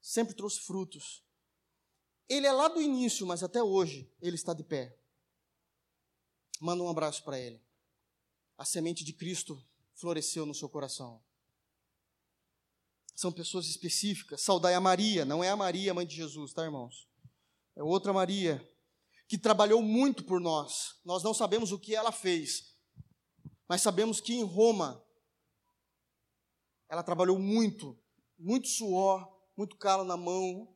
Sempre 0.00 0.34
trouxe 0.34 0.60
frutos. 0.60 1.22
Ele 2.30 2.46
é 2.46 2.52
lá 2.52 2.68
do 2.68 2.80
início, 2.80 3.26
mas 3.26 3.42
até 3.42 3.60
hoje 3.60 4.08
ele 4.22 4.36
está 4.36 4.54
de 4.54 4.62
pé. 4.62 4.96
Manda 6.60 6.80
um 6.80 6.88
abraço 6.88 7.24
para 7.24 7.36
ele. 7.36 7.60
A 8.56 8.64
semente 8.64 9.04
de 9.04 9.12
Cristo 9.12 9.60
floresceu 9.94 10.46
no 10.46 10.54
seu 10.54 10.68
coração. 10.68 11.20
São 13.16 13.32
pessoas 13.32 13.66
específicas. 13.66 14.42
Saudai 14.42 14.74
a 14.74 14.80
Maria, 14.80 15.24
não 15.24 15.42
é 15.42 15.50
a 15.50 15.56
Maria, 15.56 15.92
mãe 15.92 16.06
de 16.06 16.14
Jesus, 16.14 16.52
tá, 16.52 16.62
irmãos? 16.62 17.08
É 17.74 17.82
outra 17.82 18.12
Maria 18.12 18.64
que 19.26 19.36
trabalhou 19.36 19.82
muito 19.82 20.24
por 20.24 20.40
nós. 20.40 21.00
Nós 21.04 21.24
não 21.24 21.34
sabemos 21.34 21.72
o 21.72 21.80
que 21.80 21.96
ela 21.96 22.12
fez, 22.12 22.76
mas 23.68 23.82
sabemos 23.82 24.20
que 24.20 24.34
em 24.34 24.44
Roma 24.44 25.04
ela 26.88 27.02
trabalhou 27.02 27.40
muito, 27.40 27.98
muito 28.38 28.68
suor, 28.68 29.28
muito 29.56 29.76
calo 29.76 30.04
na 30.04 30.16
mão, 30.16 30.72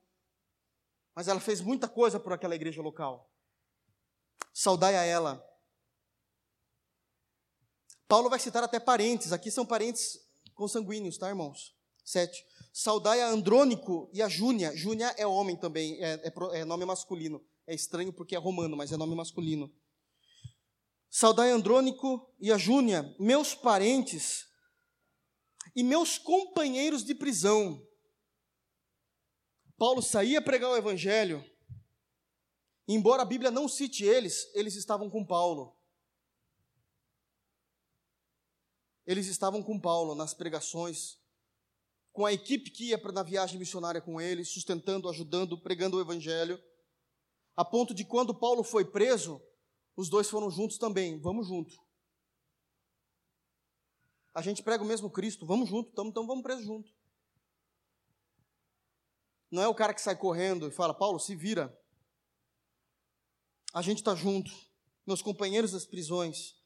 mas 1.15 1.29
ela 1.29 1.41
fez 1.41 1.61
muita 1.61 1.89
coisa 1.89 2.19
por 2.19 2.33
aquela 2.33 2.55
igreja 2.55 2.83
local. 2.83 3.31
Saudai 4.53 4.97
a 4.97 5.05
ela. 5.05 5.45
Paulo 8.07 8.29
vai 8.29 8.39
citar 8.39 8.63
até 8.63 8.79
parentes, 8.79 9.33
aqui 9.33 9.51
são 9.51 9.65
parentes 9.65 10.19
consanguíneos, 10.55 11.19
tá, 11.19 11.29
irmãos? 11.29 11.75
Sete. 12.05 12.45
Saudai 12.73 13.23
a 13.23 13.29
Andrônico 13.29 14.11
e 14.13 14.21
a 14.21 14.29
Júnia. 14.29 14.77
Júnia 14.77 15.15
é 15.17 15.27
homem 15.27 15.57
também, 15.57 16.03
é, 16.05 16.21
é, 16.27 16.61
é 16.61 16.65
nome 16.65 16.85
masculino. 16.85 17.45
É 17.67 17.75
estranho 17.75 18.13
porque 18.13 18.37
é 18.37 18.39
romano, 18.39 18.77
mas 18.77 18.93
é 18.93 18.97
nome 18.97 19.15
masculino. 19.15 19.73
Saudai 21.09 21.51
Andrônico 21.51 22.29
e 22.41 22.53
a 22.53 22.59
Júnia, 22.59 23.15
meus 23.19 23.55
parentes 23.55 24.47
e 25.75 25.83
meus 25.83 26.19
companheiros 26.19 27.05
de 27.05 27.15
prisão. 27.15 27.81
Paulo 29.77 30.01
saía 30.03 30.41
pregar 30.41 30.71
o 30.71 30.77
evangelho, 30.77 31.45
embora 32.87 33.23
a 33.23 33.27
Bíblia 33.27 33.51
não 33.51 33.69
cite 33.69 34.05
eles, 34.05 34.51
eles 34.55 34.75
estavam 34.77 35.11
com 35.11 35.25
Paulo. 35.25 35.77
Eles 39.07 39.27
estavam 39.27 39.63
com 39.63 39.79
Paulo 39.79 40.15
nas 40.15 40.33
pregações, 40.33 41.19
com 42.13 42.25
a 42.25 42.33
equipe 42.33 42.71
que 42.71 42.91
ia 42.91 42.99
na 43.13 43.23
viagem 43.23 43.59
missionária 43.59 44.01
com 44.01 44.21
ele, 44.21 44.45
sustentando, 44.45 45.09
ajudando, 45.09 45.61
pregando 45.61 45.97
o 45.97 46.01
evangelho, 46.01 46.63
a 47.57 47.65
ponto 47.65 47.95
de 47.95 48.05
quando 48.05 48.35
Paulo 48.35 48.65
foi 48.65 48.85
preso, 48.85 49.41
os 49.97 50.09
dois 50.09 50.29
foram 50.29 50.51
juntos 50.51 50.79
também. 50.79 51.21
Vamos 51.21 51.47
junto. 51.47 51.75
A 54.35 54.43
gente 54.43 54.63
prega 54.63 54.83
o 54.83 54.87
mesmo 54.87 55.09
Cristo, 55.09 55.47
vamos 55.47 55.69
junto, 55.69 55.91
então, 55.91 56.27
vamos 56.27 56.43
preso 56.43 56.63
junto. 56.63 56.93
Não 59.55 59.63
é 59.63 59.69
o 59.69 59.75
cara 59.75 59.95
que 59.95 60.01
sai 60.01 60.17
correndo 60.17 60.67
e 60.67 60.73
fala, 60.73 60.93
Paulo, 60.93 61.21
se 61.21 61.37
vira. 61.37 61.73
A 63.73 63.81
gente 63.83 63.99
está 63.99 64.13
junto, 64.13 64.51
meus 65.07 65.23
companheiros 65.23 65.71
das 65.71 65.87
prisões. 65.87 66.57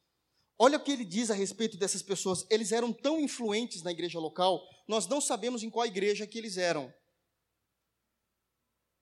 Olha 0.57 0.79
o 0.79 0.83
que 0.83 0.91
ele 0.91 1.05
diz 1.05 1.29
a 1.29 1.35
respeito 1.35 1.77
dessas 1.77 2.01
pessoas. 2.01 2.47
Eles 2.49 2.71
eram 2.71 2.91
tão 2.91 3.19
influentes 3.19 3.83
na 3.83 3.91
igreja 3.91 4.17
local, 4.17 4.67
nós 4.87 5.05
não 5.05 5.21
sabemos 5.21 5.61
em 5.61 5.69
qual 5.69 5.85
igreja 5.85 6.25
que 6.25 6.39
eles 6.39 6.57
eram. 6.57 6.91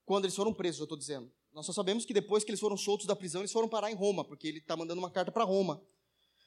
Quando 0.04 0.26
eles 0.26 0.36
foram 0.36 0.52
presos, 0.52 0.80
eu 0.80 0.84
estou 0.84 0.98
dizendo. 0.98 1.32
Nós 1.50 1.64
só 1.64 1.72
sabemos 1.72 2.04
que 2.04 2.12
depois 2.12 2.44
que 2.44 2.50
eles 2.50 2.60
foram 2.60 2.76
soltos 2.76 3.06
da 3.06 3.16
prisão, 3.16 3.40
eles 3.40 3.52
foram 3.52 3.70
parar 3.70 3.90
em 3.90 3.94
Roma, 3.94 4.22
porque 4.22 4.48
ele 4.48 4.58
está 4.58 4.76
mandando 4.76 5.00
uma 5.00 5.10
carta 5.10 5.32
para 5.32 5.44
Roma. 5.44 5.82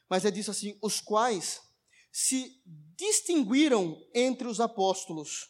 Mas 0.07 0.25
é 0.25 0.29
disso 0.29 0.51
assim: 0.51 0.77
os 0.79 1.01
quais 1.01 1.59
se 2.11 2.61
distinguiram 2.95 3.99
entre 4.13 4.47
os 4.47 4.59
apóstolos 4.59 5.49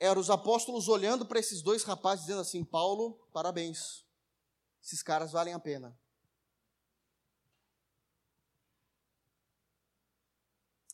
eram 0.00 0.20
os 0.20 0.30
apóstolos 0.30 0.88
olhando 0.88 1.26
para 1.26 1.40
esses 1.40 1.62
dois 1.62 1.82
rapazes, 1.82 2.24
dizendo 2.24 2.40
assim: 2.40 2.64
Paulo, 2.64 3.14
parabéns, 3.32 4.04
esses 4.82 5.02
caras 5.02 5.32
valem 5.32 5.54
a 5.54 5.58
pena. 5.58 5.98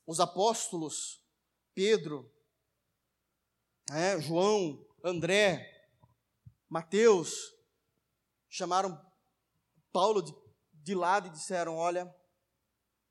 Os 0.07 0.21
apóstolos, 0.21 1.23
Pedro, 1.75 2.31
é, 3.91 4.21
João, 4.21 4.87
André, 5.03 5.89
Mateus, 6.69 7.55
chamaram 8.49 9.01
Paulo 9.93 10.23
de, 10.23 10.35
de 10.73 10.95
lado 10.95 11.29
e 11.29 11.31
disseram: 11.31 11.77
Olha, 11.77 12.15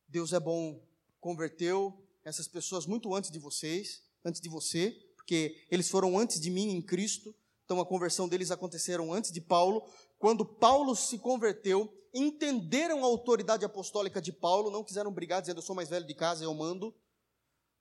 Deus 0.08 0.34
é 0.34 0.40
bom, 0.40 0.84
converteu 1.20 2.00
essas 2.24 2.48
pessoas 2.48 2.86
muito 2.86 3.14
antes 3.14 3.32
de 3.32 3.40
vocês, 3.40 4.04
antes 4.24 4.42
de 4.42 4.50
você, 4.50 5.13
porque 5.24 5.66
eles 5.72 5.90
foram 5.90 6.20
antes 6.20 6.40
de 6.40 6.52
mim 6.52 6.70
em 6.70 6.82
Cristo, 6.82 7.34
Então 7.64 7.80
a 7.80 7.86
conversão 7.86 8.28
deles 8.28 8.52
aconteceram 8.52 9.14
antes 9.14 9.32
de 9.32 9.40
Paulo. 9.40 9.90
Quando 10.20 10.46
Paulo 10.46 10.96
se 10.98 11.18
converteu, 11.18 11.90
entenderam 12.14 13.04
a 13.04 13.08
autoridade 13.08 13.64
apostólica 13.64 14.22
de 14.22 14.34
Paulo, 14.34 14.70
não 14.70 14.84
quiseram 14.84 15.14
brigar 15.14 15.40
dizendo 15.40 15.60
eu 15.60 15.64
sou 15.64 15.76
mais 15.76 15.88
velho 15.88 16.06
de 16.06 16.14
casa, 16.14 16.44
eu 16.44 16.54
mando. 16.54 16.94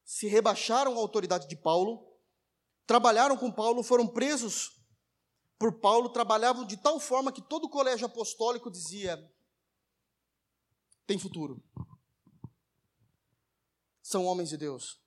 Se 0.05 0.29
rebaixaram 0.29 0.95
a 0.95 0.99
autoridade 0.99 1.49
de 1.49 1.57
Paulo, 1.57 2.07
trabalharam 2.87 3.37
com 3.37 3.51
Paulo, 3.51 3.83
foram 3.83 4.07
presos 4.07 4.81
por 5.59 5.81
Paulo, 5.81 6.11
trabalhavam 6.11 6.65
de 6.65 6.77
tal 6.77 7.01
forma 7.01 7.33
que 7.33 7.43
todo 7.43 7.65
o 7.65 7.69
colégio 7.69 8.07
apostólico 8.07 8.71
dizia: 8.71 9.19
tem 11.09 11.19
futuro. 11.19 11.61
São 14.01 14.27
homens 14.27 14.49
de 14.49 14.57
Deus. 14.57 15.03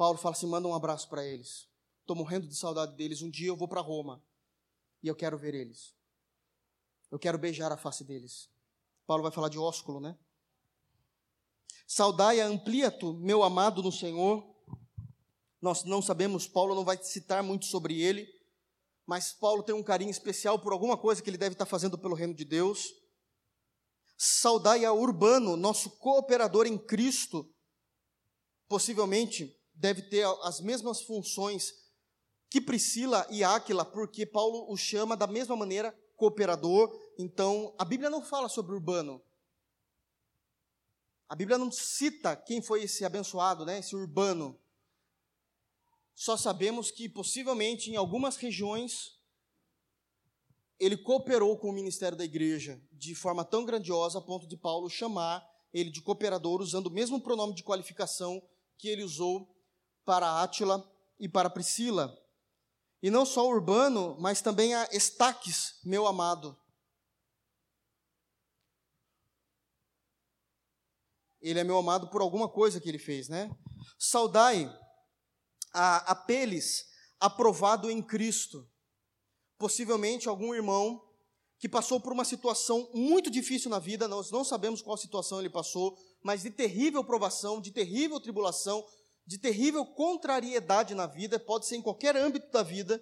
Paulo 0.00 0.16
fala 0.16 0.34
assim: 0.34 0.46
manda 0.46 0.66
um 0.66 0.74
abraço 0.74 1.10
para 1.10 1.26
eles. 1.26 1.68
Estou 2.00 2.16
morrendo 2.16 2.48
de 2.48 2.56
saudade 2.56 2.96
deles. 2.96 3.20
Um 3.20 3.28
dia 3.28 3.48
eu 3.48 3.56
vou 3.56 3.68
para 3.68 3.82
Roma 3.82 4.24
e 5.02 5.08
eu 5.08 5.14
quero 5.14 5.36
ver 5.36 5.54
eles. 5.54 5.94
Eu 7.10 7.18
quero 7.18 7.36
beijar 7.36 7.70
a 7.70 7.76
face 7.76 8.02
deles. 8.02 8.48
Paulo 9.06 9.22
vai 9.22 9.30
falar 9.30 9.50
de 9.50 9.58
ósculo, 9.58 10.00
né? 10.00 10.16
Saudai 11.86 12.40
a 12.40 12.46
amplia-tu, 12.46 13.12
meu 13.12 13.42
amado 13.42 13.82
no 13.82 13.92
Senhor. 13.92 14.42
Nós 15.60 15.84
não 15.84 16.00
sabemos, 16.00 16.48
Paulo 16.48 16.74
não 16.74 16.82
vai 16.82 16.96
citar 17.02 17.42
muito 17.42 17.66
sobre 17.66 18.00
ele, 18.00 18.26
mas 19.04 19.34
Paulo 19.34 19.62
tem 19.62 19.74
um 19.74 19.82
carinho 19.82 20.10
especial 20.10 20.58
por 20.58 20.72
alguma 20.72 20.96
coisa 20.96 21.20
que 21.20 21.28
ele 21.28 21.36
deve 21.36 21.52
estar 21.52 21.66
fazendo 21.66 21.98
pelo 21.98 22.14
reino 22.14 22.32
de 22.32 22.46
Deus. 22.46 22.88
Saudai 24.16 24.82
a 24.82 24.94
Urbano, 24.94 25.58
nosso 25.58 25.90
cooperador 25.98 26.66
em 26.66 26.78
Cristo, 26.78 27.54
possivelmente 28.66 29.59
deve 29.80 30.02
ter 30.02 30.26
as 30.42 30.60
mesmas 30.60 31.00
funções 31.00 31.74
que 32.50 32.60
Priscila 32.60 33.26
e 33.30 33.42
Áquila, 33.42 33.84
porque 33.84 34.26
Paulo 34.26 34.70
o 34.70 34.76
chama 34.76 35.16
da 35.16 35.26
mesma 35.26 35.56
maneira 35.56 35.98
cooperador. 36.16 36.94
Então, 37.18 37.74
a 37.78 37.84
Bíblia 37.84 38.10
não 38.10 38.22
fala 38.22 38.48
sobre 38.48 38.74
Urbano. 38.74 39.22
A 41.26 41.34
Bíblia 41.34 41.56
não 41.56 41.72
cita 41.72 42.36
quem 42.36 42.60
foi 42.60 42.82
esse 42.82 43.04
abençoado, 43.06 43.64
né, 43.64 43.78
esse 43.78 43.96
Urbano. 43.96 44.60
Só 46.14 46.36
sabemos 46.36 46.90
que 46.90 47.08
possivelmente 47.08 47.90
em 47.90 47.96
algumas 47.96 48.36
regiões 48.36 49.18
ele 50.78 50.96
cooperou 50.96 51.56
com 51.56 51.70
o 51.70 51.72
ministério 51.72 52.18
da 52.18 52.24
igreja 52.24 52.82
de 52.92 53.14
forma 53.14 53.44
tão 53.44 53.64
grandiosa 53.64 54.18
a 54.18 54.22
ponto 54.22 54.46
de 54.46 54.56
Paulo 54.56 54.90
chamar 54.90 55.48
ele 55.72 55.90
de 55.90 56.02
cooperador 56.02 56.60
usando 56.60 56.88
o 56.88 56.90
mesmo 56.90 57.20
pronome 57.20 57.54
de 57.54 57.62
qualificação 57.62 58.42
que 58.76 58.88
ele 58.88 59.04
usou 59.04 59.48
para 60.10 60.42
Átila 60.42 60.84
e 61.20 61.28
para 61.28 61.48
Priscila. 61.48 62.20
E 63.00 63.12
não 63.12 63.24
só 63.24 63.48
Urbano, 63.48 64.16
mas 64.18 64.42
também 64.42 64.74
a 64.74 64.88
Estaques, 64.90 65.78
meu 65.84 66.04
amado. 66.04 66.58
Ele 71.40 71.60
é 71.60 71.62
meu 71.62 71.78
amado 71.78 72.10
por 72.10 72.20
alguma 72.20 72.48
coisa 72.48 72.80
que 72.80 72.88
ele 72.88 72.98
fez, 72.98 73.28
né? 73.28 73.56
Saudai 73.96 74.68
a 75.72 75.98
Apeles, 76.10 76.86
aprovado 77.20 77.88
em 77.88 78.02
Cristo. 78.02 78.68
Possivelmente 79.58 80.28
algum 80.28 80.52
irmão 80.52 81.08
que 81.56 81.68
passou 81.68 82.00
por 82.00 82.12
uma 82.12 82.24
situação 82.24 82.90
muito 82.92 83.30
difícil 83.30 83.70
na 83.70 83.78
vida, 83.78 84.08
nós 84.08 84.32
não 84.32 84.42
sabemos 84.42 84.82
qual 84.82 84.96
situação 84.96 85.38
ele 85.38 85.50
passou, 85.50 85.96
mas 86.20 86.42
de 86.42 86.50
terrível 86.50 87.04
provação, 87.04 87.60
de 87.60 87.70
terrível 87.70 88.18
tribulação, 88.18 88.84
de 89.30 89.38
terrível 89.38 89.86
contrariedade 89.86 90.92
na 90.92 91.06
vida, 91.06 91.38
pode 91.38 91.64
ser 91.64 91.76
em 91.76 91.82
qualquer 91.82 92.16
âmbito 92.16 92.50
da 92.50 92.64
vida, 92.64 93.00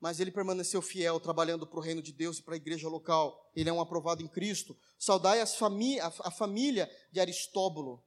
mas 0.00 0.18
ele 0.18 0.32
permaneceu 0.32 0.82
fiel, 0.82 1.20
trabalhando 1.20 1.64
para 1.64 1.78
o 1.78 1.82
reino 1.82 2.02
de 2.02 2.12
Deus 2.12 2.38
e 2.38 2.42
para 2.42 2.54
a 2.54 2.56
igreja 2.56 2.88
local. 2.88 3.48
Ele 3.54 3.70
é 3.70 3.72
um 3.72 3.80
aprovado 3.80 4.24
em 4.24 4.26
Cristo. 4.26 4.76
Saudai 4.98 5.46
famí 5.46 6.00
a 6.00 6.30
família 6.32 6.90
de 7.12 7.20
Aristóbulo. 7.20 8.02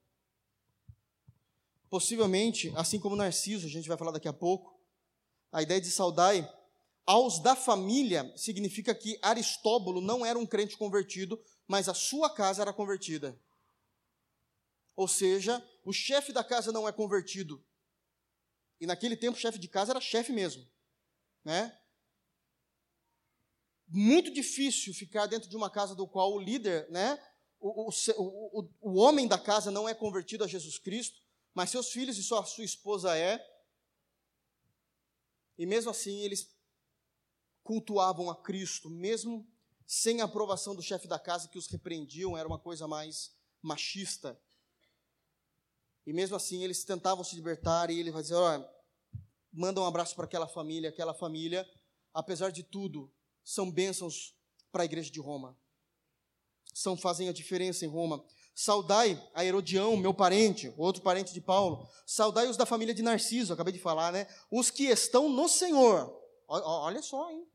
Possivelmente, 1.89 2.73
assim 2.75 2.99
como 2.99 3.15
Narciso, 3.15 3.67
a 3.67 3.69
gente 3.69 3.87
vai 3.87 3.97
falar 3.97 4.11
daqui 4.11 4.27
a 4.27 4.33
pouco, 4.33 4.77
a 5.49 5.61
ideia 5.61 5.79
de 5.79 5.91
saudai 5.91 6.45
aos 7.05 7.39
da 7.39 7.55
família 7.55 8.33
significa 8.35 8.93
que 8.93 9.17
Aristóbulo 9.21 10.01
não 10.01 10.25
era 10.25 10.37
um 10.37 10.45
crente 10.45 10.75
convertido, 10.75 11.41
mas 11.69 11.87
a 11.87 11.93
sua 11.93 12.29
casa 12.29 12.61
era 12.61 12.73
convertida. 12.73 13.39
Ou 14.93 15.07
seja, 15.07 15.65
o 15.83 15.91
chefe 15.91 16.31
da 16.31 16.43
casa 16.43 16.71
não 16.71 16.87
é 16.87 16.91
convertido. 16.91 17.63
E 18.79 18.85
naquele 18.85 19.15
tempo, 19.15 19.37
o 19.37 19.39
chefe 19.39 19.59
de 19.59 19.67
casa 19.67 19.91
era 19.91 20.01
chefe 20.01 20.31
mesmo. 20.31 20.67
Né? 21.43 21.77
Muito 23.87 24.31
difícil 24.31 24.93
ficar 24.93 25.27
dentro 25.27 25.49
de 25.49 25.55
uma 25.55 25.69
casa 25.69 25.93
do 25.93 26.07
qual 26.07 26.33
o 26.33 26.39
líder, 26.39 26.89
né, 26.89 27.21
o, 27.59 27.89
o, 27.89 27.93
o, 28.17 28.69
o 28.81 28.95
homem 28.95 29.27
da 29.27 29.37
casa 29.37 29.71
não 29.71 29.87
é 29.87 29.93
convertido 29.93 30.43
a 30.43 30.47
Jesus 30.47 30.77
Cristo, 30.77 31.21
mas 31.53 31.69
seus 31.69 31.89
filhos 31.91 32.17
e 32.17 32.23
sua, 32.23 32.43
sua 32.45 32.63
esposa 32.63 33.15
é. 33.17 33.39
E 35.57 35.65
mesmo 35.65 35.91
assim, 35.91 36.21
eles 36.21 36.53
cultuavam 37.63 38.29
a 38.29 38.35
Cristo, 38.35 38.89
mesmo 38.89 39.47
sem 39.85 40.21
a 40.21 40.25
aprovação 40.25 40.75
do 40.75 40.81
chefe 40.81 41.07
da 41.07 41.19
casa 41.19 41.47
que 41.47 41.57
os 41.57 41.67
repreendiam, 41.67 42.37
era 42.37 42.47
uma 42.47 42.59
coisa 42.59 42.87
mais 42.87 43.35
machista. 43.61 44.39
E 46.05 46.13
mesmo 46.13 46.35
assim 46.35 46.63
eles 46.63 46.83
tentavam 46.83 47.23
se 47.23 47.35
libertar 47.35 47.89
e 47.89 47.99
ele 47.99 48.11
vai 48.11 48.21
dizer: 48.21 48.35
olha, 48.35 48.67
manda 49.51 49.79
um 49.79 49.85
abraço 49.85 50.15
para 50.15 50.25
aquela 50.25 50.47
família, 50.47 50.89
aquela 50.89 51.13
família, 51.13 51.67
apesar 52.13 52.51
de 52.51 52.63
tudo, 52.63 53.11
são 53.43 53.71
bênçãos 53.71 54.35
para 54.71 54.83
a 54.83 54.85
igreja 54.85 55.11
de 55.11 55.19
Roma. 55.19 55.57
São 56.73 56.97
fazem 56.97 57.29
a 57.29 57.33
diferença 57.33 57.85
em 57.85 57.89
Roma. 57.89 58.23
Saudai 58.55 59.21
a 59.33 59.43
Herodião, 59.43 59.97
meu 59.97 60.13
parente, 60.13 60.73
outro 60.77 61.01
parente 61.01 61.33
de 61.33 61.41
Paulo. 61.41 61.87
Saudai 62.05 62.47
os 62.47 62.57
da 62.57 62.65
família 62.65 62.93
de 62.93 63.01
Narciso, 63.01 63.53
acabei 63.53 63.73
de 63.73 63.79
falar, 63.79 64.11
né? 64.11 64.27
Os 64.51 64.69
que 64.69 64.85
estão 64.85 65.29
no 65.29 65.47
Senhor. 65.47 66.19
Olha 66.47 67.01
só, 67.01 67.31
hein? 67.31 67.47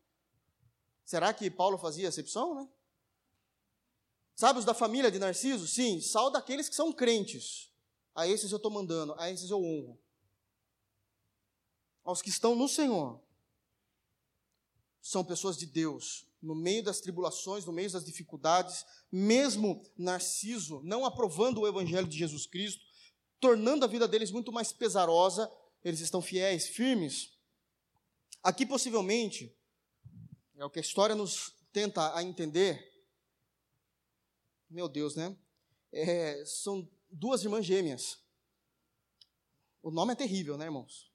Será 1.05 1.33
que 1.33 1.51
Paulo 1.51 1.79
fazia 1.79 2.09
acepção, 2.09 2.55
né? 2.55 2.69
Sabe 4.35 4.59
os 4.59 4.65
da 4.65 4.75
família 4.75 5.11
de 5.11 5.19
Narciso? 5.19 5.67
Sim, 5.67 6.01
salda 6.01 6.39
aqueles 6.39 6.69
que 6.69 6.75
são 6.75 6.93
crentes. 6.93 7.68
A 8.19 8.27
esses 8.27 8.51
eu 8.51 8.57
estou 8.57 8.69
mandando, 8.69 9.15
a 9.17 9.31
esses 9.31 9.49
eu 9.49 9.63
honro. 9.63 9.97
Aos 12.03 12.21
que 12.21 12.31
estão 12.31 12.57
no 12.57 12.69
Senhor, 12.69 13.23
são 15.01 15.25
pessoas 15.25 15.57
de 15.57 15.67
Deus, 15.67 16.27
no 16.43 16.53
meio 16.53 16.83
das 16.83 17.01
tribulações, 17.01 17.65
no 17.65 17.73
meio 17.73 17.89
das 17.89 18.05
dificuldades, 18.05 18.85
mesmo 19.13 19.89
Narciso 19.97 20.81
não 20.83 21.05
aprovando 21.05 21.61
o 21.61 21.69
Evangelho 21.69 22.09
de 22.09 22.19
Jesus 22.19 22.45
Cristo, 22.45 22.85
tornando 23.39 23.85
a 23.85 23.89
vida 23.89 24.09
deles 24.09 24.33
muito 24.33 24.51
mais 24.51 24.73
pesarosa, 24.73 25.49
eles 25.85 26.01
estão 26.01 26.21
fiéis, 26.21 26.67
firmes. 26.67 27.39
Aqui, 28.43 28.67
possivelmente, 28.67 29.57
é 30.57 30.65
o 30.65 30.71
que 30.71 30.81
a 30.81 30.83
história 30.83 31.15
nos 31.15 31.55
tenta 31.73 32.13
a 32.17 32.25
entender. 32.25 32.85
Meu 34.69 34.89
Deus, 34.89 35.15
né? 35.15 35.37
É, 35.93 36.45
são 36.45 36.91
duas 37.11 37.43
irmãs 37.43 37.65
gêmeas. 37.65 38.19
O 39.83 39.91
nome 39.91 40.13
é 40.13 40.17
terrível, 40.17 40.57
né, 40.57 40.67
irmãos? 40.67 41.11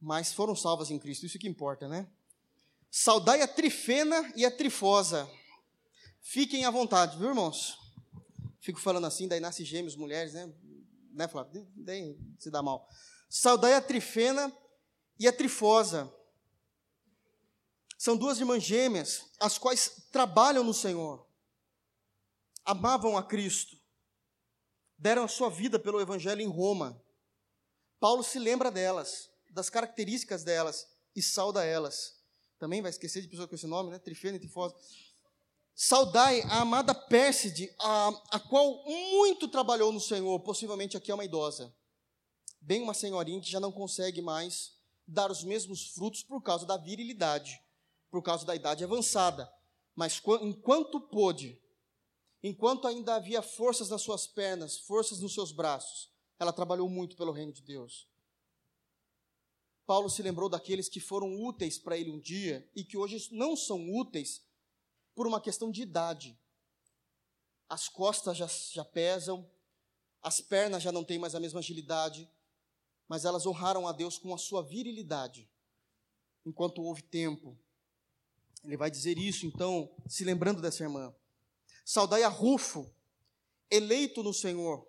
Mas 0.00 0.32
foram 0.32 0.54
salvas 0.54 0.90
em 0.90 0.98
Cristo, 0.98 1.26
isso 1.26 1.38
que 1.38 1.48
importa, 1.48 1.88
né? 1.88 2.10
Saudai 2.90 3.40
a 3.40 3.48
trifena 3.48 4.32
e 4.36 4.44
a 4.44 4.50
trifosa. 4.50 5.28
Fiquem 6.20 6.64
à 6.64 6.70
vontade, 6.70 7.18
viu, 7.18 7.28
irmãos? 7.28 7.78
Fico 8.60 8.80
falando 8.80 9.06
assim, 9.06 9.26
daí 9.26 9.40
nasce 9.40 9.64
gêmeos, 9.64 9.96
mulheres, 9.96 10.34
né? 10.34 10.52
Né, 11.12 11.28
Flávio? 11.28 11.66
Daí 11.74 12.16
se 12.38 12.50
dá 12.50 12.62
mal. 12.62 12.88
Saudai 13.28 13.74
a 13.74 13.80
trifena 13.80 14.52
e 15.18 15.26
a 15.26 15.32
trifosa. 15.32 16.12
São 17.96 18.16
duas 18.16 18.38
irmãs 18.38 18.62
gêmeas, 18.62 19.30
as 19.38 19.58
quais 19.58 20.08
trabalham 20.10 20.64
no 20.64 20.74
Senhor, 20.74 21.24
amavam 22.64 23.16
a 23.16 23.22
Cristo, 23.22 23.78
deram 25.02 25.24
a 25.24 25.28
sua 25.28 25.50
vida 25.50 25.80
pelo 25.80 26.00
Evangelho 26.00 26.40
em 26.40 26.46
Roma. 26.46 26.96
Paulo 27.98 28.22
se 28.22 28.38
lembra 28.38 28.70
delas, 28.70 29.28
das 29.50 29.68
características 29.68 30.44
delas 30.44 30.86
e 31.14 31.20
sauda 31.20 31.64
elas. 31.64 32.20
Também 32.56 32.80
vai 32.80 32.90
esquecer 32.90 33.20
de 33.20 33.26
pessoa 33.26 33.48
com 33.48 33.56
esse 33.56 33.66
nome, 33.66 33.90
né? 33.90 33.98
Trifena 33.98 34.36
e 34.36 34.40
Trifosa. 34.40 34.76
Saudai 35.74 36.42
a 36.42 36.60
amada 36.60 36.94
Pérside, 36.94 37.74
a, 37.80 38.08
a 38.30 38.38
qual 38.38 38.84
muito 38.84 39.48
trabalhou 39.48 39.90
no 39.90 39.98
Senhor, 39.98 40.38
possivelmente 40.38 40.96
aqui 40.96 41.10
é 41.10 41.14
uma 41.14 41.24
idosa. 41.24 41.74
Bem 42.60 42.80
uma 42.80 42.94
senhorinha 42.94 43.40
que 43.40 43.50
já 43.50 43.58
não 43.58 43.72
consegue 43.72 44.22
mais 44.22 44.76
dar 45.04 45.32
os 45.32 45.42
mesmos 45.42 45.88
frutos 45.88 46.22
por 46.22 46.40
causa 46.42 46.64
da 46.64 46.76
virilidade, 46.76 47.60
por 48.08 48.22
causa 48.22 48.46
da 48.46 48.54
idade 48.54 48.84
avançada. 48.84 49.52
Mas 49.96 50.22
enquanto 50.42 51.00
pôde, 51.00 51.60
Enquanto 52.42 52.88
ainda 52.88 53.14
havia 53.14 53.40
forças 53.40 53.88
nas 53.88 54.02
suas 54.02 54.26
pernas, 54.26 54.78
forças 54.78 55.20
nos 55.20 55.32
seus 55.32 55.52
braços, 55.52 56.10
ela 56.38 56.52
trabalhou 56.52 56.88
muito 56.88 57.16
pelo 57.16 57.30
reino 57.30 57.52
de 57.52 57.62
Deus. 57.62 58.08
Paulo 59.86 60.08
se 60.10 60.22
lembrou 60.22 60.48
daqueles 60.48 60.88
que 60.88 60.98
foram 60.98 61.40
úteis 61.40 61.78
para 61.78 61.96
ele 61.96 62.10
um 62.10 62.18
dia 62.18 62.68
e 62.74 62.84
que 62.84 62.96
hoje 62.96 63.28
não 63.32 63.56
são 63.56 63.92
úteis 63.94 64.42
por 65.14 65.26
uma 65.26 65.40
questão 65.40 65.70
de 65.70 65.82
idade. 65.82 66.38
As 67.68 67.88
costas 67.88 68.36
já, 68.36 68.46
já 68.46 68.84
pesam, 68.84 69.48
as 70.20 70.40
pernas 70.40 70.82
já 70.82 70.90
não 70.90 71.04
têm 71.04 71.18
mais 71.18 71.34
a 71.34 71.40
mesma 71.40 71.60
agilidade, 71.60 72.28
mas 73.08 73.24
elas 73.24 73.46
honraram 73.46 73.86
a 73.86 73.92
Deus 73.92 74.18
com 74.18 74.34
a 74.34 74.38
sua 74.38 74.62
virilidade, 74.62 75.48
enquanto 76.44 76.82
houve 76.82 77.02
tempo. 77.02 77.58
Ele 78.64 78.76
vai 78.76 78.90
dizer 78.90 79.18
isso, 79.18 79.46
então, 79.46 79.94
se 80.08 80.24
lembrando 80.24 80.62
dessa 80.62 80.82
irmã. 80.82 81.14
Saudai 81.84 82.22
a 82.22 82.28
Rufo, 82.28 82.94
eleito 83.70 84.22
no 84.22 84.32
Senhor. 84.32 84.86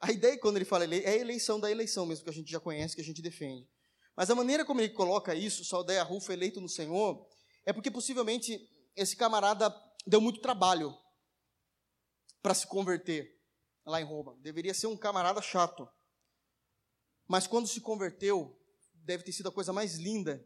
A 0.00 0.10
ideia, 0.10 0.38
quando 0.38 0.56
ele 0.56 0.64
fala 0.64 0.84
eleito, 0.84 1.06
é 1.06 1.12
a 1.12 1.16
eleição 1.16 1.60
da 1.60 1.70
eleição 1.70 2.06
mesmo, 2.06 2.24
que 2.24 2.30
a 2.30 2.32
gente 2.32 2.50
já 2.50 2.58
conhece, 2.58 2.94
que 2.94 3.02
a 3.02 3.04
gente 3.04 3.20
defende. 3.20 3.68
Mas 4.16 4.30
a 4.30 4.34
maneira 4.34 4.64
como 4.64 4.80
ele 4.80 4.90
coloca 4.90 5.34
isso, 5.34 5.64
saudai 5.64 5.98
a 5.98 6.02
Rufo, 6.02 6.32
eleito 6.32 6.60
no 6.60 6.68
Senhor, 6.68 7.26
é 7.64 7.72
porque 7.72 7.90
possivelmente 7.90 8.68
esse 8.96 9.16
camarada 9.16 9.74
deu 10.06 10.20
muito 10.20 10.40
trabalho 10.40 10.96
para 12.42 12.54
se 12.54 12.66
converter 12.66 13.38
lá 13.84 14.00
em 14.00 14.04
Roma. 14.04 14.36
Deveria 14.40 14.74
ser 14.74 14.86
um 14.86 14.96
camarada 14.96 15.40
chato. 15.42 15.88
Mas 17.28 17.46
quando 17.46 17.68
se 17.68 17.80
converteu, 17.80 18.58
deve 18.94 19.22
ter 19.22 19.32
sido 19.32 19.48
a 19.48 19.52
coisa 19.52 19.72
mais 19.72 19.96
linda, 19.96 20.44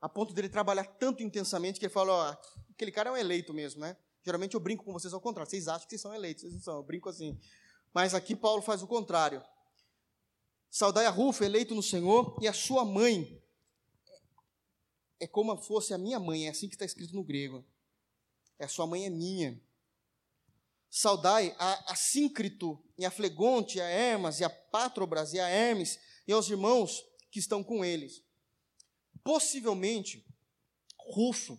a 0.00 0.08
ponto 0.08 0.32
dele 0.32 0.48
trabalhar 0.48 0.84
tanto 0.84 1.22
intensamente 1.22 1.78
que 1.78 1.86
ele 1.86 1.92
falou: 1.92 2.14
ó, 2.14 2.36
aquele 2.70 2.90
cara 2.90 3.10
é 3.10 3.12
um 3.12 3.16
eleito 3.16 3.52
mesmo, 3.52 3.80
né? 3.80 3.96
Geralmente 4.24 4.54
eu 4.54 4.60
brinco 4.60 4.84
com 4.84 4.92
vocês 4.92 5.12
ao 5.12 5.20
contrário. 5.20 5.50
Vocês 5.50 5.68
acham 5.68 5.84
que 5.84 5.90
vocês 5.90 6.00
são 6.00 6.14
eleitos, 6.14 6.42
vocês 6.42 6.54
não 6.54 6.60
são. 6.60 6.76
Eu 6.76 6.82
brinco 6.82 7.08
assim. 7.08 7.38
Mas 7.92 8.14
aqui 8.14 8.36
Paulo 8.36 8.62
faz 8.62 8.82
o 8.82 8.86
contrário. 8.86 9.42
Saudai 10.70 11.06
a 11.06 11.10
Rufo, 11.10 11.44
eleito 11.44 11.74
no 11.74 11.82
Senhor, 11.82 12.38
e 12.40 12.48
a 12.48 12.52
sua 12.52 12.84
mãe. 12.84 13.42
É 15.20 15.26
como 15.26 15.56
fosse 15.56 15.92
a 15.92 15.98
minha 15.98 16.18
mãe, 16.18 16.46
é 16.46 16.50
assim 16.50 16.68
que 16.68 16.74
está 16.74 16.84
escrito 16.84 17.14
no 17.14 17.22
grego. 17.22 17.64
É 18.58 18.64
a 18.64 18.68
sua 18.68 18.86
mãe 18.86 19.04
é 19.04 19.10
minha. 19.10 19.60
Saudai 20.90 21.54
a, 21.58 21.92
a 21.92 21.94
Síncrito, 21.94 22.82
e 22.98 23.04
a 23.04 23.10
Flegonte, 23.10 23.78
e 23.78 23.80
a 23.80 23.86
Hermas, 23.86 24.40
e 24.40 24.44
a 24.44 24.50
Patrobras, 24.50 25.32
e 25.32 25.40
a 25.40 25.48
Hermes, 25.48 25.98
e 26.26 26.32
aos 26.32 26.48
irmãos 26.48 27.04
que 27.30 27.38
estão 27.38 27.62
com 27.62 27.84
eles. 27.84 28.22
Possivelmente, 29.22 30.24
Rufo 30.96 31.58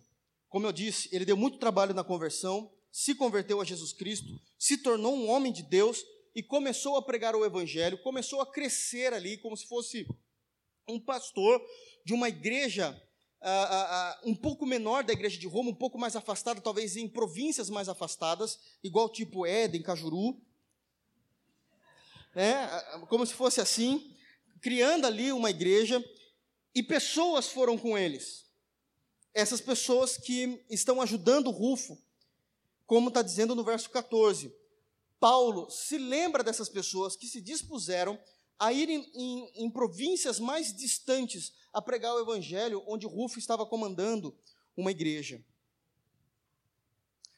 como 0.54 0.68
eu 0.68 0.72
disse, 0.72 1.08
ele 1.10 1.24
deu 1.24 1.36
muito 1.36 1.58
trabalho 1.58 1.92
na 1.92 2.04
conversão, 2.04 2.70
se 2.92 3.12
converteu 3.12 3.60
a 3.60 3.64
Jesus 3.64 3.92
Cristo, 3.92 4.40
se 4.56 4.78
tornou 4.78 5.12
um 5.12 5.28
homem 5.28 5.52
de 5.52 5.64
Deus 5.64 6.04
e 6.32 6.44
começou 6.44 6.96
a 6.96 7.02
pregar 7.02 7.34
o 7.34 7.44
evangelho, 7.44 8.00
começou 8.04 8.40
a 8.40 8.46
crescer 8.46 9.12
ali 9.12 9.36
como 9.38 9.56
se 9.56 9.66
fosse 9.66 10.06
um 10.86 11.00
pastor 11.00 11.60
de 12.04 12.14
uma 12.14 12.28
igreja 12.28 12.92
uh, 13.42 14.28
uh, 14.28 14.30
um 14.30 14.36
pouco 14.36 14.64
menor 14.64 15.02
da 15.02 15.12
igreja 15.12 15.36
de 15.40 15.48
Roma, 15.48 15.70
um 15.70 15.74
pouco 15.74 15.98
mais 15.98 16.14
afastada, 16.14 16.60
talvez 16.60 16.96
em 16.96 17.08
províncias 17.08 17.68
mais 17.68 17.88
afastadas, 17.88 18.60
igual 18.80 19.08
tipo 19.08 19.44
Éden, 19.44 19.82
Cajuru, 19.82 20.40
né? 22.32 22.68
como 23.08 23.26
se 23.26 23.34
fosse 23.34 23.60
assim, 23.60 24.16
criando 24.60 25.04
ali 25.04 25.32
uma 25.32 25.50
igreja, 25.50 26.00
e 26.72 26.80
pessoas 26.80 27.48
foram 27.48 27.76
com 27.76 27.98
eles 27.98 28.43
essas 29.34 29.60
pessoas 29.60 30.16
que 30.16 30.64
estão 30.70 31.02
ajudando 31.02 31.50
Rufo, 31.50 31.98
como 32.86 33.08
está 33.08 33.20
dizendo 33.20 33.54
no 33.54 33.64
verso 33.64 33.90
14. 33.90 34.54
Paulo 35.18 35.68
se 35.68 35.98
lembra 35.98 36.44
dessas 36.44 36.68
pessoas 36.68 37.16
que 37.16 37.26
se 37.26 37.40
dispuseram 37.40 38.18
a 38.58 38.72
ir 38.72 38.88
em, 38.88 39.10
em, 39.14 39.64
em 39.64 39.70
províncias 39.70 40.38
mais 40.38 40.72
distantes 40.72 41.52
a 41.72 41.82
pregar 41.82 42.14
o 42.14 42.20
evangelho, 42.20 42.84
onde 42.86 43.06
Rufo 43.06 43.38
estava 43.38 43.66
comandando 43.66 44.36
uma 44.76 44.92
igreja. 44.92 45.44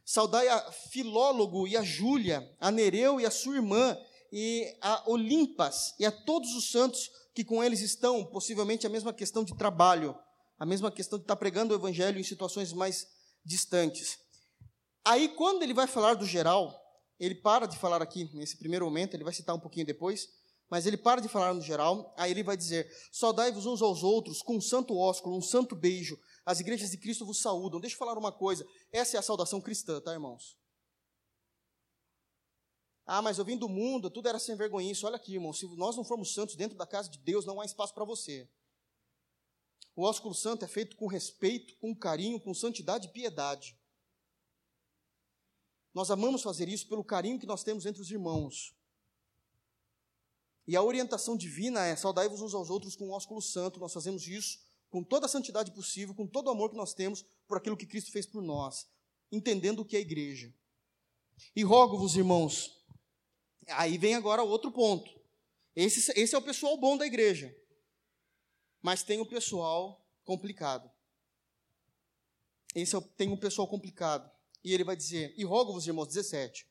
Saudai 0.04 0.46
a 0.48 0.70
Filólogo 0.70 1.66
e 1.66 1.76
a 1.76 1.82
Júlia, 1.82 2.54
a 2.60 2.70
Nereu 2.70 3.20
e 3.20 3.26
a 3.26 3.30
sua 3.30 3.56
irmã, 3.56 3.98
e 4.30 4.76
a 4.80 5.08
Olimpas, 5.10 5.94
e 5.98 6.04
a 6.04 6.12
todos 6.12 6.54
os 6.54 6.70
santos 6.70 7.10
que 7.34 7.44
com 7.44 7.62
eles 7.64 7.80
estão, 7.80 8.24
possivelmente 8.24 8.86
a 8.86 8.90
mesma 8.90 9.12
questão 9.12 9.42
de 9.42 9.56
trabalho 9.56 10.16
a 10.58 10.66
mesma 10.66 10.90
questão 10.90 11.18
de 11.18 11.24
estar 11.24 11.36
pregando 11.36 11.74
o 11.74 11.76
evangelho 11.76 12.18
em 12.18 12.24
situações 12.24 12.72
mais 12.72 13.06
distantes. 13.44 14.18
Aí, 15.04 15.28
quando 15.28 15.62
ele 15.62 15.74
vai 15.74 15.86
falar 15.86 16.14
do 16.14 16.26
geral, 16.26 16.74
ele 17.18 17.34
para 17.34 17.66
de 17.66 17.78
falar 17.78 18.02
aqui 18.02 18.30
nesse 18.34 18.56
primeiro 18.56 18.84
momento, 18.84 19.14
ele 19.14 19.24
vai 19.24 19.32
citar 19.32 19.54
um 19.54 19.60
pouquinho 19.60 19.86
depois, 19.86 20.28
mas 20.68 20.84
ele 20.84 20.96
para 20.96 21.20
de 21.20 21.28
falar 21.28 21.54
no 21.54 21.62
geral, 21.62 22.12
aí 22.16 22.30
ele 22.30 22.42
vai 22.42 22.56
dizer: 22.56 22.90
Saudai-vos 23.12 23.66
uns 23.66 23.80
aos 23.80 24.02
outros 24.02 24.42
com 24.42 24.56
um 24.56 24.60
santo 24.60 24.96
ósculo, 24.96 25.36
um 25.36 25.42
santo 25.42 25.76
beijo. 25.76 26.18
As 26.44 26.60
igrejas 26.60 26.90
de 26.90 26.98
Cristo 26.98 27.24
vos 27.24 27.40
saúdam. 27.40 27.80
Deixa 27.80 27.94
eu 27.94 27.98
falar 27.98 28.18
uma 28.18 28.32
coisa: 28.32 28.66
essa 28.92 29.16
é 29.16 29.18
a 29.18 29.22
saudação 29.22 29.60
cristã, 29.60 30.00
tá, 30.00 30.12
irmãos? 30.12 30.58
Ah, 33.06 33.22
mas 33.22 33.38
eu 33.38 33.44
vim 33.44 33.56
do 33.56 33.68
mundo, 33.68 34.10
tudo 34.10 34.28
era 34.28 34.40
sem 34.40 34.56
vergonha. 34.56 34.92
Olha 35.04 35.14
aqui, 35.14 35.34
irmão, 35.34 35.52
se 35.52 35.64
nós 35.76 35.96
não 35.96 36.02
formos 36.02 36.34
santos 36.34 36.56
dentro 36.56 36.76
da 36.76 36.84
casa 36.84 37.08
de 37.08 37.18
Deus, 37.18 37.46
não 37.46 37.60
há 37.60 37.64
espaço 37.64 37.94
para 37.94 38.04
você. 38.04 38.48
O 39.96 40.02
ósculo 40.02 40.34
santo 40.34 40.62
é 40.62 40.68
feito 40.68 40.94
com 40.94 41.06
respeito, 41.06 41.74
com 41.78 41.96
carinho, 41.96 42.38
com 42.38 42.52
santidade 42.52 43.08
e 43.08 43.10
piedade. 43.10 43.74
Nós 45.94 46.10
amamos 46.10 46.42
fazer 46.42 46.68
isso 46.68 46.86
pelo 46.86 47.02
carinho 47.02 47.38
que 47.40 47.46
nós 47.46 47.64
temos 47.64 47.86
entre 47.86 48.02
os 48.02 48.10
irmãos. 48.10 48.76
E 50.68 50.76
a 50.76 50.82
orientação 50.82 51.34
divina 51.34 51.86
é 51.86 51.96
saudai-vos 51.96 52.42
uns 52.42 52.52
aos 52.52 52.68
outros 52.68 52.94
com 52.94 53.08
o 53.08 53.12
ósculo 53.12 53.40
santo. 53.40 53.80
Nós 53.80 53.94
fazemos 53.94 54.28
isso 54.28 54.58
com 54.90 55.02
toda 55.02 55.24
a 55.24 55.30
santidade 55.30 55.72
possível, 55.72 56.14
com 56.14 56.26
todo 56.26 56.48
o 56.48 56.50
amor 56.50 56.68
que 56.68 56.76
nós 56.76 56.92
temos 56.92 57.24
por 57.48 57.56
aquilo 57.56 57.76
que 57.76 57.86
Cristo 57.86 58.12
fez 58.12 58.26
por 58.26 58.42
nós, 58.42 58.86
entendendo 59.32 59.80
o 59.80 59.84
que 59.84 59.96
é 59.96 59.98
a 59.98 60.02
igreja. 60.02 60.52
E 61.54 61.62
rogo-vos, 61.62 62.16
irmãos, 62.16 62.84
aí 63.68 63.96
vem 63.96 64.14
agora 64.14 64.42
outro 64.42 64.70
ponto. 64.70 65.10
Esse, 65.74 66.12
esse 66.20 66.34
é 66.34 66.38
o 66.38 66.42
pessoal 66.42 66.76
bom 66.76 66.98
da 66.98 67.06
igreja 67.06 67.56
mas 68.82 69.02
tem 69.02 69.20
o 69.20 69.26
pessoal 69.26 70.04
complicado. 70.24 70.90
Esse 72.74 72.94
é 72.94 72.98
o, 72.98 73.02
tem 73.02 73.28
um 73.30 73.36
pessoal 73.36 73.66
complicado. 73.66 74.30
E 74.62 74.72
ele 74.72 74.84
vai 74.84 74.96
dizer: 74.96 75.34
E 75.36 75.44
rogo-vos, 75.44 75.86
irmãos, 75.86 76.08
17, 76.08 76.66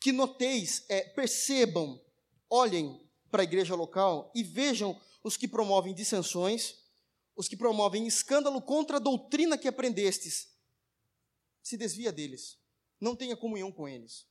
que 0.00 0.12
noteis, 0.12 0.84
é, 0.88 1.02
percebam, 1.02 2.00
olhem 2.48 3.06
para 3.30 3.42
a 3.42 3.44
igreja 3.44 3.74
local 3.74 4.32
e 4.34 4.42
vejam 4.42 4.98
os 5.22 5.36
que 5.36 5.46
promovem 5.46 5.94
dissensões, 5.94 6.76
os 7.36 7.48
que 7.48 7.56
promovem 7.56 8.06
escândalo 8.06 8.60
contra 8.62 8.96
a 8.96 9.00
doutrina 9.00 9.58
que 9.58 9.68
aprendestes. 9.68 10.48
Se 11.62 11.76
desvia 11.76 12.10
deles. 12.10 12.58
Não 13.00 13.14
tenha 13.14 13.36
comunhão 13.36 13.70
com 13.70 13.88
eles. 13.88 14.26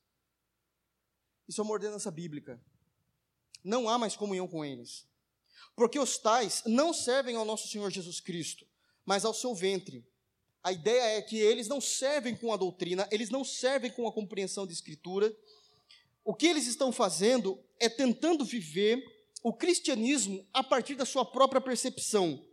Isso 1.47 1.61
é 1.61 1.63
uma 1.63 1.73
ordenança 1.73 2.11
bíblica. 2.11 2.61
Não 3.63 3.89
há 3.89 3.97
mais 3.97 4.15
comunhão 4.15 4.47
com 4.47 4.63
eles. 4.63 5.07
Porque 5.75 5.99
os 5.99 6.17
tais 6.17 6.63
não 6.65 6.93
servem 6.93 7.35
ao 7.35 7.45
nosso 7.45 7.67
Senhor 7.67 7.89
Jesus 7.89 8.19
Cristo, 8.19 8.65
mas 9.05 9.25
ao 9.25 9.33
seu 9.33 9.53
ventre. 9.53 10.05
A 10.63 10.71
ideia 10.71 11.17
é 11.17 11.21
que 11.21 11.37
eles 11.37 11.67
não 11.67 11.79
servem 11.79 12.35
com 12.35 12.51
a 12.51 12.57
doutrina, 12.57 13.07
eles 13.11 13.29
não 13.29 13.43
servem 13.43 13.91
com 13.91 14.07
a 14.07 14.11
compreensão 14.11 14.67
de 14.67 14.73
Escritura. 14.73 15.35
O 16.23 16.35
que 16.35 16.47
eles 16.47 16.67
estão 16.67 16.91
fazendo 16.91 17.57
é 17.79 17.87
tentando 17.87 18.43
viver 18.43 19.03
o 19.41 19.53
cristianismo 19.53 20.45
a 20.53 20.61
partir 20.63 20.95
da 20.95 21.05
sua 21.05 21.25
própria 21.25 21.61
percepção. 21.61 22.45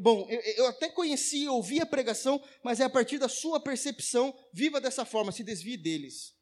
Bom, 0.00 0.26
eu, 0.28 0.40
eu 0.40 0.66
até 0.66 0.88
conheci, 0.88 1.46
ouvi 1.48 1.80
a 1.80 1.86
pregação, 1.86 2.42
mas 2.62 2.80
é 2.80 2.84
a 2.84 2.90
partir 2.90 3.18
da 3.18 3.28
sua 3.28 3.60
percepção, 3.60 4.36
viva 4.52 4.80
dessa 4.80 5.04
forma, 5.04 5.32
se 5.32 5.44
desvie 5.44 5.76
deles. 5.76 6.34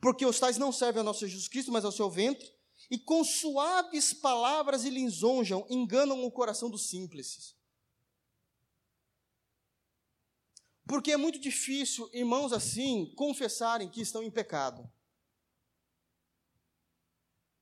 Porque 0.00 0.26
os 0.26 0.38
tais 0.38 0.58
não 0.58 0.72
servem 0.72 0.98
ao 1.00 1.04
nosso 1.04 1.26
Jesus 1.26 1.48
Cristo, 1.48 1.72
mas 1.72 1.84
ao 1.84 1.92
seu 1.92 2.10
ventre, 2.10 2.52
e 2.90 2.98
com 2.98 3.24
suaves 3.24 4.12
palavras 4.12 4.84
e 4.84 4.90
lisonjam, 4.90 5.66
enganam 5.68 6.24
o 6.24 6.30
coração 6.30 6.70
dos 6.70 6.88
simples. 6.88 7.56
Porque 10.86 11.10
é 11.10 11.16
muito 11.16 11.38
difícil 11.38 12.08
irmãos 12.12 12.52
assim 12.52 13.12
confessarem 13.16 13.90
que 13.90 14.00
estão 14.00 14.22
em 14.22 14.30
pecado, 14.30 14.88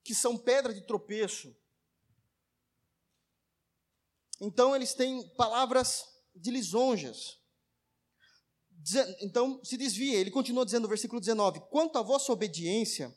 que 0.03 0.15
são 0.15 0.37
pedra 0.37 0.75
de 0.75 0.83
tropeço. 0.83 1.57
Então 4.41 4.77
eles 4.77 4.93
têm 4.93 5.27
palavras 5.37 6.05
de 6.35 6.51
lisonjas. 6.51 7.41
Então 9.23 9.65
se 9.65 9.79
desvia, 9.79 10.19
ele 10.19 10.31
continua 10.31 10.67
dizendo 10.67 10.83
no 10.83 10.89
versículo 10.89 11.19
19: 11.19 11.61
Quanto 11.71 11.97
à 11.97 12.03
vossa 12.03 12.31
obediência, 12.31 13.17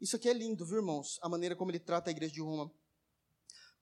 isso 0.00 0.16
aqui 0.16 0.28
é 0.28 0.32
lindo, 0.32 0.64
viu, 0.64 0.76
irmãos? 0.76 1.18
A 1.22 1.28
maneira 1.28 1.56
como 1.56 1.70
ele 1.70 1.78
trata 1.78 2.10
a 2.10 2.12
igreja 2.12 2.34
de 2.34 2.40
Roma. 2.40 2.70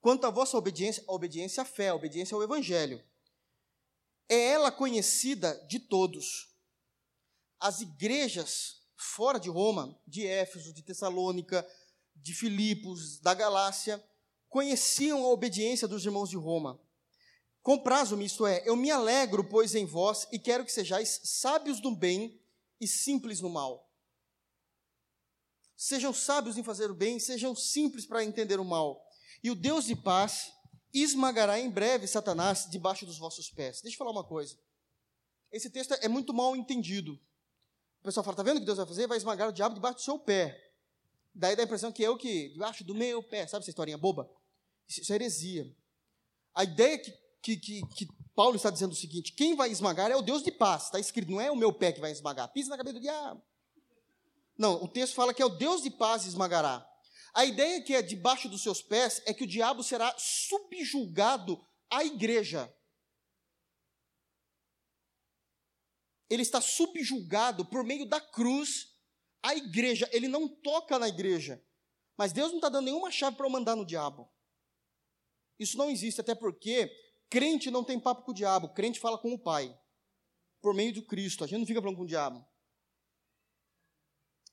Quanto 0.01 0.27
à 0.27 0.31
vossa 0.31 0.57
obediência, 0.57 1.05
a 1.07 1.13
obediência 1.13 1.63
à 1.63 1.67
fé, 1.67 1.89
a 1.89 1.95
obediência 1.95 2.35
ao 2.35 2.43
evangelho. 2.43 3.03
É 4.29 4.53
ela 4.53 4.73
conhecida 4.73 5.55
de 5.69 5.79
todos. 5.79 6.55
As 7.61 7.81
igrejas 7.81 8.83
fora 8.97 9.39
de 9.39 9.49
Roma, 9.49 9.99
de 10.07 10.27
Éfeso, 10.27 10.73
de 10.73 10.83
Tessalônica, 10.83 11.67
de 12.15 12.35
Filipos, 12.35 13.21
da 13.21 13.35
Galácia, 13.35 14.03
conheciam 14.49 15.25
a 15.25 15.29
obediência 15.29 15.87
dos 15.87 16.05
irmãos 16.05 16.31
de 16.31 16.37
Roma. 16.37 16.81
Comprazo-me, 17.63 18.25
isto 18.25 18.47
é, 18.47 18.63
eu 18.65 18.77
me 18.77 18.91
alegro, 18.91 19.45
pois, 19.45 19.75
em 19.75 19.85
vós, 19.85 20.27
e 20.33 20.39
quero 20.39 20.65
que 20.65 20.73
sejais 20.73 21.21
sábios 21.25 21.81
no 21.83 21.95
bem 21.95 22.41
e 22.81 22.87
simples 22.87 23.41
no 23.41 23.51
mal. 23.51 23.86
Sejam 25.77 26.13
sábios 26.13 26.57
em 26.57 26.63
fazer 26.63 26.91
o 26.91 26.95
bem, 26.95 27.21
sejam 27.21 27.55
simples 27.55 28.07
para 28.07 28.25
entender 28.25 28.59
o 28.59 28.65
mal. 28.65 29.05
E 29.43 29.51
o 29.51 29.55
Deus 29.55 29.85
de 29.85 29.95
paz 29.95 30.51
esmagará 30.93 31.61
em 31.61 31.71
breve 31.71 32.07
Satanás 32.07 32.67
debaixo 32.71 33.05
dos 33.05 33.19
vossos 33.19 33.51
pés. 33.51 33.83
Deixa 33.83 33.95
eu 33.95 33.99
falar 33.99 34.11
uma 34.11 34.25
coisa. 34.25 34.59
Esse 35.53 35.69
texto 35.69 35.93
é 35.93 36.09
muito 36.09 36.33
mal 36.33 36.57
entendido. 36.57 37.21
O 38.01 38.05
pessoal 38.05 38.25
fala, 38.25 38.35
está 38.35 38.43
vendo 38.43 38.57
o 38.57 38.61
que 38.61 38.67
Deus 38.67 38.79
vai 38.79 38.87
fazer? 38.87 39.07
Vai 39.07 39.19
esmagar 39.19 39.49
o 39.49 39.53
diabo 39.53 39.75
debaixo 39.75 39.99
do 39.99 40.03
seu 40.03 40.19
pé. 40.19 40.63
Daí 41.35 41.55
dá 41.55 41.63
a 41.63 41.67
impressão 41.67 41.93
que 41.93 42.05
é 42.05 42.09
o 42.09 42.17
que? 42.17 42.49
Debaixo 42.51 42.83
do 42.83 42.95
meu 42.95 43.23
pé. 43.23 43.47
Sabe 43.47 43.63
essa 43.63 43.71
historinha 43.71 43.99
boba? 43.99 44.31
Isso 44.89 45.13
é 45.13 45.17
heresia. 45.17 45.71
A 46.55 46.65
ideia 46.65 46.99
que, 46.99 47.13
que, 47.43 47.57
que, 47.57 47.87
que 47.89 48.09
Paulo 48.35 48.57
está 48.57 48.71
dizendo 48.71 48.93
o 48.93 48.97
seguinte: 48.97 49.33
quem 49.33 49.55
vai 49.55 49.71
esmagar 49.71 50.11
é 50.11 50.17
o 50.17 50.23
Deus 50.23 50.43
de 50.43 50.51
paz. 50.51 50.85
Está 50.85 50.99
escrito, 50.99 51.31
não 51.31 51.41
é 51.41 51.51
o 51.51 51.57
meu 51.57 51.73
pé 51.73 51.93
que 51.93 52.01
vai 52.01 52.11
esmagar. 52.11 52.51
Pisa 52.53 52.71
na 52.71 52.77
cabeça 52.77 52.95
do 52.95 53.01
diabo. 53.01 53.43
Não, 54.59 54.83
o 54.83 54.89
texto 54.89 55.15
fala 55.15 55.35
que 55.35 55.43
é 55.43 55.45
o 55.45 55.51
Deus 55.51 55.83
de 55.83 55.91
paz 55.91 56.25
esmagará. 56.25 56.87
A 57.35 57.45
ideia 57.45 57.83
que 57.83 57.95
é 57.95 58.01
debaixo 58.01 58.49
dos 58.49 58.63
seus 58.63 58.81
pés 58.81 59.21
é 59.27 59.35
que 59.35 59.45
o 59.45 59.47
diabo 59.47 59.83
será 59.83 60.15
subjulgado 60.19 61.63
à 61.91 62.03
igreja. 62.03 62.73
Ele 66.31 66.43
está 66.43 66.61
subjulgado 66.61 67.65
por 67.67 67.85
meio 67.85 68.09
da 68.09 68.21
cruz 68.21 68.89
à 69.43 69.55
igreja. 69.55 70.09
Ele 70.13 70.29
não 70.29 70.49
toca 70.49 70.99
na 70.99 71.09
igreja. 71.09 71.63
Mas 72.17 72.33
Deus 72.33 72.49
não 72.49 72.57
está 72.57 72.69
dando 72.69 72.87
nenhuma 72.87 73.11
chave 73.11 73.37
para 73.37 73.47
eu 73.47 73.51
mandar 73.51 73.77
no 73.77 73.85
diabo. 73.85 74.33
Isso 75.59 75.77
não 75.77 75.91
existe, 75.91 76.21
até 76.21 76.35
porque 76.35 76.91
crente 77.29 77.71
não 77.71 77.85
tem 77.85 78.01
papo 78.01 78.23
com 78.23 78.31
o 78.31 78.35
diabo, 78.35 78.73
crente 78.73 79.01
fala 79.01 79.19
com 79.19 79.33
o 79.33 79.39
Pai, 79.39 79.79
por 80.61 80.75
meio 80.75 80.93
do 80.93 81.03
Cristo. 81.03 81.45
A 81.45 81.47
gente 81.47 81.61
não 81.61 81.67
fica 81.67 81.81
falando 81.81 81.97
com 81.97 82.05
o 82.05 82.07
diabo. 82.07 82.47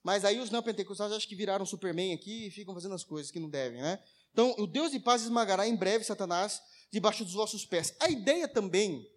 Mas 0.03 0.25
aí 0.25 0.39
os 0.39 0.49
neopentecostais 0.49 1.13
acham 1.13 1.29
que 1.29 1.35
viraram 1.35 1.65
Superman 1.65 2.13
aqui 2.13 2.47
e 2.47 2.51
ficam 2.51 2.73
fazendo 2.73 2.93
as 2.93 3.05
coisas 3.05 3.31
que 3.31 3.39
não 3.39 3.49
devem, 3.49 3.81
né? 3.81 4.03
Então, 4.33 4.53
o 4.57 4.67
Deus 4.67 4.91
de 4.91 4.99
paz 4.99 5.21
esmagará 5.21 5.65
em 5.67 5.75
breve 5.75 6.03
Satanás 6.03 6.61
debaixo 6.91 7.23
dos 7.23 7.33
vossos 7.33 7.65
pés. 7.65 7.95
A 7.99 8.09
ideia 8.09 8.47
também 8.47 9.09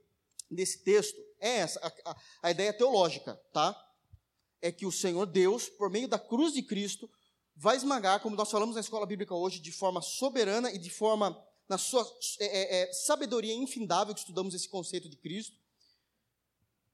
desse 0.50 0.84
texto 0.84 1.18
é 1.40 1.58
essa, 1.58 1.80
a, 1.80 2.10
a, 2.10 2.16
a 2.44 2.50
ideia 2.50 2.72
teológica, 2.72 3.34
tá? 3.52 3.74
É 4.62 4.70
que 4.70 4.86
o 4.86 4.92
Senhor 4.92 5.26
Deus, 5.26 5.68
por 5.68 5.90
meio 5.90 6.06
da 6.06 6.18
cruz 6.18 6.52
de 6.52 6.62
Cristo, 6.62 7.10
vai 7.56 7.76
esmagar, 7.76 8.20
como 8.20 8.36
nós 8.36 8.50
falamos 8.50 8.74
na 8.74 8.80
escola 8.80 9.06
bíblica 9.06 9.34
hoje, 9.34 9.58
de 9.58 9.72
forma 9.72 10.00
soberana 10.00 10.70
e 10.70 10.78
de 10.78 10.90
forma, 10.90 11.36
na 11.68 11.78
sua 11.78 12.06
é, 12.38 12.46
é, 12.46 12.82
é 12.82 12.92
sabedoria 12.92 13.54
infindável, 13.54 14.14
que 14.14 14.20
estudamos 14.20 14.54
esse 14.54 14.68
conceito 14.68 15.08
de 15.08 15.16
Cristo, 15.16 15.56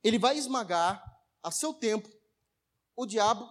ele 0.02 0.18
vai 0.18 0.38
esmagar, 0.38 1.04
a 1.42 1.50
seu 1.50 1.74
tempo, 1.74 2.08
o 2.96 3.04
diabo 3.04 3.48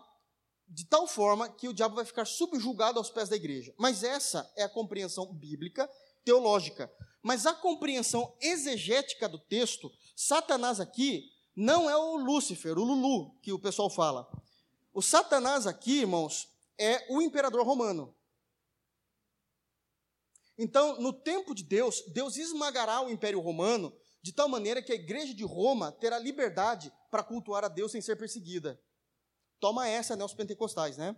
de 0.71 0.85
tal 0.85 1.05
forma 1.05 1.49
que 1.49 1.67
o 1.67 1.73
diabo 1.73 1.95
vai 1.95 2.05
ficar 2.05 2.25
subjugado 2.25 2.97
aos 2.97 3.09
pés 3.09 3.27
da 3.27 3.35
igreja. 3.35 3.73
Mas 3.77 4.03
essa 4.03 4.49
é 4.55 4.63
a 4.63 4.69
compreensão 4.69 5.33
bíblica, 5.33 5.89
teológica. 6.23 6.91
Mas 7.21 7.45
a 7.45 7.53
compreensão 7.53 8.33
exegética 8.39 9.27
do 9.27 9.37
texto, 9.37 9.91
Satanás 10.15 10.79
aqui 10.79 11.29
não 11.53 11.89
é 11.89 11.97
o 11.97 12.15
Lúcifer, 12.15 12.77
o 12.77 12.83
Lulu, 12.83 13.37
que 13.41 13.51
o 13.51 13.59
pessoal 13.59 13.89
fala. 13.89 14.25
O 14.93 15.01
Satanás 15.01 15.67
aqui, 15.67 15.99
irmãos, 15.99 16.47
é 16.77 17.05
o 17.09 17.21
imperador 17.21 17.65
romano. 17.65 18.15
Então, 20.57 21.01
no 21.01 21.11
tempo 21.11 21.53
de 21.53 21.63
Deus, 21.63 22.01
Deus 22.13 22.37
esmagará 22.37 23.01
o 23.01 23.09
império 23.09 23.41
romano 23.41 23.93
de 24.21 24.31
tal 24.31 24.47
maneira 24.47 24.81
que 24.81 24.91
a 24.91 24.95
igreja 24.95 25.33
de 25.33 25.43
Roma 25.43 25.91
terá 25.91 26.17
liberdade 26.17 26.93
para 27.09 27.23
cultuar 27.23 27.65
a 27.65 27.67
Deus 27.67 27.91
sem 27.91 28.01
ser 28.01 28.15
perseguida. 28.15 28.79
Toma 29.61 29.87
essa, 29.87 30.15
né, 30.15 30.25
os 30.25 30.33
pentecostais, 30.33 30.97
né? 30.97 31.15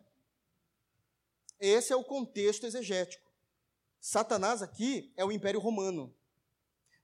Esse 1.59 1.93
é 1.93 1.95
o 1.95 2.03
contexto 2.03 2.65
exegético. 2.65 3.31
Satanás 4.01 4.61
aqui 4.61 5.13
é 5.15 5.23
o 5.23 5.31
Império 5.31 5.61
Romano. 5.61 6.13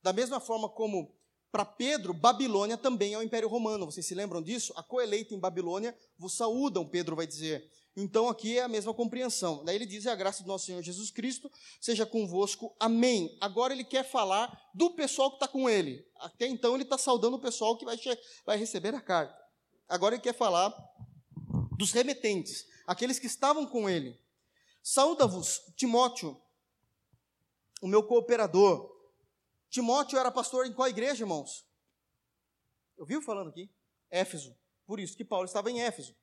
Da 0.04 0.12
mesma 0.12 0.42
forma 0.42 0.68
como 0.68 1.16
para 1.50 1.64
Pedro, 1.64 2.14
Babilônia 2.14 2.78
também 2.78 3.14
é 3.14 3.18
o 3.18 3.24
Império 3.24 3.48
Romano. 3.48 3.86
Vocês 3.86 4.06
se 4.06 4.14
lembram 4.14 4.42
disso? 4.42 4.74
A 4.76 4.84
coeleita 4.84 5.34
em 5.34 5.40
Babilônia 5.40 5.98
vos 6.18 6.34
saúdam, 6.34 6.86
Pedro 6.86 7.16
vai 7.16 7.26
dizer. 7.26 7.72
Então 7.96 8.28
aqui 8.28 8.58
é 8.58 8.64
a 8.64 8.68
mesma 8.68 8.94
compreensão. 8.94 9.64
Daí 9.64 9.78
ele 9.78 9.86
diz: 9.86 10.06
a 10.08 10.16
graça 10.16 10.44
do 10.44 10.48
nosso 10.48 10.66
Senhor 10.66 10.82
Jesus 10.82 11.10
Cristo 11.10 11.50
seja 11.80 12.06
convosco. 12.06 12.76
Amém. 12.78 13.38
Agora 13.40 13.74
ele 13.74 13.86
quer 13.86 14.04
falar 14.04 14.70
do 14.74 14.92
pessoal 14.92 15.30
que 15.30 15.38
está 15.38 15.48
com 15.48 15.70
ele. 15.70 16.06
Até 16.18 16.48
então 16.48 16.76
ele 16.76 16.84
está 16.84 16.98
saudando 16.98 17.36
o 17.36 17.42
pessoal 17.42 17.78
que 17.78 17.86
vai, 17.86 17.98
vai 18.46 18.58
receber 18.58 18.94
a 18.94 19.02
carta. 19.02 19.40
Agora 19.88 20.16
ele 20.16 20.22
quer 20.22 20.36
falar 20.36 20.70
dos 21.80 21.94
remetentes, 21.94 22.68
aqueles 22.86 23.20
que 23.20 23.26
estavam 23.26 23.66
com 23.66 23.90
ele. 23.90 24.20
Saúda-vos, 24.84 25.62
Timóteo, 25.78 26.38
o 27.82 27.88
meu 27.88 28.04
cooperador. 28.04 28.94
Timóteo 29.70 30.20
era 30.20 30.30
pastor 30.30 30.66
em 30.66 30.74
qual 30.74 30.90
igreja, 30.90 31.24
irmãos? 31.24 31.66
Eu 32.98 33.06
vi 33.06 33.22
falando 33.22 33.50
aqui? 33.50 33.70
Éfeso. 34.12 34.54
Por 34.86 35.00
isso 35.00 35.16
que 35.16 35.24
Paulo 35.24 35.46
estava 35.46 35.72
em 35.72 35.82
Éfeso. 35.82 36.14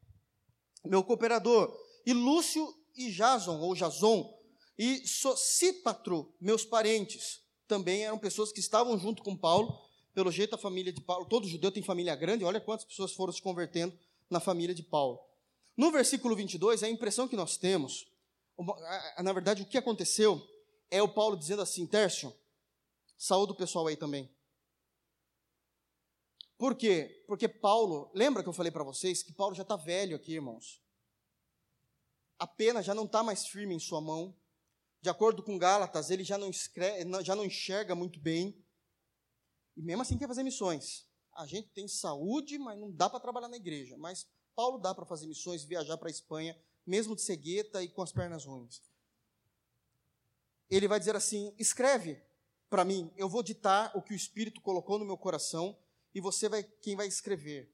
Meu 0.85 1.03
cooperador. 1.03 1.75
E 2.05 2.13
Lúcio 2.13 2.77
e 2.95 3.11
Jason, 3.11 3.59
ou 3.59 3.75
Jason, 3.75 4.39
e 4.77 5.09
Socípatro, 5.09 6.35
meus 6.39 6.67
parentes, 6.67 7.41
também 7.67 8.05
eram 8.05 8.19
pessoas 8.19 8.53
que 8.53 8.61
estavam 8.61 8.99
junto 8.99 9.23
com 9.23 9.35
Paulo. 9.35 9.75
Pelo 10.13 10.31
jeito, 10.31 10.55
a 10.55 10.59
família 10.59 10.93
de 10.93 11.01
Paulo, 11.01 11.25
todo 11.25 11.49
judeu 11.49 11.73
tem 11.73 11.83
família 11.83 12.15
grande, 12.15 12.45
olha 12.45 12.61
quantas 12.61 12.85
pessoas 12.85 13.13
foram 13.13 13.33
se 13.33 13.41
convertendo 13.41 13.99
na 14.29 14.39
família 14.39 14.75
de 14.75 14.83
Paulo. 14.83 15.26
No 15.77 15.91
versículo 15.91 16.35
22, 16.35 16.83
a 16.83 16.89
impressão 16.89 17.29
que 17.29 17.37
nós 17.37 17.57
temos, 17.57 18.11
na 19.22 19.33
verdade, 19.33 19.62
o 19.62 19.66
que 19.66 19.77
aconteceu 19.77 20.41
é 20.91 21.03
o 21.03 21.09
Paulo 21.09 21.37
dizendo 21.37 21.62
assim: 21.62 21.87
Tércio, 21.87 22.35
saúde 23.16 23.53
o 23.53 23.57
pessoal 23.57 23.87
aí 23.87 23.97
também. 23.97 24.35
Por 26.57 26.74
quê? 26.74 27.22
Porque 27.27 27.47
Paulo, 27.47 28.11
lembra 28.14 28.43
que 28.43 28.49
eu 28.49 28.53
falei 28.53 28.72
para 28.72 28.83
vocês 28.83 29.22
que 29.22 29.33
Paulo 29.33 29.55
já 29.55 29.62
está 29.62 29.77
velho 29.77 30.16
aqui, 30.16 30.33
irmãos? 30.33 30.83
A 32.39 32.47
pena 32.47 32.83
já 32.83 32.95
não 32.95 33.05
está 33.05 33.22
mais 33.22 33.47
firme 33.47 33.74
em 33.74 33.79
sua 33.79 34.01
mão. 34.01 34.35
De 35.03 35.11
acordo 35.11 35.43
com 35.43 35.59
Gálatas, 35.59 36.11
ele 36.11 36.24
já 36.24 36.39
não, 36.39 36.49
escreve, 36.49 37.05
já 37.22 37.37
não 37.37 37.45
enxerga 37.45 37.95
muito 37.95 38.18
bem. 38.18 38.64
E 39.77 39.83
mesmo 39.83 40.03
assim 40.03 40.16
quer 40.16 40.27
fazer 40.27 40.43
missões. 40.43 41.07
A 41.35 41.47
gente 41.47 41.68
tem 41.68 41.87
saúde, 41.87 42.59
mas 42.59 42.79
não 42.79 42.91
dá 42.91 43.11
para 43.11 43.20
trabalhar 43.20 43.49
na 43.49 43.59
igreja. 43.59 43.97
Mas 43.99 44.27
Paulo 44.57 44.79
dá 44.79 44.95
para 44.95 45.05
fazer 45.05 45.27
missões, 45.27 45.63
viajar 45.63 45.99
para 45.99 46.09
a 46.09 46.11
Espanha, 46.11 46.59
mesmo 46.87 47.15
de 47.15 47.21
cegueta 47.21 47.83
e 47.83 47.89
com 47.89 48.03
as 48.03 48.11
pernas 48.11 48.47
ruins. 48.47 48.83
Ele 50.71 50.89
vai 50.89 50.99
dizer 50.99 51.15
assim: 51.15 51.55
escreve 51.59 52.21
para 52.69 52.85
mim, 52.85 53.13
eu 53.17 53.29
vou 53.29 53.43
ditar 53.43 53.93
o 53.95 54.03
que 54.03 54.13
o 54.13 54.17
Espírito 54.17 54.61
colocou 54.61 54.99
no 54.99 55.05
meu 55.05 55.17
coração 55.17 55.79
e 56.15 56.21
você 56.21 56.49
vai 56.49 56.65
quem 56.65 56.97
vai 56.97 57.07
escrever. 57.07 57.73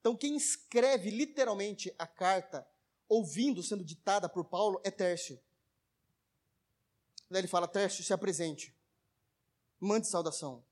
Então, 0.00 0.16
quem 0.16 0.36
escreve 0.36 1.10
literalmente 1.10 1.94
a 1.98 2.06
carta, 2.06 2.66
ouvindo, 3.08 3.62
sendo 3.62 3.84
ditada 3.84 4.28
por 4.28 4.44
Paulo, 4.44 4.80
é 4.84 4.90
Tércio. 4.90 5.40
Daí 7.28 7.40
ele 7.40 7.48
fala: 7.48 7.66
Tércio, 7.66 8.04
se 8.04 8.12
apresente, 8.12 8.74
mande 9.78 10.06
saudação. 10.06 10.64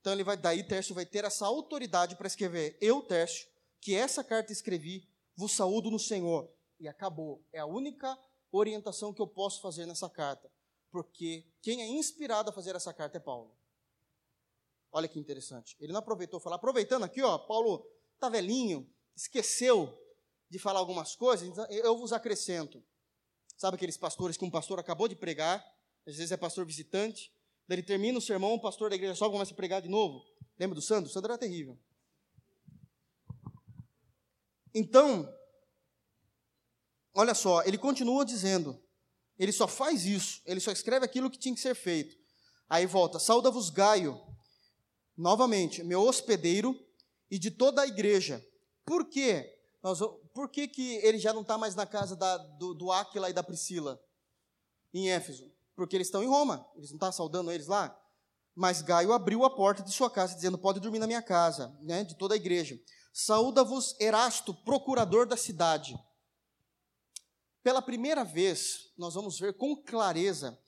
Então 0.00 0.12
ele 0.12 0.24
vai, 0.24 0.36
daí 0.36 0.66
Tércio 0.66 0.94
vai 0.94 1.06
ter 1.06 1.24
essa 1.24 1.46
autoridade 1.46 2.16
para 2.16 2.26
escrever: 2.26 2.76
Eu, 2.80 3.02
Tércio, 3.02 3.46
que 3.82 3.96
essa 3.96 4.22
carta 4.22 4.52
escrevi, 4.52 5.08
vos 5.36 5.52
saúdo 5.52 5.90
no 5.90 5.98
Senhor. 5.98 6.48
E 6.78 6.86
acabou. 6.86 7.44
É 7.52 7.58
a 7.58 7.66
única 7.66 8.16
orientação 8.52 9.12
que 9.12 9.20
eu 9.20 9.26
posso 9.26 9.60
fazer 9.60 9.86
nessa 9.86 10.08
carta. 10.08 10.48
Porque 10.90 11.44
quem 11.60 11.82
é 11.82 11.88
inspirado 11.88 12.48
a 12.48 12.52
fazer 12.52 12.76
essa 12.76 12.94
carta 12.94 13.16
é 13.16 13.20
Paulo. 13.20 13.54
Olha 14.92 15.08
que 15.08 15.18
interessante. 15.18 15.76
Ele 15.80 15.92
não 15.92 15.98
aproveitou 15.98 16.38
falar. 16.38 16.56
Aproveitando 16.56 17.02
aqui, 17.02 17.20
ó, 17.22 17.36
Paulo 17.38 17.84
está 18.14 18.28
velhinho, 18.28 18.88
esqueceu 19.16 19.98
de 20.48 20.58
falar 20.58 20.78
algumas 20.78 21.16
coisas, 21.16 21.48
então 21.48 21.66
eu 21.70 21.96
vos 21.96 22.12
acrescento. 22.12 22.84
Sabe 23.56 23.76
aqueles 23.76 23.96
pastores 23.96 24.36
que 24.36 24.44
um 24.44 24.50
pastor 24.50 24.78
acabou 24.78 25.08
de 25.08 25.16
pregar, 25.16 25.58
às 26.06 26.16
vezes 26.16 26.30
é 26.30 26.36
pastor 26.36 26.66
visitante, 26.66 27.32
daí 27.66 27.78
ele 27.78 27.82
termina 27.82 28.18
o 28.18 28.22
sermão, 28.22 28.52
o 28.52 28.60
pastor 28.60 28.90
da 28.90 28.96
igreja 28.96 29.14
só 29.14 29.30
começa 29.30 29.52
a 29.52 29.56
pregar 29.56 29.80
de 29.80 29.88
novo. 29.88 30.24
Lembra 30.58 30.74
do 30.74 30.82
Sandro? 30.82 31.10
O 31.10 31.12
Sandro 31.12 31.32
era 31.32 31.38
terrível. 31.38 31.78
Então, 34.74 35.28
olha 37.14 37.34
só, 37.34 37.62
ele 37.62 37.76
continua 37.76 38.24
dizendo, 38.24 38.80
ele 39.38 39.52
só 39.52 39.68
faz 39.68 40.04
isso, 40.04 40.40
ele 40.46 40.60
só 40.60 40.70
escreve 40.72 41.04
aquilo 41.04 41.30
que 41.30 41.38
tinha 41.38 41.54
que 41.54 41.60
ser 41.60 41.74
feito. 41.74 42.16
Aí 42.68 42.86
volta, 42.86 43.18
sauda-vos 43.18 43.70
Gaio, 43.70 44.20
novamente, 45.16 45.82
meu 45.82 46.02
hospedeiro 46.02 46.74
e 47.30 47.38
de 47.38 47.50
toda 47.50 47.82
a 47.82 47.86
igreja. 47.86 48.44
Por 48.84 49.08
quê? 49.08 49.58
Nós, 49.82 49.98
por 50.32 50.48
que, 50.48 50.68
que 50.68 50.96
ele 50.96 51.18
já 51.18 51.32
não 51.32 51.42
está 51.42 51.58
mais 51.58 51.74
na 51.74 51.86
casa 51.86 52.16
da, 52.16 52.36
do, 52.36 52.72
do 52.72 52.88
e 53.28 53.32
da 53.32 53.42
Priscila? 53.42 54.00
em 54.92 55.10
Éfeso, 55.10 55.50
porque 55.74 55.96
eles 55.96 56.08
estão 56.08 56.22
em 56.22 56.28
Roma, 56.28 56.66
eles 56.76 56.90
não 56.90 56.96
estão 56.96 57.10
saudando 57.10 57.50
eles 57.50 57.66
lá. 57.66 57.96
Mas 58.54 58.82
Gaio 58.82 59.12
abriu 59.12 59.44
a 59.44 59.50
porta 59.50 59.82
de 59.82 59.90
sua 59.90 60.10
casa, 60.10 60.34
dizendo: 60.34 60.58
Pode 60.58 60.80
dormir 60.80 60.98
na 60.98 61.06
minha 61.06 61.22
casa, 61.22 61.74
né, 61.80 62.04
de 62.04 62.14
toda 62.16 62.34
a 62.34 62.36
igreja. 62.36 62.78
Saúda-vos 63.12 63.94
Erasto, 64.00 64.54
procurador 64.54 65.26
da 65.26 65.36
cidade. 65.36 65.98
Pela 67.62 67.82
primeira 67.82 68.24
vez, 68.24 68.92
nós 68.96 69.14
vamos 69.14 69.38
ver 69.38 69.56
com 69.56 69.76
clareza 69.76 70.58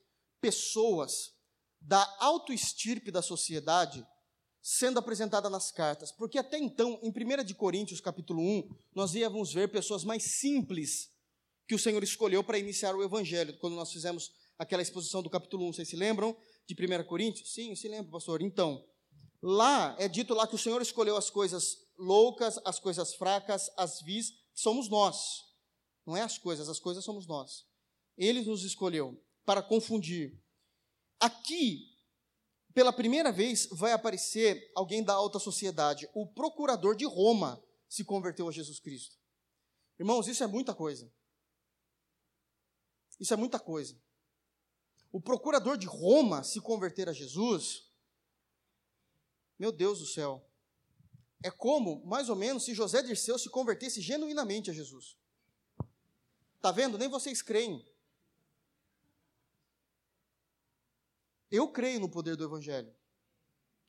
pessoas 0.41 1.33
da 1.81 2.03
autoestirpe 2.21 3.11
da 3.11 3.23
sociedade 3.23 4.07
sendo 4.61 4.99
apresentada 4.99 5.51
nas 5.51 5.71
cartas, 5.71 6.11
porque 6.11 6.39
até 6.39 6.59
então, 6.59 6.99
em 7.03 7.11
1 7.11 7.45
de 7.45 7.55
Coríntios, 7.55 8.01
capítulo 8.01 8.41
1, 8.41 8.71
nós 8.95 9.15
íamos 9.15 9.53
ver 9.53 9.71
pessoas 9.71 10.05
mais 10.05 10.23
simples 10.23 11.11
que 11.67 11.75
o 11.75 11.79
Senhor 11.79 12.03
escolheu 12.03 12.43
para 12.43 12.59
iniciar 12.59 12.95
o 12.95 13.03
evangelho, 13.03 13.59
quando 13.59 13.75
nós 13.75 13.93
fizemos 13.93 14.33
aquela 14.59 14.81
exposição 14.81 15.23
do 15.23 15.29
capítulo 15.29 15.69
1, 15.69 15.73
vocês 15.75 15.89
se 15.89 15.97
lembram 15.97 16.35
de 16.67 16.75
1 16.75 17.05
Coríntios? 17.05 17.53
Sim, 17.53 17.75
se 17.75 17.89
lembra, 17.89 18.11
pastor. 18.13 18.41
Então, 18.41 18.83
lá 19.43 19.95
é 19.99 20.09
dito 20.09 20.33
lá 20.33 20.47
que 20.47 20.55
o 20.55 20.59
Senhor 20.59 20.81
escolheu 20.81 21.17
as 21.17 21.29
coisas 21.29 21.84
loucas, 21.97 22.59
as 22.65 22.79
coisas 22.79 23.15
fracas, 23.15 23.71
as 23.77 24.01
vis, 24.01 24.33
somos 24.55 24.89
nós. 24.89 25.45
Não 26.07 26.17
é 26.17 26.23
as 26.23 26.39
coisas, 26.39 26.69
as 26.69 26.79
coisas 26.79 27.05
somos 27.05 27.27
nós. 27.27 27.67
Ele 28.17 28.43
nos 28.43 28.65
escolheu 28.65 29.21
para 29.45 29.63
confundir. 29.63 30.39
Aqui, 31.19 31.95
pela 32.73 32.93
primeira 32.93 33.33
vez, 33.33 33.69
vai 33.71 33.93
aparecer 33.93 34.71
alguém 34.75 35.03
da 35.03 35.15
alta 35.15 35.39
sociedade. 35.39 36.09
O 36.15 36.27
procurador 36.27 36.95
de 36.95 37.05
Roma 37.05 37.63
se 37.89 38.05
converteu 38.05 38.49
a 38.49 38.53
Jesus 38.53 38.79
Cristo. 38.81 39.17
Irmãos, 39.99 40.27
isso 40.27 40.43
é 40.43 40.47
muita 40.47 40.75
coisa. 40.75 41.11
Isso 43.19 43.33
é 43.33 43.37
muita 43.37 43.59
coisa. 43.59 43.97
O 45.13 45.21
procurador 45.21 45.77
de 45.79 45.87
Roma 45.87 46.43
se 46.43 46.61
converter 46.61 47.09
a 47.09 47.13
Jesus, 47.13 47.89
meu 49.57 49.71
Deus 49.71 50.01
do 50.01 50.07
céu. 50.07 50.45
É 51.45 51.51
como, 51.51 52.03
mais 52.07 52.31
ou 52.31 52.37
menos, 52.37 52.65
se 52.65 52.73
José 52.73 53.03
Dirceu 53.03 53.39
se 53.39 53.51
convertesse 53.51 54.01
genuinamente 54.01 54.71
a 54.71 54.73
Jesus. 54.73 55.15
Está 56.57 56.73
vendo? 56.73 56.97
Nem 56.97 57.07
vocês 57.07 57.43
creem. 57.43 57.87
Eu 61.51 61.69
creio 61.69 62.01
no 62.01 62.09
poder 62.09 62.35
do 62.35 62.45
Evangelho. 62.45 62.91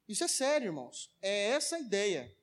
Isso 0.05 0.25
é 0.25 0.27
sério, 0.27 0.65
irmãos. 0.65 1.09
É 1.21 1.51
essa 1.51 1.77
a 1.77 1.79
ideia. 1.79 2.37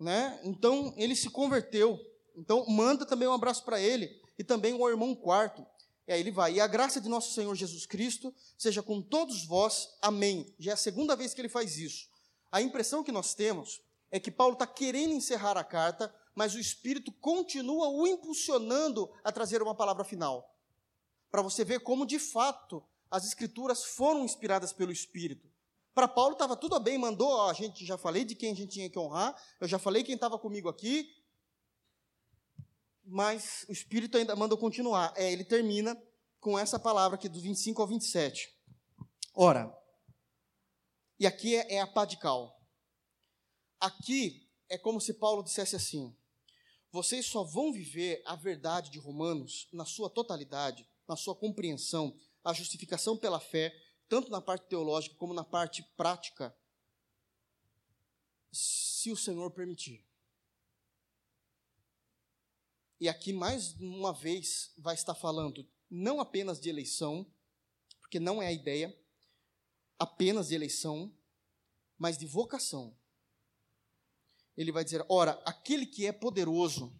Né? 0.00 0.40
Então, 0.44 0.94
ele 0.96 1.14
se 1.14 1.28
converteu. 1.28 2.00
Então, 2.34 2.64
manda 2.70 3.04
também 3.04 3.28
um 3.28 3.34
abraço 3.34 3.66
para 3.66 3.78
ele. 3.78 4.18
E 4.38 4.42
também 4.42 4.72
o 4.72 4.88
irmão 4.88 5.14
quarto. 5.14 5.66
E 6.08 6.12
aí 6.14 6.20
ele 6.20 6.30
vai. 6.30 6.54
E 6.54 6.60
a 6.60 6.66
graça 6.66 7.02
de 7.02 7.08
nosso 7.10 7.34
Senhor 7.34 7.54
Jesus 7.54 7.84
Cristo 7.84 8.34
seja 8.56 8.82
com 8.82 9.02
todos 9.02 9.44
vós. 9.44 9.90
Amém. 10.00 10.54
Já 10.58 10.70
é 10.70 10.74
a 10.74 10.78
segunda 10.78 11.14
vez 11.14 11.34
que 11.34 11.40
ele 11.42 11.50
faz 11.50 11.76
isso. 11.76 12.08
A 12.50 12.62
impressão 12.62 13.04
que 13.04 13.12
nós 13.12 13.34
temos 13.34 13.84
é 14.10 14.20
que 14.20 14.30
Paulo 14.30 14.54
está 14.54 14.66
querendo 14.66 15.12
encerrar 15.12 15.56
a 15.56 15.64
carta, 15.64 16.14
mas 16.34 16.54
o 16.54 16.58
Espírito 16.58 17.10
continua 17.12 17.88
o 17.88 18.06
impulsionando 18.06 19.10
a 19.24 19.32
trazer 19.32 19.62
uma 19.62 19.74
palavra 19.74 20.04
final. 20.04 20.54
Para 21.30 21.42
você 21.42 21.64
ver 21.64 21.80
como, 21.80 22.06
de 22.06 22.18
fato, 22.18 22.82
as 23.10 23.24
escrituras 23.24 23.84
foram 23.84 24.24
inspiradas 24.24 24.72
pelo 24.72 24.92
Espírito. 24.92 25.50
Para 25.94 26.06
Paulo 26.06 26.34
estava 26.34 26.56
tudo 26.56 26.78
bem, 26.78 26.98
mandou, 26.98 27.28
ó, 27.28 27.50
a 27.50 27.54
gente 27.54 27.84
já 27.84 27.96
falei 27.96 28.24
de 28.24 28.34
quem 28.34 28.52
a 28.52 28.54
gente 28.54 28.72
tinha 28.72 28.90
que 28.90 28.98
honrar, 28.98 29.34
eu 29.60 29.66
já 29.66 29.78
falei 29.78 30.04
quem 30.04 30.14
estava 30.14 30.38
comigo 30.38 30.68
aqui, 30.68 31.10
mas 33.02 33.64
o 33.68 33.72
Espírito 33.72 34.18
ainda 34.18 34.36
manda 34.36 34.56
continuar. 34.56 35.12
É, 35.16 35.32
ele 35.32 35.44
termina 35.44 35.96
com 36.40 36.58
essa 36.58 36.78
palavra 36.78 37.16
aqui, 37.16 37.28
do 37.28 37.40
25 37.40 37.80
ao 37.80 37.88
27. 37.88 38.54
Ora, 39.34 39.74
e 41.18 41.26
aqui 41.26 41.56
é, 41.56 41.76
é 41.76 41.80
a 41.80 41.86
pá 41.86 42.04
de 42.04 42.18
cal. 42.18 42.55
Aqui 43.80 44.48
é 44.68 44.78
como 44.78 45.00
se 45.00 45.14
Paulo 45.14 45.42
dissesse 45.42 45.76
assim: 45.76 46.16
vocês 46.90 47.26
só 47.26 47.42
vão 47.42 47.72
viver 47.72 48.22
a 48.24 48.34
verdade 48.34 48.90
de 48.90 48.98
Romanos 48.98 49.68
na 49.72 49.84
sua 49.84 50.08
totalidade, 50.08 50.88
na 51.06 51.16
sua 51.16 51.34
compreensão, 51.34 52.18
a 52.42 52.52
justificação 52.52 53.16
pela 53.16 53.38
fé, 53.38 53.74
tanto 54.08 54.30
na 54.30 54.40
parte 54.40 54.66
teológica 54.66 55.14
como 55.16 55.34
na 55.34 55.44
parte 55.44 55.82
prática, 55.96 56.56
se 58.50 59.10
o 59.10 59.16
Senhor 59.16 59.50
permitir. 59.50 60.04
E 62.98 63.08
aqui, 63.08 63.32
mais 63.32 63.74
uma 63.78 64.12
vez, 64.12 64.72
vai 64.78 64.94
estar 64.94 65.14
falando 65.14 65.68
não 65.90 66.18
apenas 66.18 66.58
de 66.58 66.70
eleição, 66.70 67.26
porque 68.00 68.18
não 68.18 68.40
é 68.40 68.46
a 68.46 68.52
ideia 68.52 68.96
apenas 69.98 70.48
de 70.48 70.54
eleição, 70.54 71.12
mas 71.98 72.16
de 72.16 72.26
vocação. 72.26 72.96
Ele 74.56 74.72
vai 74.72 74.84
dizer: 74.84 75.04
ora, 75.08 75.32
aquele 75.44 75.86
que 75.86 76.06
é 76.06 76.12
poderoso, 76.12 76.92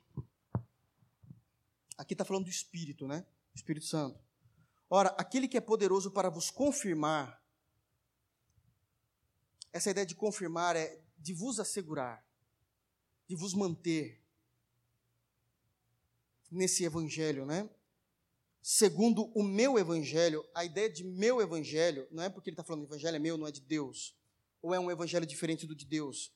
aqui 1.97 2.15
está 2.15 2.25
falando 2.25 2.45
do 2.45 2.51
Espírito, 2.51 3.07
né? 3.07 3.27
Espírito 3.55 3.87
Santo. 3.87 4.21
Ora, 4.89 5.09
aquele 5.19 5.49
que 5.49 5.57
é 5.57 5.61
poderoso 5.61 6.11
para 6.11 6.29
vos 6.29 6.51
confirmar, 6.51 7.43
essa 9.73 9.91
ideia 9.91 10.07
de 10.07 10.15
confirmar 10.15 10.77
é 10.77 11.01
de 11.19 11.35
vos 11.35 11.59
assegurar, 11.59 12.25
de 13.27 13.35
vos 13.35 13.53
manter 13.53 14.23
nesse 16.51 16.85
evangelho, 16.85 17.45
né? 17.45 17.69
Segundo 18.63 19.31
o 19.35 19.43
meu 19.43 19.79
evangelho, 19.79 20.45
a 20.55 20.65
ideia 20.65 20.91
de 20.91 21.05
meu 21.05 21.41
evangelho, 21.41 22.07
não 22.11 22.23
é 22.23 22.29
porque 22.29 22.51
ele 22.51 22.55
está 22.55 22.65
falando 22.65 22.85
evangelho 22.85 23.17
é 23.17 23.19
meu, 23.19 23.37
não 23.37 23.47
é 23.47 23.53
de 23.53 23.61
Deus, 23.61 24.17
ou 24.61 24.75
é 24.75 24.81
um 24.81 24.91
evangelho 24.91 25.27
diferente 25.27 25.67
do 25.67 25.75
de 25.75 25.85
Deus, 25.85 26.33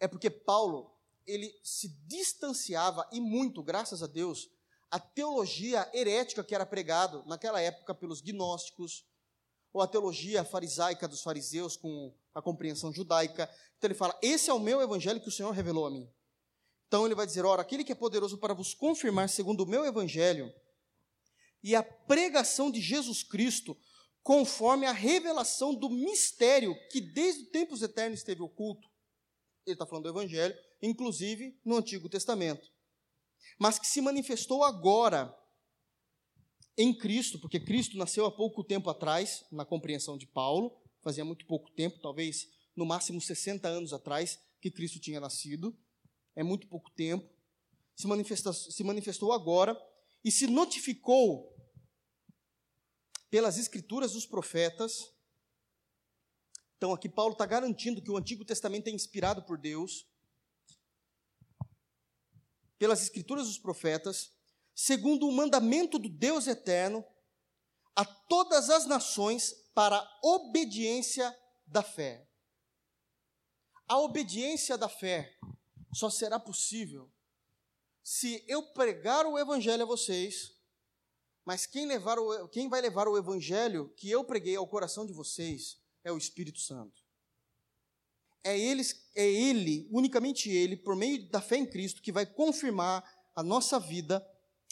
é 0.00 0.08
porque 0.08 0.30
Paulo, 0.30 0.94
ele 1.26 1.52
se 1.62 1.88
distanciava, 2.06 3.08
e 3.12 3.20
muito, 3.20 3.62
graças 3.62 4.02
a 4.02 4.06
Deus, 4.06 4.48
a 4.90 5.00
teologia 5.00 5.88
herética 5.92 6.44
que 6.44 6.54
era 6.54 6.64
pregado 6.64 7.24
naquela 7.26 7.60
época 7.60 7.94
pelos 7.94 8.20
gnósticos, 8.20 9.04
ou 9.72 9.82
a 9.82 9.86
teologia 9.86 10.42
farisaica 10.42 11.06
dos 11.06 11.22
fariseus 11.22 11.76
com 11.76 12.14
a 12.34 12.40
compreensão 12.40 12.90
judaica. 12.92 13.50
Então 13.76 13.88
ele 13.88 13.94
fala: 13.94 14.18
Esse 14.22 14.48
é 14.48 14.52
o 14.52 14.58
meu 14.58 14.80
evangelho 14.80 15.20
que 15.20 15.28
o 15.28 15.32
Senhor 15.32 15.50
revelou 15.50 15.86
a 15.86 15.90
mim. 15.90 16.10
Então 16.86 17.04
ele 17.04 17.14
vai 17.14 17.26
dizer: 17.26 17.44
Ora, 17.44 17.60
aquele 17.60 17.84
que 17.84 17.92
é 17.92 17.94
poderoso 17.94 18.38
para 18.38 18.54
vos 18.54 18.72
confirmar 18.72 19.28
segundo 19.28 19.64
o 19.64 19.66
meu 19.66 19.84
evangelho 19.84 20.50
e 21.62 21.74
a 21.74 21.82
pregação 21.82 22.70
de 22.70 22.80
Jesus 22.80 23.22
Cristo, 23.22 23.76
conforme 24.22 24.86
a 24.86 24.92
revelação 24.92 25.74
do 25.74 25.90
mistério 25.90 26.74
que 26.90 27.00
desde 27.00 27.42
os 27.42 27.50
tempos 27.50 27.82
eternos 27.82 28.20
esteve 28.20 28.40
oculto. 28.40 28.88
Ele 29.66 29.74
está 29.74 29.84
falando 29.84 30.04
do 30.04 30.10
evangelho, 30.10 30.54
inclusive 30.80 31.60
no 31.64 31.76
Antigo 31.76 32.08
Testamento 32.08 32.70
mas 33.58 33.78
que 33.78 33.86
se 33.86 34.00
manifestou 34.00 34.64
agora 34.64 35.34
em 36.76 36.96
Cristo, 36.96 37.38
porque 37.38 37.58
Cristo 37.58 37.96
nasceu 37.96 38.26
há 38.26 38.30
pouco 38.30 38.62
tempo 38.62 38.90
atrás, 38.90 39.44
na 39.50 39.64
compreensão 39.64 40.18
de 40.18 40.26
Paulo, 40.26 40.76
fazia 41.02 41.24
muito 41.24 41.46
pouco 41.46 41.70
tempo, 41.70 42.00
talvez 42.00 42.48
no 42.74 42.84
máximo 42.84 43.20
60 43.20 43.66
anos 43.66 43.92
atrás, 43.92 44.38
que 44.60 44.70
Cristo 44.70 45.00
tinha 45.00 45.20
nascido, 45.20 45.76
é 46.34 46.42
muito 46.42 46.66
pouco 46.68 46.90
tempo, 46.90 47.26
se, 47.94 48.06
manifestou, 48.06 48.52
se 48.52 48.84
manifestou 48.84 49.32
agora 49.32 49.78
e 50.22 50.30
se 50.30 50.46
notificou 50.46 51.54
pelas 53.30 53.56
escrituras 53.56 54.12
dos 54.12 54.26
profetas. 54.26 55.10
Então, 56.76 56.92
aqui 56.92 57.08
Paulo 57.08 57.32
está 57.32 57.46
garantindo 57.46 58.02
que 58.02 58.10
o 58.10 58.16
Antigo 58.16 58.44
Testamento 58.44 58.88
é 58.88 58.90
inspirado 58.90 59.42
por 59.42 59.56
Deus, 59.56 60.06
pelas 62.78 63.02
escrituras 63.02 63.46
dos 63.46 63.58
profetas, 63.58 64.30
segundo 64.74 65.26
o 65.26 65.32
mandamento 65.32 65.98
do 65.98 66.08
Deus 66.08 66.46
eterno, 66.46 67.04
a 67.94 68.04
todas 68.04 68.68
as 68.68 68.84
nações 68.84 69.54
para 69.74 70.06
obediência 70.22 71.34
da 71.66 71.82
fé. 71.82 72.28
A 73.88 73.98
obediência 73.98 74.76
da 74.76 74.88
fé 74.88 75.34
só 75.94 76.10
será 76.10 76.38
possível 76.38 77.10
se 78.02 78.44
eu 78.46 78.62
pregar 78.74 79.24
o 79.24 79.38
evangelho 79.38 79.82
a 79.82 79.86
vocês, 79.86 80.54
mas 81.44 81.64
quem, 81.64 81.86
levar 81.86 82.18
o, 82.18 82.48
quem 82.48 82.68
vai 82.68 82.82
levar 82.82 83.08
o 83.08 83.16
evangelho 83.16 83.88
que 83.96 84.10
eu 84.10 84.22
preguei 84.22 84.56
ao 84.56 84.68
coração 84.68 85.06
de 85.06 85.12
vocês 85.14 85.80
é 86.06 86.12
o 86.12 86.18
Espírito 86.18 86.60
Santo 86.60 87.06
é 88.46 88.56
ele, 88.56 88.82
é 89.16 89.26
ele, 89.26 89.88
unicamente 89.90 90.48
ele, 90.48 90.76
por 90.76 90.94
meio 90.94 91.28
da 91.28 91.40
fé 91.40 91.56
em 91.56 91.66
Cristo, 91.66 92.00
que 92.00 92.12
vai 92.12 92.24
confirmar 92.24 93.04
a 93.34 93.42
nossa 93.42 93.80
vida, 93.80 94.24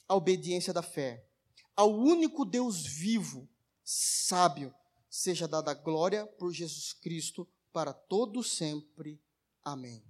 a 0.08 0.14
obediência 0.14 0.72
da 0.72 0.80
fé. 0.80 1.26
Ao 1.74 1.92
único 1.92 2.44
Deus 2.44 2.86
vivo, 2.86 3.48
sábio, 3.82 4.72
seja 5.10 5.48
dada 5.48 5.72
a 5.72 5.74
glória 5.74 6.24
por 6.24 6.52
Jesus 6.52 6.92
Cristo 6.92 7.48
para 7.72 7.92
todo 7.92 8.44
sempre. 8.44 9.20
Amém. 9.64 10.04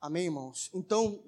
Amém, 0.00 0.26
irmãos? 0.26 0.70
Então, 0.72 1.24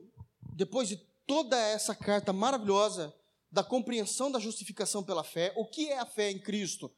depois 0.54 0.88
de 0.88 0.96
toda 1.26 1.58
essa 1.58 1.92
carta 1.92 2.32
maravilhosa 2.32 3.12
da 3.54 3.62
compreensão 3.62 4.32
da 4.32 4.40
justificação 4.40 5.04
pela 5.04 5.22
fé. 5.22 5.52
O 5.56 5.64
que 5.64 5.88
é 5.88 6.00
a 6.00 6.04
fé 6.04 6.28
em 6.28 6.40
Cristo? 6.40 6.90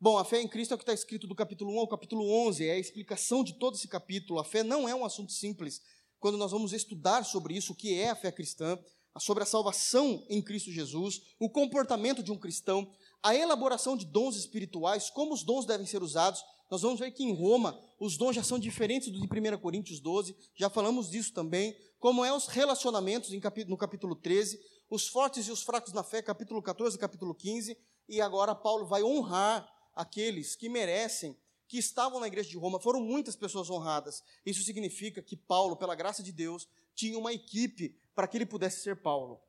Bom, 0.00 0.18
a 0.18 0.24
fé 0.24 0.42
em 0.42 0.48
Cristo 0.48 0.72
é 0.72 0.74
o 0.74 0.78
que 0.78 0.82
está 0.82 0.92
escrito 0.92 1.28
do 1.28 1.34
capítulo 1.34 1.72
1 1.74 1.78
ao 1.78 1.86
capítulo 1.86 2.28
11, 2.48 2.66
é 2.66 2.72
a 2.72 2.78
explicação 2.78 3.44
de 3.44 3.52
todo 3.52 3.76
esse 3.76 3.86
capítulo. 3.86 4.40
A 4.40 4.44
fé 4.44 4.64
não 4.64 4.88
é 4.88 4.94
um 4.96 5.04
assunto 5.04 5.30
simples. 5.30 5.80
Quando 6.18 6.36
nós 6.36 6.50
vamos 6.50 6.72
estudar 6.72 7.24
sobre 7.24 7.54
isso, 7.54 7.72
o 7.72 7.76
que 7.76 7.94
é 8.00 8.10
a 8.10 8.16
fé 8.16 8.32
cristã, 8.32 8.76
sobre 9.20 9.44
a 9.44 9.46
salvação 9.46 10.26
em 10.28 10.42
Cristo 10.42 10.72
Jesus, 10.72 11.22
o 11.38 11.48
comportamento 11.48 12.20
de 12.20 12.32
um 12.32 12.36
cristão, 12.36 12.92
a 13.22 13.32
elaboração 13.32 13.96
de 13.96 14.06
dons 14.06 14.34
espirituais, 14.34 15.08
como 15.08 15.32
os 15.32 15.44
dons 15.44 15.66
devem 15.66 15.86
ser 15.86 16.02
usados, 16.02 16.42
nós 16.68 16.82
vamos 16.82 16.98
ver 16.98 17.12
que 17.12 17.22
em 17.22 17.32
Roma 17.32 17.80
os 18.00 18.16
dons 18.16 18.34
já 18.34 18.42
são 18.42 18.58
diferentes 18.58 19.08
do 19.08 19.20
de 19.20 19.26
1 19.26 19.58
Coríntios 19.58 20.00
12, 20.00 20.34
já 20.56 20.68
falamos 20.68 21.08
disso 21.08 21.32
também, 21.32 21.76
como 22.00 22.24
é 22.24 22.32
os 22.32 22.48
relacionamentos 22.48 23.30
no 23.68 23.76
capítulo 23.76 24.16
13, 24.16 24.60
os 24.88 25.08
fortes 25.08 25.46
e 25.46 25.50
os 25.50 25.62
fracos 25.62 25.92
na 25.92 26.02
fé, 26.02 26.22
capítulo 26.22 26.62
14 26.62 26.96
capítulo 26.96 27.34
15, 27.34 27.76
e 28.08 28.20
agora 28.20 28.54
Paulo 28.54 28.86
vai 28.86 29.02
honrar 29.02 29.68
aqueles 29.94 30.54
que 30.54 30.68
merecem, 30.68 31.36
que 31.66 31.78
estavam 31.78 32.20
na 32.20 32.28
igreja 32.28 32.48
de 32.48 32.56
Roma. 32.56 32.78
Foram 32.78 33.00
muitas 33.00 33.34
pessoas 33.34 33.68
honradas. 33.68 34.22
Isso 34.44 34.62
significa 34.62 35.20
que 35.20 35.36
Paulo, 35.36 35.76
pela 35.76 35.96
graça 35.96 36.22
de 36.22 36.30
Deus, 36.30 36.68
tinha 36.94 37.18
uma 37.18 37.32
equipe 37.32 37.98
para 38.14 38.28
que 38.28 38.36
ele 38.36 38.46
pudesse 38.46 38.82
ser 38.82 39.02
Paulo. 39.02 39.40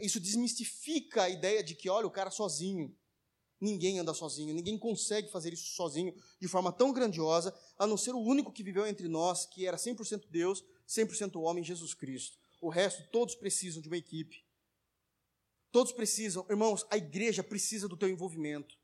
Isso 0.00 0.18
desmistifica 0.18 1.24
a 1.24 1.28
ideia 1.28 1.62
de 1.62 1.74
que, 1.74 1.90
olha, 1.90 2.06
o 2.06 2.10
cara 2.10 2.30
sozinho. 2.30 2.96
Ninguém 3.60 3.98
anda 3.98 4.12
sozinho, 4.12 4.52
ninguém 4.52 4.76
consegue 4.76 5.30
fazer 5.30 5.52
isso 5.52 5.74
sozinho 5.74 6.14
de 6.40 6.48
forma 6.48 6.72
tão 6.72 6.92
grandiosa, 6.92 7.54
a 7.78 7.86
não 7.86 7.96
ser 7.96 8.14
o 8.14 8.20
único 8.20 8.52
que 8.52 8.62
viveu 8.62 8.86
entre 8.86 9.08
nós, 9.08 9.46
que 9.46 9.66
era 9.66 9.76
100% 9.76 10.24
Deus, 10.28 10.64
100% 10.88 11.40
homem, 11.40 11.62
Jesus 11.62 11.94
Cristo. 11.94 12.38
O 12.64 12.70
resto, 12.70 13.06
todos 13.10 13.34
precisam 13.34 13.82
de 13.82 13.88
uma 13.88 13.96
equipe. 13.98 14.42
Todos 15.70 15.92
precisam, 15.92 16.46
irmãos, 16.48 16.86
a 16.90 16.96
igreja 16.96 17.42
precisa 17.42 17.86
do 17.86 17.94
teu 17.94 18.08
envolvimento. 18.08 18.74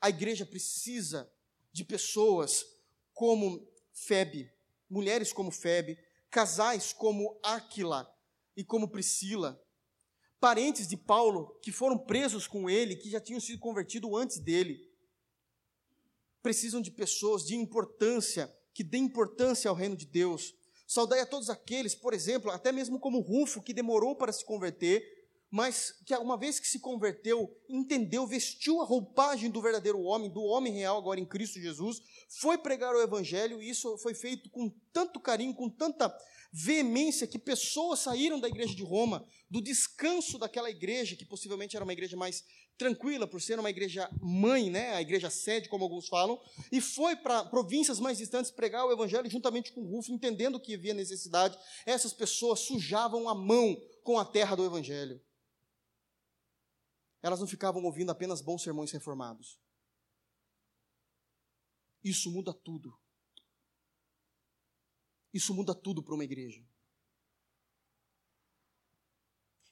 A 0.00 0.08
igreja 0.08 0.46
precisa 0.46 1.30
de 1.70 1.84
pessoas 1.84 2.64
como 3.12 3.70
Febe, 3.92 4.50
mulheres 4.88 5.34
como 5.34 5.50
Febe, 5.50 5.98
casais 6.30 6.94
como 6.94 7.38
Áquila 7.42 8.10
e 8.56 8.64
como 8.64 8.88
Priscila, 8.88 9.62
parentes 10.40 10.88
de 10.88 10.96
Paulo 10.96 11.60
que 11.60 11.70
foram 11.70 11.98
presos 11.98 12.46
com 12.46 12.70
ele, 12.70 12.96
que 12.96 13.10
já 13.10 13.20
tinham 13.20 13.40
sido 13.40 13.58
convertidos 13.58 14.10
antes 14.14 14.38
dele. 14.38 14.80
Precisam 16.42 16.80
de 16.80 16.90
pessoas 16.90 17.44
de 17.44 17.54
importância, 17.54 18.50
que 18.72 18.82
dêem 18.82 19.04
importância 19.04 19.68
ao 19.68 19.76
reino 19.76 19.94
de 19.94 20.06
Deus. 20.06 20.54
Saudai 20.94 21.18
a 21.18 21.26
todos 21.26 21.50
aqueles, 21.50 21.92
por 21.92 22.14
exemplo, 22.14 22.52
até 22.52 22.70
mesmo 22.70 23.00
como 23.00 23.18
Rufo, 23.18 23.60
que 23.60 23.74
demorou 23.74 24.14
para 24.14 24.32
se 24.32 24.44
converter, 24.44 25.02
mas 25.50 25.90
que 26.06 26.14
uma 26.14 26.38
vez 26.38 26.60
que 26.60 26.68
se 26.68 26.78
converteu, 26.78 27.52
entendeu, 27.68 28.24
vestiu 28.28 28.80
a 28.80 28.84
roupagem 28.84 29.50
do 29.50 29.60
verdadeiro 29.60 30.00
homem, 30.02 30.30
do 30.30 30.40
homem 30.40 30.72
real 30.72 30.96
agora 30.96 31.18
em 31.18 31.26
Cristo 31.26 31.58
Jesus, 31.58 32.00
foi 32.28 32.56
pregar 32.58 32.94
o 32.94 33.02
evangelho 33.02 33.60
e 33.60 33.68
isso 33.68 33.98
foi 33.98 34.14
feito 34.14 34.48
com 34.50 34.70
tanto 34.92 35.18
carinho, 35.18 35.52
com 35.52 35.68
tanta 35.68 36.16
veemência 36.52 37.26
que 37.26 37.40
pessoas 37.40 37.98
saíram 37.98 38.38
da 38.38 38.46
igreja 38.46 38.72
de 38.72 38.84
Roma, 38.84 39.26
do 39.50 39.60
descanso 39.60 40.38
daquela 40.38 40.70
igreja, 40.70 41.16
que 41.16 41.24
possivelmente 41.24 41.74
era 41.74 41.84
uma 41.84 41.92
igreja 41.92 42.16
mais 42.16 42.44
tranquila, 42.76 43.26
por 43.26 43.40
ser 43.40 43.58
uma 43.58 43.70
igreja 43.70 44.08
mãe, 44.20 44.70
né, 44.70 44.94
a 44.94 45.00
igreja 45.00 45.30
sede, 45.30 45.68
como 45.68 45.84
alguns 45.84 46.08
falam, 46.08 46.40
e 46.72 46.80
foi 46.80 47.16
para 47.16 47.44
províncias 47.44 48.00
mais 48.00 48.18
distantes 48.18 48.50
pregar 48.50 48.84
o 48.84 48.92
evangelho 48.92 49.30
juntamente 49.30 49.72
com 49.72 49.82
Rufo, 49.82 50.12
entendendo 50.12 50.60
que 50.60 50.74
havia 50.74 50.94
necessidade. 50.94 51.56
Essas 51.86 52.12
pessoas 52.12 52.60
sujavam 52.60 53.28
a 53.28 53.34
mão 53.34 53.76
com 54.02 54.18
a 54.18 54.24
terra 54.24 54.56
do 54.56 54.64
evangelho 54.64 55.20
elas 57.24 57.40
não 57.40 57.46
ficavam 57.46 57.82
ouvindo 57.84 58.10
apenas 58.10 58.42
bons 58.42 58.62
sermões 58.62 58.92
reformados. 58.92 59.58
Isso 62.02 62.30
muda 62.30 62.52
tudo. 62.52 62.94
Isso 65.32 65.54
muda 65.54 65.74
tudo 65.74 66.02
para 66.02 66.14
uma 66.14 66.22
igreja. 66.22 66.62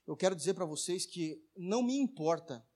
Eu 0.06 0.16
quero 0.16 0.34
dizer 0.34 0.54
para 0.54 0.64
vocês 0.64 1.04
que 1.04 1.46
não 1.54 1.82
me 1.82 1.94
importa 1.94 2.66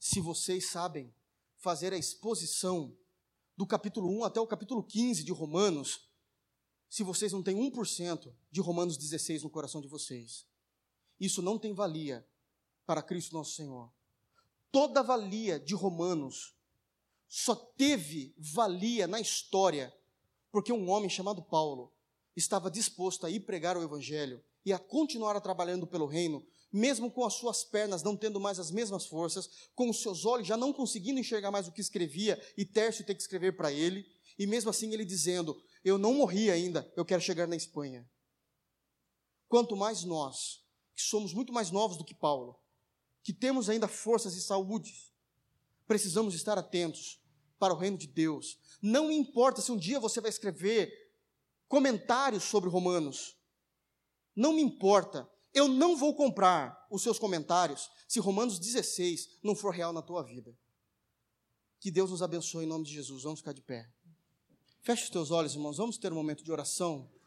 se 0.00 0.18
vocês 0.18 0.70
sabem 0.70 1.14
fazer 1.58 1.92
a 1.92 1.98
exposição 1.98 2.96
do 3.54 3.66
capítulo 3.66 4.10
1 4.20 4.24
até 4.24 4.40
o 4.40 4.46
capítulo 4.46 4.82
15 4.82 5.22
de 5.22 5.30
Romanos, 5.30 6.08
se 6.88 7.04
vocês 7.04 7.32
não 7.32 7.42
têm 7.42 7.54
1% 7.70 8.34
de 8.50 8.60
Romanos 8.62 8.96
16 8.96 9.42
no 9.42 9.50
coração 9.50 9.82
de 9.82 9.86
vocês. 9.86 10.46
Isso 11.20 11.42
não 11.42 11.58
tem 11.58 11.74
valia 11.74 12.26
para 12.86 13.02
Cristo 13.02 13.34
nosso 13.34 13.54
Senhor. 13.54 13.92
Toda 14.72 15.02
valia 15.02 15.60
de 15.60 15.74
Romanos 15.74 16.56
só 17.28 17.54
teve 17.54 18.34
valia 18.38 19.06
na 19.06 19.20
história 19.20 19.94
porque 20.50 20.72
um 20.72 20.88
homem 20.88 21.10
chamado 21.10 21.42
Paulo 21.42 21.92
estava 22.34 22.70
disposto 22.70 23.26
a 23.26 23.30
ir 23.30 23.40
pregar 23.40 23.76
o 23.76 23.82
Evangelho 23.82 24.42
e 24.64 24.72
a 24.72 24.78
continuar 24.78 25.38
trabalhando 25.40 25.86
pelo 25.86 26.06
reino, 26.06 26.44
mesmo 26.72 27.10
com 27.10 27.24
as 27.24 27.34
suas 27.34 27.64
pernas 27.64 28.02
não 28.02 28.16
tendo 28.16 28.38
mais 28.38 28.58
as 28.58 28.70
mesmas 28.70 29.06
forças, 29.06 29.48
com 29.74 29.90
os 29.90 30.02
seus 30.02 30.24
olhos 30.24 30.46
já 30.46 30.56
não 30.56 30.72
conseguindo 30.72 31.18
enxergar 31.18 31.50
mais 31.50 31.66
o 31.66 31.72
que 31.72 31.80
escrevia 31.80 32.40
e 32.56 32.64
Tércio 32.64 33.04
ter 33.04 33.14
que 33.14 33.22
escrever 33.22 33.56
para 33.56 33.72
ele, 33.72 34.06
e 34.38 34.46
mesmo 34.46 34.70
assim 34.70 34.92
ele 34.92 35.04
dizendo: 35.04 35.60
Eu 35.84 35.98
não 35.98 36.14
morri 36.14 36.50
ainda, 36.50 36.90
eu 36.96 37.04
quero 37.04 37.20
chegar 37.20 37.46
na 37.46 37.56
Espanha. 37.56 38.08
Quanto 39.48 39.76
mais 39.76 40.04
nós, 40.04 40.64
que 40.94 41.02
somos 41.02 41.34
muito 41.34 41.52
mais 41.52 41.70
novos 41.70 41.96
do 41.96 42.04
que 42.04 42.14
Paulo, 42.14 42.58
que 43.22 43.32
temos 43.32 43.68
ainda 43.68 43.88
forças 43.88 44.34
e 44.34 44.40
saúde, 44.40 45.12
precisamos 45.86 46.34
estar 46.34 46.56
atentos 46.56 47.20
para 47.58 47.74
o 47.74 47.76
reino 47.76 47.98
de 47.98 48.06
Deus. 48.06 48.58
Não 48.80 49.10
importa 49.10 49.60
se 49.60 49.70
um 49.70 49.76
dia 49.76 50.00
você 50.00 50.20
vai 50.20 50.30
escrever 50.30 51.12
comentários 51.68 52.44
sobre 52.44 52.70
Romanos, 52.70 53.36
não 54.34 54.52
me 54.52 54.62
importa. 54.62 55.29
Eu 55.52 55.66
não 55.66 55.96
vou 55.96 56.14
comprar 56.14 56.86
os 56.90 57.02
seus 57.02 57.18
comentários 57.18 57.90
se 58.06 58.20
Romanos 58.20 58.58
16 58.58 59.38
não 59.42 59.54
for 59.54 59.70
real 59.70 59.92
na 59.92 60.02
tua 60.02 60.22
vida. 60.22 60.56
Que 61.80 61.90
Deus 61.90 62.10
nos 62.10 62.22
abençoe 62.22 62.64
em 62.64 62.68
nome 62.68 62.84
de 62.84 62.92
Jesus. 62.92 63.22
Vamos 63.22 63.40
ficar 63.40 63.52
de 63.52 63.62
pé. 63.62 63.90
Feche 64.82 65.04
os 65.04 65.10
teus 65.10 65.30
olhos, 65.30 65.54
irmãos. 65.54 65.76
Vamos 65.76 65.98
ter 65.98 66.12
um 66.12 66.16
momento 66.16 66.44
de 66.44 66.52
oração. 66.52 67.10